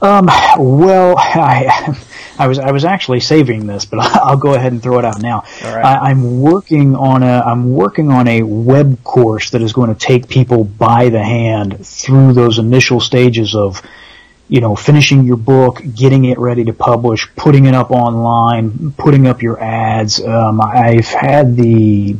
Um, 0.05 0.27
well, 0.59 1.15
I, 1.17 1.97
I 2.39 2.47
was 2.47 2.59
I 2.59 2.73
was 2.73 2.85
actually 2.85 3.21
saving 3.21 3.67
this, 3.67 3.87
but 3.87 4.01
I'll 4.01 4.37
go 4.37 4.53
ahead 4.53 4.73
and 4.73 4.83
throw 4.83 4.99
it 4.99 5.05
out 5.07 5.23
now. 5.23 5.45
I, 5.63 6.11
am 6.11 6.43
working 6.43 6.95
on 6.95 7.23
a 7.23 7.41
I'm 7.41 7.73
working 7.73 8.11
on 8.11 8.29
a 8.29 8.43
web 8.43 9.03
course 9.03 9.51
that 9.51 9.63
is 9.63 9.73
going 9.73 9.95
to 9.95 9.99
take 9.99 10.29
people 10.29 10.65
by 10.65 11.09
the 11.09 11.23
hand 11.23 11.87
through 11.87 12.35
those 12.35 12.59
initial 12.59 13.01
stages 13.01 13.55
of 13.55 13.81
you 14.47 14.61
know, 14.61 14.77
finishing 14.77 15.25
your 15.25 15.39
book, 15.39 15.81
getting 15.95 16.27
it 16.27 16.39
ready 16.39 16.65
to 16.65 16.75
publish, 16.75 17.27
putting 17.35 17.65
it 17.65 17.75
up 17.75 17.91
online, 17.91 18.93
putting 18.93 19.27
up 19.27 19.41
your 19.41 19.59
ads. 19.59 20.23
Um, 20.23 20.61
I've 20.61 21.07
had 21.07 21.57
the 21.57 22.17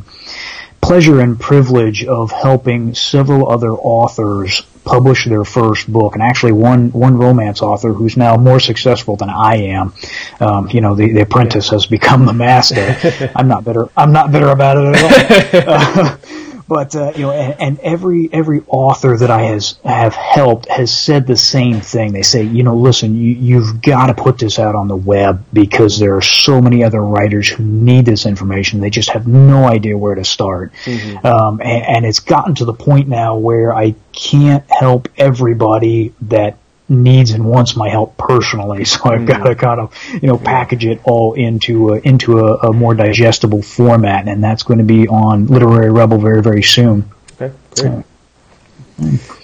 pleasure 0.85 1.19
and 1.19 1.39
privilege 1.39 2.05
of 2.05 2.31
helping 2.31 2.93
several 2.93 3.51
other 3.51 3.71
authors 3.71 4.61
publish 4.83 5.25
their 5.25 5.43
first 5.43 5.91
book, 5.91 6.13
and 6.13 6.21
actually 6.21 6.51
one 6.51 6.91
one 6.91 7.17
romance 7.17 7.63
author 7.63 7.91
who's 7.91 8.15
now 8.15 8.37
more 8.37 8.59
successful 8.59 9.15
than 9.15 9.31
I 9.31 9.55
am. 9.55 9.93
Um, 10.39 10.69
you 10.69 10.81
know, 10.81 10.93
the, 10.93 11.11
the 11.11 11.21
apprentice 11.21 11.69
has 11.69 11.87
become 11.87 12.27
the 12.27 12.33
master. 12.33 13.31
I'm 13.35 13.47
not 13.47 13.63
better. 13.63 13.89
I'm 13.97 14.11
not 14.11 14.31
better 14.31 14.49
about 14.49 14.77
it 14.77 14.95
at 14.95 15.67
all. 15.67 15.73
Uh, 15.73 16.17
but 16.67 16.95
uh, 16.95 17.11
you 17.15 17.23
know, 17.23 17.31
and, 17.31 17.61
and, 17.61 17.79
every 17.79 18.29
every 18.31 18.61
author 18.67 19.17
that 19.17 19.29
I 19.29 19.43
has 19.43 19.77
have 19.83 20.15
helped 20.15 20.67
has 20.69 20.95
said 20.95 21.27
the 21.27 21.37
same 21.37 21.81
thing. 21.81 22.13
They 22.13 22.23
say, 22.23 22.43
you 22.43 22.63
know, 22.63 22.75
listen, 22.75 23.15
you, 23.15 23.33
you've 23.33 23.81
got 23.81 24.07
to 24.07 24.13
put 24.15 24.39
this 24.39 24.57
out 24.57 24.75
on 24.75 24.87
the 24.87 24.95
web 24.95 25.43
because 25.53 25.99
there 25.99 26.15
are 26.15 26.21
so 26.21 26.61
many 26.61 26.83
other 26.83 27.01
writers 27.01 27.47
who 27.47 27.63
need 27.63 28.05
this 28.05 28.25
information. 28.25 28.81
They 28.81 28.89
just 28.89 29.09
have 29.09 29.27
no 29.27 29.65
idea 29.65 29.97
where 29.97 30.15
to 30.15 30.25
start, 30.25 30.73
mm-hmm. 30.85 31.25
um, 31.25 31.61
and, 31.61 31.85
and 31.85 32.05
it's 32.05 32.19
gotten 32.19 32.55
to 32.55 32.65
the 32.65 32.73
point 32.73 33.07
now 33.07 33.37
where 33.37 33.73
I 33.73 33.95
can't 34.11 34.63
help 34.69 35.07
everybody 35.17 36.13
that 36.21 36.57
needs 36.87 37.31
and 37.31 37.45
wants 37.45 37.75
my 37.75 37.89
help 37.89 38.17
personally. 38.17 38.85
So 38.95 39.09
I've 39.09 39.25
got 39.25 39.43
to 39.43 39.55
kind 39.55 39.79
of, 39.79 39.93
you 40.13 40.27
know, 40.27 40.37
package 40.37 40.85
it 40.85 41.01
all 41.03 41.33
into 41.33 41.93
a, 41.93 41.99
into 41.99 42.39
a, 42.39 42.69
a, 42.69 42.73
more 42.73 42.93
digestible 42.93 43.61
format, 43.61 44.27
and 44.27 44.43
that's 44.43 44.63
going 44.63 44.77
to 44.77 44.85
be 44.85 45.07
on 45.07 45.47
Literary 45.47 45.91
Rebel 45.91 46.17
very 46.17 46.41
very 46.41 46.63
soon. 46.63 47.09
Okay, 47.41 47.53
great. 47.75 48.05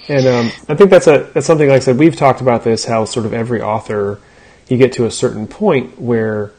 and 0.08 0.26
um, 0.26 0.52
I 0.68 0.74
think 0.74 0.90
that's 0.90 1.06
a 1.06 1.30
that's 1.34 1.46
something 1.46 1.68
like 1.68 1.76
I 1.76 1.80
said. 1.80 1.98
We've 1.98 2.16
talked 2.16 2.40
about 2.40 2.64
this 2.64 2.84
how 2.84 3.04
sort 3.04 3.26
of 3.26 3.34
every 3.34 3.60
author 3.60 4.20
you 4.68 4.78
get 4.78 4.92
to 4.94 5.04
a 5.04 5.10
certain 5.10 5.46
point 5.46 6.00
where 6.00 6.52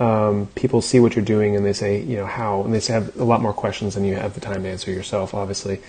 um, 0.00 0.46
people 0.54 0.80
see 0.80 1.00
what 1.00 1.16
you're 1.16 1.24
doing 1.24 1.56
and 1.56 1.64
they 1.64 1.72
say, 1.72 2.00
you 2.00 2.16
know, 2.16 2.26
how, 2.26 2.62
and 2.62 2.72
they 2.72 2.92
have 2.92 3.16
a 3.16 3.24
lot 3.24 3.42
more 3.42 3.52
questions 3.52 3.94
than 3.94 4.04
you 4.04 4.14
have 4.14 4.34
the 4.34 4.40
time 4.40 4.62
to 4.62 4.68
answer 4.68 4.90
yourself, 4.90 5.34
obviously. 5.34 5.80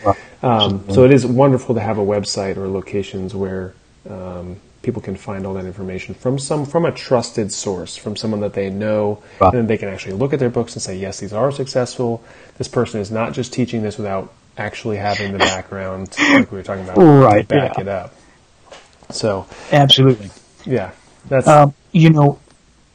Um, 0.41 0.83
so 0.91 1.05
it 1.05 1.11
is 1.11 1.25
wonderful 1.25 1.75
to 1.75 1.81
have 1.81 1.97
a 1.97 2.05
website 2.05 2.57
or 2.57 2.67
locations 2.67 3.35
where 3.35 3.73
um, 4.07 4.57
people 4.81 5.01
can 5.01 5.15
find 5.15 5.45
all 5.45 5.53
that 5.55 5.65
information 5.65 6.15
from 6.15 6.39
some 6.39 6.65
from 6.65 6.85
a 6.85 6.91
trusted 6.91 7.51
source, 7.51 7.97
from 7.97 8.15
someone 8.15 8.41
that 8.41 8.53
they 8.53 8.69
know, 8.69 9.21
wow. 9.39 9.51
and 9.51 9.67
they 9.67 9.77
can 9.77 9.89
actually 9.89 10.13
look 10.13 10.33
at 10.33 10.39
their 10.39 10.49
books 10.49 10.73
and 10.73 10.81
say, 10.81 10.97
yes, 10.97 11.19
these 11.19 11.33
are 11.33 11.51
successful. 11.51 12.23
This 12.57 12.67
person 12.67 13.01
is 13.01 13.11
not 13.11 13.33
just 13.33 13.53
teaching 13.53 13.81
this 13.81 13.97
without 13.97 14.33
actually 14.57 14.97
having 14.97 15.31
the 15.31 15.39
background, 15.39 16.15
like 16.19 16.51
we 16.51 16.57
were 16.57 16.63
talking 16.63 16.83
about, 16.83 16.97
right? 17.23 17.47
back 17.47 17.75
yeah. 17.75 17.81
it 17.81 17.87
up. 17.87 18.13
So 19.11 19.47
absolutely, 19.71 20.29
yeah. 20.65 20.91
That's 21.27 21.47
um, 21.47 21.73
you 21.91 22.09
know 22.09 22.39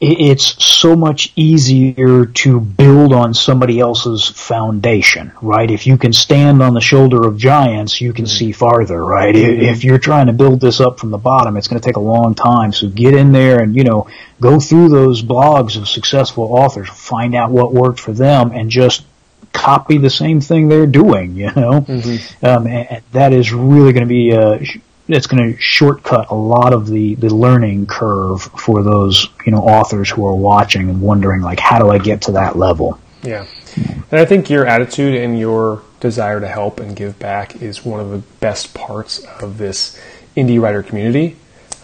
it's 0.01 0.63
so 0.63 0.93
much 0.95 1.31
easier 1.37 2.25
to 2.25 2.59
build 2.59 3.13
on 3.13 3.33
somebody 3.33 3.79
else's 3.79 4.27
foundation, 4.27 5.31
right? 5.41 5.71
If 5.71 5.87
you 5.87 5.97
can 5.97 6.11
stand 6.11 6.61
on 6.61 6.73
the 6.73 6.81
shoulder 6.81 7.25
of 7.25 7.37
giants, 7.37 8.01
you 8.01 8.11
can 8.11 8.25
mm-hmm. 8.25 8.37
see 8.37 8.51
farther, 8.51 9.03
right? 9.03 9.33
Mm-hmm. 9.33 9.61
If 9.61 9.85
you're 9.85 9.97
trying 9.97 10.27
to 10.27 10.33
build 10.33 10.59
this 10.59 10.81
up 10.81 10.99
from 10.99 11.11
the 11.11 11.17
bottom, 11.17 11.55
it's 11.55 11.69
going 11.69 11.79
to 11.79 11.85
take 11.85 11.95
a 11.95 12.01
long 12.01 12.35
time. 12.35 12.73
So 12.73 12.89
get 12.89 13.13
in 13.13 13.31
there 13.31 13.61
and, 13.61 13.73
you 13.73 13.85
know, 13.85 14.09
go 14.41 14.59
through 14.59 14.89
those 14.89 15.23
blogs 15.23 15.77
of 15.77 15.87
successful 15.87 16.43
authors, 16.43 16.89
find 16.89 17.33
out 17.33 17.51
what 17.51 17.73
worked 17.73 18.01
for 18.01 18.11
them 18.11 18.51
and 18.51 18.69
just 18.69 19.05
copy 19.53 19.97
the 19.97 20.09
same 20.09 20.41
thing 20.41 20.67
they're 20.67 20.85
doing, 20.85 21.37
you 21.37 21.45
know? 21.45 21.81
Mm-hmm. 21.81 22.45
Um, 22.45 22.67
and 22.67 23.01
that 23.13 23.31
is 23.31 23.53
really 23.53 23.93
going 23.93 24.03
to 24.03 24.07
be, 24.07 24.33
uh, 24.33 24.59
it's 25.07 25.27
going 25.27 25.53
to 25.53 25.59
shortcut 25.59 26.29
a 26.29 26.35
lot 26.35 26.73
of 26.73 26.87
the, 26.87 27.15
the 27.15 27.33
learning 27.33 27.85
curve 27.85 28.41
for 28.41 28.83
those 28.83 29.27
you 29.45 29.51
know 29.51 29.59
authors 29.59 30.09
who 30.09 30.25
are 30.25 30.35
watching 30.35 30.89
and 30.89 31.01
wondering 31.01 31.41
like 31.41 31.59
how 31.59 31.79
do 31.79 31.89
I 31.89 31.97
get 31.97 32.21
to 32.23 32.31
that 32.33 32.57
level. 32.57 32.99
Yeah, 33.23 33.45
and 33.75 34.19
I 34.19 34.25
think 34.25 34.49
your 34.49 34.65
attitude 34.65 35.15
and 35.15 35.39
your 35.39 35.81
desire 35.99 36.39
to 36.39 36.47
help 36.47 36.79
and 36.79 36.95
give 36.95 37.17
back 37.17 37.61
is 37.61 37.83
one 37.83 37.99
of 37.99 38.09
the 38.11 38.19
best 38.39 38.73
parts 38.73 39.25
of 39.41 39.57
this 39.57 39.99
indie 40.35 40.61
writer 40.61 40.83
community. 40.83 41.37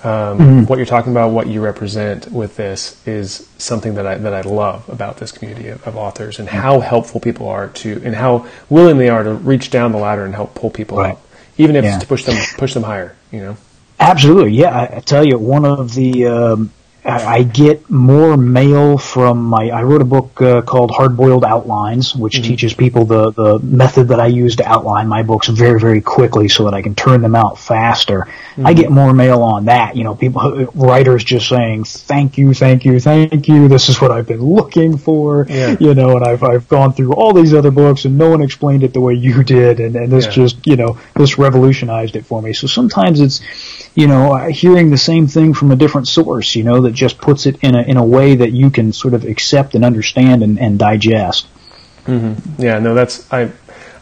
Um, 0.04 0.40
mm-hmm. 0.40 0.64
What 0.64 0.78
you're 0.78 0.88
talking 0.88 1.12
about, 1.12 1.32
what 1.32 1.46
you 1.46 1.62
represent 1.62 2.32
with 2.32 2.56
this, 2.56 3.06
is 3.08 3.48
something 3.60 3.94
that 3.96 4.08
I 4.08 4.16
that 4.16 4.34
I 4.34 4.42
love 4.42 4.90
about 4.90 5.18
this 5.18 5.32
community 5.32 5.70
of, 5.70 5.86
of 5.88 5.96
authors 5.96 6.40
and 6.40 6.50
how 6.50 6.80
helpful 6.80 7.20
people 7.20 7.48
are 7.48 7.68
to 7.68 8.02
and 8.04 8.16
how 8.16 8.48
willing 8.70 8.98
they 8.98 9.10
are 9.10 9.24
to 9.24 9.34
reach 9.34 9.70
down 9.70 9.92
the 9.92 10.00
ladder 10.00 10.26
and 10.26 10.34
help 10.34 10.56
pull 10.56 10.72
people 10.72 10.98
right. 10.98 11.12
up, 11.12 11.22
even 11.58 11.76
if 11.76 11.84
yeah. 11.84 11.96
it's 11.96 12.04
to 12.04 12.08
push 12.08 12.24
them 12.26 12.38
push 12.58 12.74
them 12.74 12.84
higher. 12.84 13.16
You 13.32 13.40
know. 13.40 13.58
Absolutely, 14.00 14.54
yeah. 14.54 14.70
I, 14.70 14.98
I 14.98 15.00
tell 15.00 15.26
you, 15.26 15.38
one 15.38 15.66
of 15.66 15.94
the 15.94 16.26
um, 16.28 16.72
I 17.04 17.42
get 17.42 17.90
more 17.90 18.38
mail 18.38 18.98
from 18.98 19.46
my. 19.46 19.70
I 19.70 19.82
wrote 19.82 20.02
a 20.02 20.06
book 20.06 20.40
uh, 20.40 20.62
called 20.62 20.92
Hard 20.92 21.18
Boiled 21.18 21.44
Outlines, 21.44 22.16
which 22.16 22.36
mm-hmm. 22.36 22.44
teaches 22.44 22.74
people 22.76 23.06
the 23.06 23.32
the 23.32 23.60
method 23.60 24.10
that 24.10 24.20
I 24.20 24.28
use 24.28 24.58
to 24.58 24.66
outline 24.68 25.08
my 25.08 25.24
books 25.24 25.48
very 25.48 25.80
very 25.80 26.02
quickly, 26.02 26.48
so 26.48 26.66
that 26.66 26.76
I 26.76 26.84
can 26.84 26.94
turn 26.94 27.22
them 27.22 27.36
out 27.36 27.58
faster. 27.58 28.28
Mm-hmm. 28.52 28.68
I 28.68 28.74
get 28.74 28.92
more 28.92 29.14
mail 29.14 29.42
on 29.42 29.66
that. 29.66 29.96
You 29.96 30.04
know, 30.04 30.14
people 30.14 30.66
writers 30.76 31.24
just 31.24 31.50
saying 31.50 31.86
thank 31.86 32.38
you, 32.38 32.54
thank 32.54 32.86
you, 32.86 33.00
thank 33.00 33.48
you. 33.48 33.68
This 33.68 33.90
is 33.90 34.00
what 34.00 34.12
I've 34.12 34.28
been 34.28 34.44
looking 34.44 34.98
for. 34.98 35.48
Yeah. 35.50 35.78
You 35.80 35.96
know, 35.96 36.18
and 36.18 36.24
I've 36.24 36.44
I've 36.44 36.68
gone 36.68 36.94
through 36.94 37.14
all 37.14 37.34
these 37.34 37.56
other 37.56 37.72
books, 37.72 38.06
and 38.06 38.20
no 38.20 38.30
one 38.30 38.44
explained 38.44 38.84
it 38.84 38.94
the 38.94 39.02
way 39.02 39.16
you 39.16 39.44
did, 39.44 39.80
and 39.80 39.96
and 39.96 40.12
this 40.12 40.26
yeah. 40.26 40.32
just 40.32 40.68
you 40.68 40.76
know 40.76 41.00
this 41.16 41.40
revolutionized 41.40 42.16
it 42.16 42.28
for 42.28 42.44
me. 42.44 42.54
So 42.54 42.68
sometimes 42.68 43.22
it's 43.22 43.42
you 43.94 44.08
know, 44.08 44.36
hearing 44.48 44.90
the 44.90 44.98
same 44.98 45.28
thing 45.28 45.54
from 45.54 45.72
a 45.72 45.76
different 45.76 46.08
source, 46.08 46.56
you 46.56 46.64
know, 46.64 46.82
that 46.82 46.91
just 46.94 47.18
puts 47.18 47.46
it 47.46 47.58
in 47.64 47.76
a 47.76 47.82
in 47.82 47.98
a 47.98 48.04
way 48.04 48.36
that 48.36 48.52
you 48.52 48.70
can 48.70 48.94
sort 48.94 49.14
of 49.14 49.24
accept 49.26 49.76
and 49.76 49.84
understand 49.84 50.44
and, 50.44 50.60
and 50.60 50.78
digest. 50.80 51.48
Mm-hmm. 52.06 52.62
Yeah, 52.62 52.80
no, 52.80 52.94
that's 52.94 53.32
I. 53.32 53.52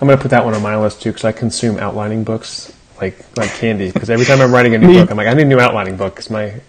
I'm 0.01 0.07
going 0.07 0.17
to 0.17 0.21
put 0.21 0.31
that 0.31 0.45
one 0.45 0.53
on 0.53 0.61
my 0.61 0.77
list 0.77 1.01
too 1.01 1.09
because 1.09 1.25
I 1.25 1.33
consume 1.33 1.77
outlining 1.77 2.23
books 2.23 2.73
like 3.01 3.17
like 3.37 3.49
candy. 3.55 3.91
Because 3.91 4.09
every 4.09 4.25
time 4.25 4.39
I'm 4.41 4.53
writing 4.53 4.75
a 4.75 4.77
new 4.77 4.93
book, 4.99 5.11
I'm 5.11 5.17
like, 5.17 5.27
I 5.27 5.33
need 5.33 5.43
a 5.43 5.45
new 5.45 5.59
outlining 5.59 5.97
book 5.97 6.15
because 6.15 6.29
my 6.29 6.61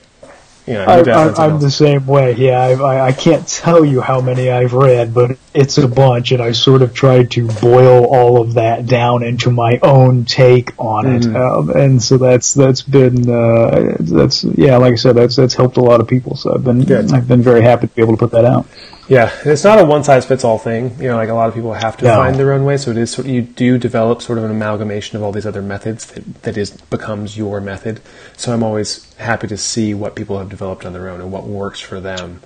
know, 0.74 0.84
I, 0.84 1.46
am 1.46 1.60
the 1.60 1.70
same 1.70 2.06
way. 2.06 2.34
Yeah, 2.34 2.60
I, 2.60 3.06
I 3.08 3.12
can't 3.12 3.46
tell 3.46 3.84
you 3.84 4.00
how 4.00 4.20
many 4.20 4.50
I've 4.50 4.72
read, 4.72 5.14
but 5.14 5.38
it's 5.54 5.78
a 5.78 5.88
bunch, 5.88 6.32
and 6.32 6.42
I 6.42 6.52
sort 6.52 6.82
of 6.82 6.94
tried 6.94 7.30
to 7.32 7.46
boil 7.46 8.04
all 8.04 8.40
of 8.40 8.54
that 8.54 8.86
down 8.86 9.22
into 9.22 9.50
my 9.50 9.78
own 9.82 10.24
take 10.24 10.72
on 10.78 11.06
it, 11.06 11.22
mm-hmm. 11.22 11.36
um, 11.36 11.70
and 11.70 12.02
so 12.02 12.18
that's 12.18 12.54
that's 12.54 12.82
been 12.82 13.28
uh, 13.28 13.96
that's 13.98 14.44
yeah, 14.44 14.76
like 14.76 14.92
I 14.92 14.96
said, 14.96 15.16
that's 15.16 15.36
that's 15.36 15.54
helped 15.54 15.76
a 15.76 15.82
lot 15.82 16.00
of 16.00 16.08
people. 16.08 16.36
So 16.36 16.54
I've 16.54 16.64
been 16.64 16.84
Good. 16.84 17.12
I've 17.12 17.28
been 17.28 17.42
very 17.42 17.62
happy 17.62 17.86
to 17.86 17.94
be 17.94 18.02
able 18.02 18.14
to 18.14 18.18
put 18.18 18.32
that 18.32 18.44
out. 18.44 18.66
Yeah, 19.10 19.36
it's 19.44 19.64
not 19.64 19.80
a 19.80 19.84
one 19.84 20.04
size 20.04 20.24
fits 20.24 20.44
all 20.44 20.56
thing. 20.56 20.94
You 21.02 21.08
know, 21.08 21.16
like 21.16 21.30
a 21.30 21.34
lot 21.34 21.48
of 21.48 21.54
people 21.56 21.72
have 21.72 21.96
to 21.96 22.04
no. 22.04 22.14
find 22.14 22.36
their 22.36 22.52
own 22.52 22.64
way. 22.64 22.76
So 22.76 22.92
it 22.92 22.96
is. 22.96 23.18
You 23.18 23.42
do 23.42 23.76
develop 23.76 24.22
sort 24.22 24.38
of 24.38 24.44
an 24.44 24.52
amalgamation 24.52 25.16
of 25.16 25.24
all 25.24 25.32
these 25.32 25.46
other 25.46 25.62
methods 25.62 26.06
that 26.06 26.42
that 26.42 26.56
is 26.56 26.70
becomes 26.70 27.36
your 27.36 27.60
method. 27.60 28.00
So 28.36 28.52
I'm 28.52 28.62
always 28.62 29.12
happy 29.14 29.48
to 29.48 29.56
see 29.56 29.94
what 29.94 30.14
people 30.14 30.38
have 30.38 30.48
developed 30.48 30.86
on 30.86 30.92
their 30.92 31.08
own 31.08 31.20
and 31.20 31.32
what 31.32 31.42
works 31.42 31.80
for 31.80 31.98
them 31.98 32.40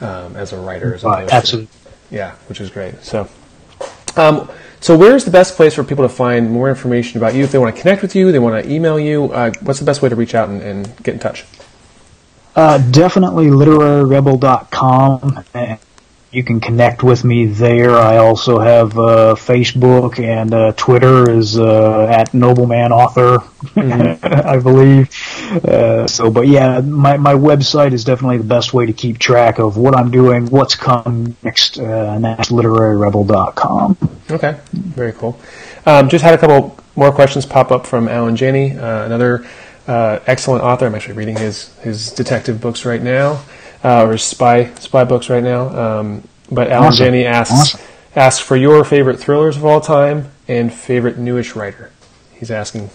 um, 0.00 0.36
as 0.36 0.52
a 0.52 0.56
writer. 0.56 0.94
As 0.94 1.02
right, 1.02 1.28
absolutely. 1.28 1.66
To, 1.66 2.14
yeah, 2.14 2.30
which 2.48 2.60
is 2.60 2.70
great. 2.70 3.02
So. 3.02 3.28
Um, 4.16 4.48
so 4.78 4.96
where's 4.96 5.24
the 5.24 5.32
best 5.32 5.56
place 5.56 5.74
for 5.74 5.82
people 5.82 6.06
to 6.06 6.14
find 6.14 6.48
more 6.48 6.68
information 6.68 7.18
about 7.18 7.34
you? 7.34 7.42
If 7.42 7.50
they 7.50 7.58
want 7.58 7.74
to 7.74 7.82
connect 7.82 8.02
with 8.02 8.14
you, 8.14 8.30
they 8.30 8.38
want 8.38 8.62
to 8.62 8.70
email 8.70 9.00
you. 9.00 9.32
Uh, 9.32 9.50
what's 9.62 9.80
the 9.80 9.84
best 9.84 10.00
way 10.00 10.08
to 10.10 10.14
reach 10.14 10.36
out 10.36 10.48
and, 10.48 10.62
and 10.62 10.96
get 11.02 11.14
in 11.14 11.18
touch? 11.18 11.44
Uh, 12.54 12.78
definitely 12.92 13.46
literaryrebel.com 13.46 15.44
you 16.34 16.42
can 16.42 16.60
connect 16.60 17.02
with 17.02 17.24
me 17.24 17.46
there. 17.46 17.92
I 17.92 18.16
also 18.16 18.58
have 18.58 18.98
uh, 18.98 19.34
Facebook 19.36 20.18
and 20.18 20.52
uh, 20.52 20.72
Twitter 20.76 21.30
is 21.30 21.58
uh, 21.58 22.06
at 22.06 22.34
Nobleman 22.34 22.90
Author, 22.90 23.38
mm-hmm. 23.38 24.24
I 24.48 24.58
believe. 24.58 25.08
Uh, 25.64 26.06
so, 26.08 26.30
but 26.30 26.48
yeah, 26.48 26.80
my 26.80 27.16
my 27.16 27.34
website 27.34 27.92
is 27.92 28.04
definitely 28.04 28.38
the 28.38 28.44
best 28.44 28.74
way 28.74 28.86
to 28.86 28.92
keep 28.92 29.18
track 29.18 29.58
of 29.58 29.76
what 29.76 29.96
I'm 29.96 30.10
doing, 30.10 30.46
what's 30.46 30.74
coming 30.74 31.36
next, 31.42 31.78
uh, 31.78 31.82
and 31.82 32.24
that's 32.24 32.50
literaryrebel.com. 32.50 33.96
Okay, 34.30 34.58
very 34.72 35.12
cool. 35.12 35.38
Um, 35.86 36.08
just 36.08 36.24
had 36.24 36.34
a 36.34 36.38
couple 36.38 36.76
more 36.96 37.12
questions 37.12 37.46
pop 37.46 37.70
up 37.70 37.86
from 37.86 38.08
Alan 38.08 38.34
Janney, 38.34 38.76
uh, 38.76 39.04
another 39.04 39.46
excellent 39.86 40.64
author. 40.64 40.86
I'm 40.86 40.94
actually 40.94 41.14
reading 41.14 41.36
his 41.36 41.72
his 41.78 42.10
detective 42.12 42.60
books 42.60 42.84
right 42.84 43.02
now 43.02 43.40
uh, 43.84 44.06
or 44.06 44.18
spy 44.18 44.72
spy 44.74 45.04
books 45.04 45.28
right 45.28 45.42
now. 45.42 45.68
Um, 45.68 46.28
but 46.50 46.70
Alan 46.70 46.88
awesome. 46.88 47.04
Janney 47.04 47.24
asks 47.24 47.74
awesome. 47.74 47.80
asks 48.16 48.40
for 48.40 48.56
your 48.56 48.84
favorite 48.84 49.18
thrillers 49.18 49.56
of 49.56 49.64
all 49.64 49.80
time 49.80 50.30
and 50.48 50.72
favorite 50.72 51.18
newish 51.18 51.54
writer. 51.54 51.92
He's 52.32 52.50
asking. 52.50 52.90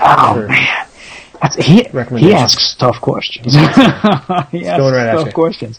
Oh 0.00 0.46
man, 0.48 0.86
he 1.58 1.84
he 2.18 2.34
asks 2.34 2.74
tough 2.74 3.00
questions. 3.00 3.54
he 4.50 4.66
asks 4.66 4.82
right 4.92 5.12
tough 5.12 5.32
questions. 5.32 5.78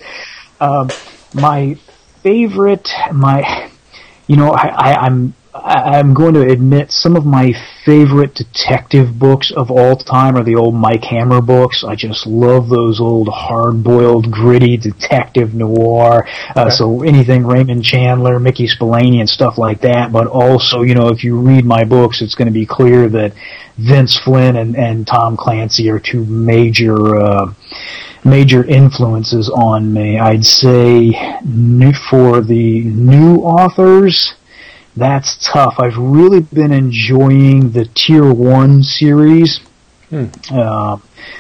Um, 0.60 0.90
my 1.34 1.76
favorite, 2.22 2.90
my 3.12 3.70
you 4.28 4.38
know, 4.38 4.52
I, 4.52 4.68
I, 4.68 4.96
I'm 5.06 5.34
I'm 5.56 6.16
going 6.16 6.34
to 6.34 6.42
admit 6.42 6.92
some 6.92 7.16
of 7.16 7.26
my 7.28 7.54
favorite 7.86 8.34
detective 8.34 9.20
books 9.20 9.52
of 9.56 9.70
all 9.70 9.96
time 9.96 10.36
are 10.36 10.44
the 10.44 10.56
old 10.56 10.74
Mike 10.74 11.04
Hammer 11.04 11.42
books. 11.42 11.84
I 11.88 11.96
just 11.96 12.26
love 12.26 12.70
those 12.70 13.00
old 13.00 13.30
hard-boiled, 13.30 14.32
gritty 14.32 14.78
detective 14.78 15.54
noir. 15.54 16.28
Uh, 16.56 16.72
So 16.72 17.04
anything 17.04 17.46
Raymond 17.46 17.84
Chandler, 17.84 18.40
Mickey 18.40 18.68
Spillane, 18.68 19.20
and 19.20 19.30
stuff 19.30 19.60
like 19.60 19.82
that. 19.82 20.12
But 20.12 20.26
also, 20.26 20.82
you 20.82 20.96
know, 20.96 21.10
if 21.10 21.24
you 21.24 21.40
read 21.40 21.66
my 21.66 21.84
books, 21.84 22.24
it's 22.24 22.34
going 22.34 22.48
to 22.48 22.54
be 22.54 22.66
clear 22.66 23.08
that 23.10 23.34
Vince 23.78 24.18
Flynn 24.18 24.56
and, 24.56 24.76
and 24.76 25.06
Tom 25.06 25.38
Clancy 25.38 25.90
are 25.92 26.00
two 26.00 26.26
major. 26.26 27.16
Uh, 27.18 27.54
major 28.26 28.64
influences 28.64 29.50
on 29.50 29.92
me. 29.92 30.18
I'd 30.18 30.46
say 30.46 31.12
new, 31.44 31.92
for 32.10 32.40
the 32.40 32.84
new 32.86 33.36
authors, 33.40 34.34
that's 34.96 35.50
tough. 35.52 35.76
I've 35.80 35.98
really 35.98 36.42
been 36.42 36.72
enjoying 36.72 37.72
the 37.72 37.86
Tier 37.86 38.32
One 38.32 38.84
series, 38.84 39.60
hmm. 40.10 40.26
uh, 40.52 40.98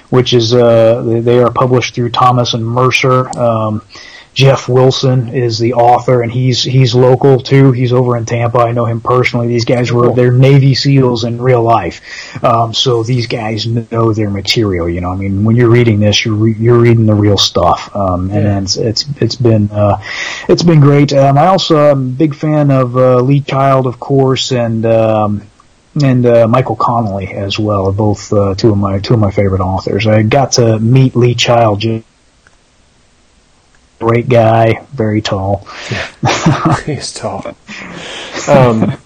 which 0.09 0.33
is 0.33 0.53
uh, 0.53 1.21
they 1.23 1.39
are 1.39 1.51
published 1.51 1.95
through 1.95 2.09
Thomas 2.09 2.53
and 2.53 2.65
Mercer. 2.65 3.27
Um, 3.37 3.85
Jeff 4.33 4.67
Wilson 4.67 5.29
is 5.29 5.59
the 5.59 5.73
author, 5.73 6.23
and 6.23 6.31
he's 6.31 6.63
he's 6.63 6.95
local 6.95 7.39
too. 7.39 7.71
He's 7.71 7.93
over 7.93 8.17
in 8.17 8.25
Tampa. 8.25 8.59
I 8.59 8.71
know 8.71 8.85
him 8.85 8.99
personally. 8.99 9.47
These 9.47 9.65
guys 9.65 9.91
were 9.91 10.13
they're 10.13 10.31
Navy 10.31 10.73
SEALs 10.73 11.23
in 11.23 11.39
real 11.39 11.61
life, 11.61 12.43
um, 12.43 12.73
so 12.73 13.03
these 13.03 13.27
guys 13.27 13.67
know 13.67 14.11
their 14.11 14.31
material. 14.31 14.89
You 14.89 15.01
know, 15.01 15.11
I 15.11 15.15
mean, 15.15 15.43
when 15.43 15.55
you're 15.55 15.69
reading 15.69 15.99
this, 15.99 16.25
you're 16.25 16.33
re- 16.33 16.55
you're 16.57 16.79
reading 16.79 17.05
the 17.05 17.13
real 17.13 17.37
stuff, 17.37 17.95
um, 17.95 18.31
and 18.31 18.43
yeah. 18.43 18.61
it's, 18.61 18.75
it's 18.75 19.05
it's 19.21 19.35
been 19.35 19.69
uh, 19.69 20.01
it's 20.49 20.63
been 20.63 20.79
great. 20.79 21.13
Um, 21.13 21.37
I 21.37 21.47
also 21.47 21.91
am 21.91 22.07
a 22.07 22.11
big 22.11 22.33
fan 22.33 22.71
of 22.71 22.97
uh, 22.97 23.17
Lee 23.21 23.41
Child, 23.41 23.87
of 23.87 23.99
course, 23.99 24.51
and. 24.51 24.85
Um, 24.85 25.47
and 26.03 26.25
uh, 26.25 26.47
Michael 26.47 26.75
Connelly 26.75 27.27
as 27.33 27.59
well, 27.59 27.91
both 27.91 28.33
uh, 28.33 28.55
two 28.55 28.71
of 28.71 28.77
my 28.79 28.97
two 28.97 29.13
of 29.13 29.19
my 29.19 29.29
favorite 29.29 29.61
authors. 29.61 30.07
I 30.07 30.23
got 30.23 30.53
to 30.53 30.79
meet 30.79 31.15
Lee 31.15 31.35
Child 31.35 31.81
just 31.81 32.03
Great 34.03 34.29
guy, 34.29 34.85
very 34.91 35.21
tall. 35.21 35.67
Yeah. 35.91 36.75
He's 36.85 37.13
tall. 37.13 37.55
Um, 38.47 38.97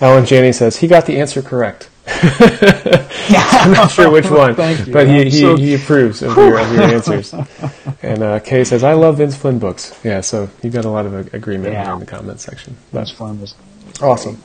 Alan 0.00 0.26
Janney 0.26 0.52
says 0.52 0.76
he 0.76 0.88
got 0.88 1.06
the 1.06 1.18
answer 1.20 1.42
correct. 1.42 1.88
I'm 2.06 3.72
not 3.72 3.90
sure 3.90 4.10
which 4.10 4.30
one, 4.30 4.54
but 4.92 5.08
he, 5.08 5.24
he, 5.24 5.30
so... 5.30 5.56
he 5.56 5.74
approves 5.74 6.22
of 6.22 6.36
your, 6.36 6.60
of 6.60 6.72
your 6.72 6.82
answers. 6.82 7.34
And 8.02 8.22
uh, 8.22 8.40
Kay 8.40 8.64
says, 8.64 8.84
I 8.84 8.92
love 8.92 9.18
Vince 9.18 9.34
Flynn 9.34 9.58
books. 9.58 9.98
Yeah, 10.04 10.20
so 10.20 10.48
you've 10.62 10.74
got 10.74 10.84
a 10.84 10.90
lot 10.90 11.06
of 11.06 11.34
agreement 11.34 11.72
yeah. 11.72 11.92
in 11.94 12.00
the 12.00 12.06
comment 12.06 12.40
section. 12.40 12.76
That's 12.92 13.10
fun. 13.10 13.44
Awesome. 14.00 14.42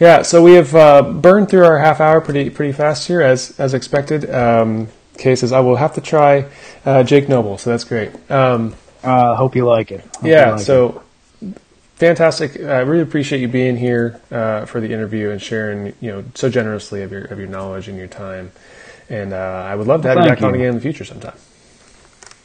Yeah, 0.00 0.22
so 0.22 0.42
we 0.42 0.54
have 0.54 0.74
uh, 0.74 1.02
burned 1.02 1.50
through 1.50 1.64
our 1.64 1.78
half 1.78 2.00
hour 2.00 2.20
pretty 2.20 2.48
pretty 2.50 2.72
fast 2.72 3.06
here, 3.06 3.20
as 3.20 3.58
as 3.60 3.74
expected. 3.74 4.28
Um, 4.30 4.88
Kay 5.18 5.36
says, 5.36 5.52
I 5.52 5.60
will 5.60 5.76
have 5.76 5.94
to 5.94 6.00
try 6.00 6.46
uh, 6.86 7.02
Jake 7.02 7.28
Noble, 7.28 7.58
so 7.58 7.70
that's 7.70 7.84
great. 7.84 8.10
Um, 8.30 8.74
uh, 9.02 9.34
hope 9.36 9.56
you 9.56 9.66
like 9.66 9.90
it. 9.90 10.00
Hope 10.00 10.24
yeah, 10.24 10.50
like 10.52 10.60
so 10.60 11.02
it. 11.42 11.58
fantastic. 11.96 12.60
I 12.60 12.80
really 12.80 13.02
appreciate 13.02 13.40
you 13.40 13.48
being 13.48 13.76
here 13.76 14.20
uh, 14.30 14.66
for 14.66 14.80
the 14.80 14.92
interview 14.92 15.30
and 15.30 15.40
sharing, 15.40 15.94
you 16.00 16.10
know, 16.10 16.24
so 16.34 16.48
generously 16.48 17.02
of 17.02 17.12
your 17.12 17.24
of 17.24 17.38
your 17.38 17.48
knowledge 17.48 17.88
and 17.88 17.96
your 17.96 18.08
time. 18.08 18.52
And 19.08 19.32
uh, 19.32 19.66
I 19.68 19.74
would 19.74 19.86
love 19.86 20.02
to 20.02 20.08
have 20.08 20.16
well, 20.16 20.26
you 20.26 20.30
back 20.30 20.40
you. 20.40 20.46
on 20.46 20.54
again 20.54 20.68
in 20.68 20.74
the 20.76 20.80
future 20.80 21.04
sometime. 21.04 21.36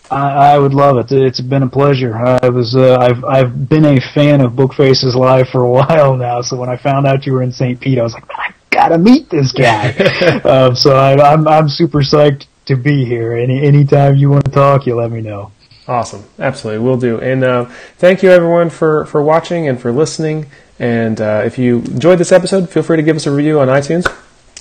I, 0.09 0.53
I, 0.53 0.57
would 0.59 0.73
love 0.73 0.97
it. 0.97 1.11
It's 1.11 1.41
been 1.41 1.63
a 1.63 1.67
pleasure. 1.67 2.15
I 2.15 2.49
was 2.49 2.75
uh, 2.75 2.97
I've 2.99 3.23
I've 3.23 3.69
been 3.69 3.85
a 3.85 3.99
fan 4.13 4.41
of 4.41 4.53
Bookfaces 4.53 5.15
Live 5.15 5.49
for 5.49 5.61
a 5.61 5.69
while 5.69 6.15
now. 6.15 6.41
So 6.41 6.57
when 6.57 6.69
I 6.69 6.77
found 6.77 7.07
out 7.07 7.25
you 7.25 7.33
were 7.33 7.43
in 7.43 7.51
St. 7.51 7.79
Pete, 7.79 7.99
I 7.99 8.03
was 8.03 8.13
like, 8.13 8.25
I 8.29 8.53
gotta 8.71 8.97
meet 8.97 9.29
this 9.29 9.51
guy. 9.51 9.91
um, 10.43 10.75
so 10.75 10.95
I, 10.95 11.33
I'm 11.33 11.47
I'm 11.47 11.69
super 11.69 11.99
psyched 11.99 12.45
to 12.65 12.75
be 12.75 13.05
here. 13.05 13.33
Any 13.33 13.65
anytime 13.65 14.15
you 14.15 14.29
want 14.29 14.45
to 14.45 14.51
talk, 14.51 14.85
you 14.85 14.95
let 14.95 15.11
me 15.11 15.21
know. 15.21 15.51
Awesome. 15.87 16.23
Absolutely. 16.39 16.83
We'll 16.83 16.97
do. 16.97 17.19
And 17.19 17.43
uh, 17.43 17.65
thank 17.97 18.23
you, 18.23 18.31
everyone, 18.31 18.69
for, 18.69 19.05
for 19.05 19.21
watching 19.21 19.67
and 19.67 19.79
for 19.79 19.91
listening. 19.91 20.47
And 20.79 21.21
uh, 21.21 21.43
if 21.45 21.57
you 21.57 21.77
enjoyed 21.79 22.19
this 22.19 22.31
episode, 22.31 22.69
feel 22.69 22.83
free 22.83 22.97
to 22.97 23.03
give 23.03 23.15
us 23.15 23.27
a 23.27 23.31
review 23.31 23.59
on 23.59 23.67
iTunes. 23.67 24.11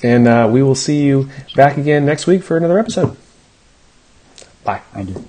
And 0.03 0.29
uh, 0.29 0.49
we 0.53 0.63
will 0.63 0.75
see 0.75 1.03
you 1.03 1.31
back 1.57 1.79
again 1.79 2.05
next 2.05 2.27
week 2.27 2.43
for 2.43 2.57
another 2.57 2.79
episode. 2.79 3.17
Bye. 4.65 4.83
Thank 4.93 5.11
you. 5.11 5.29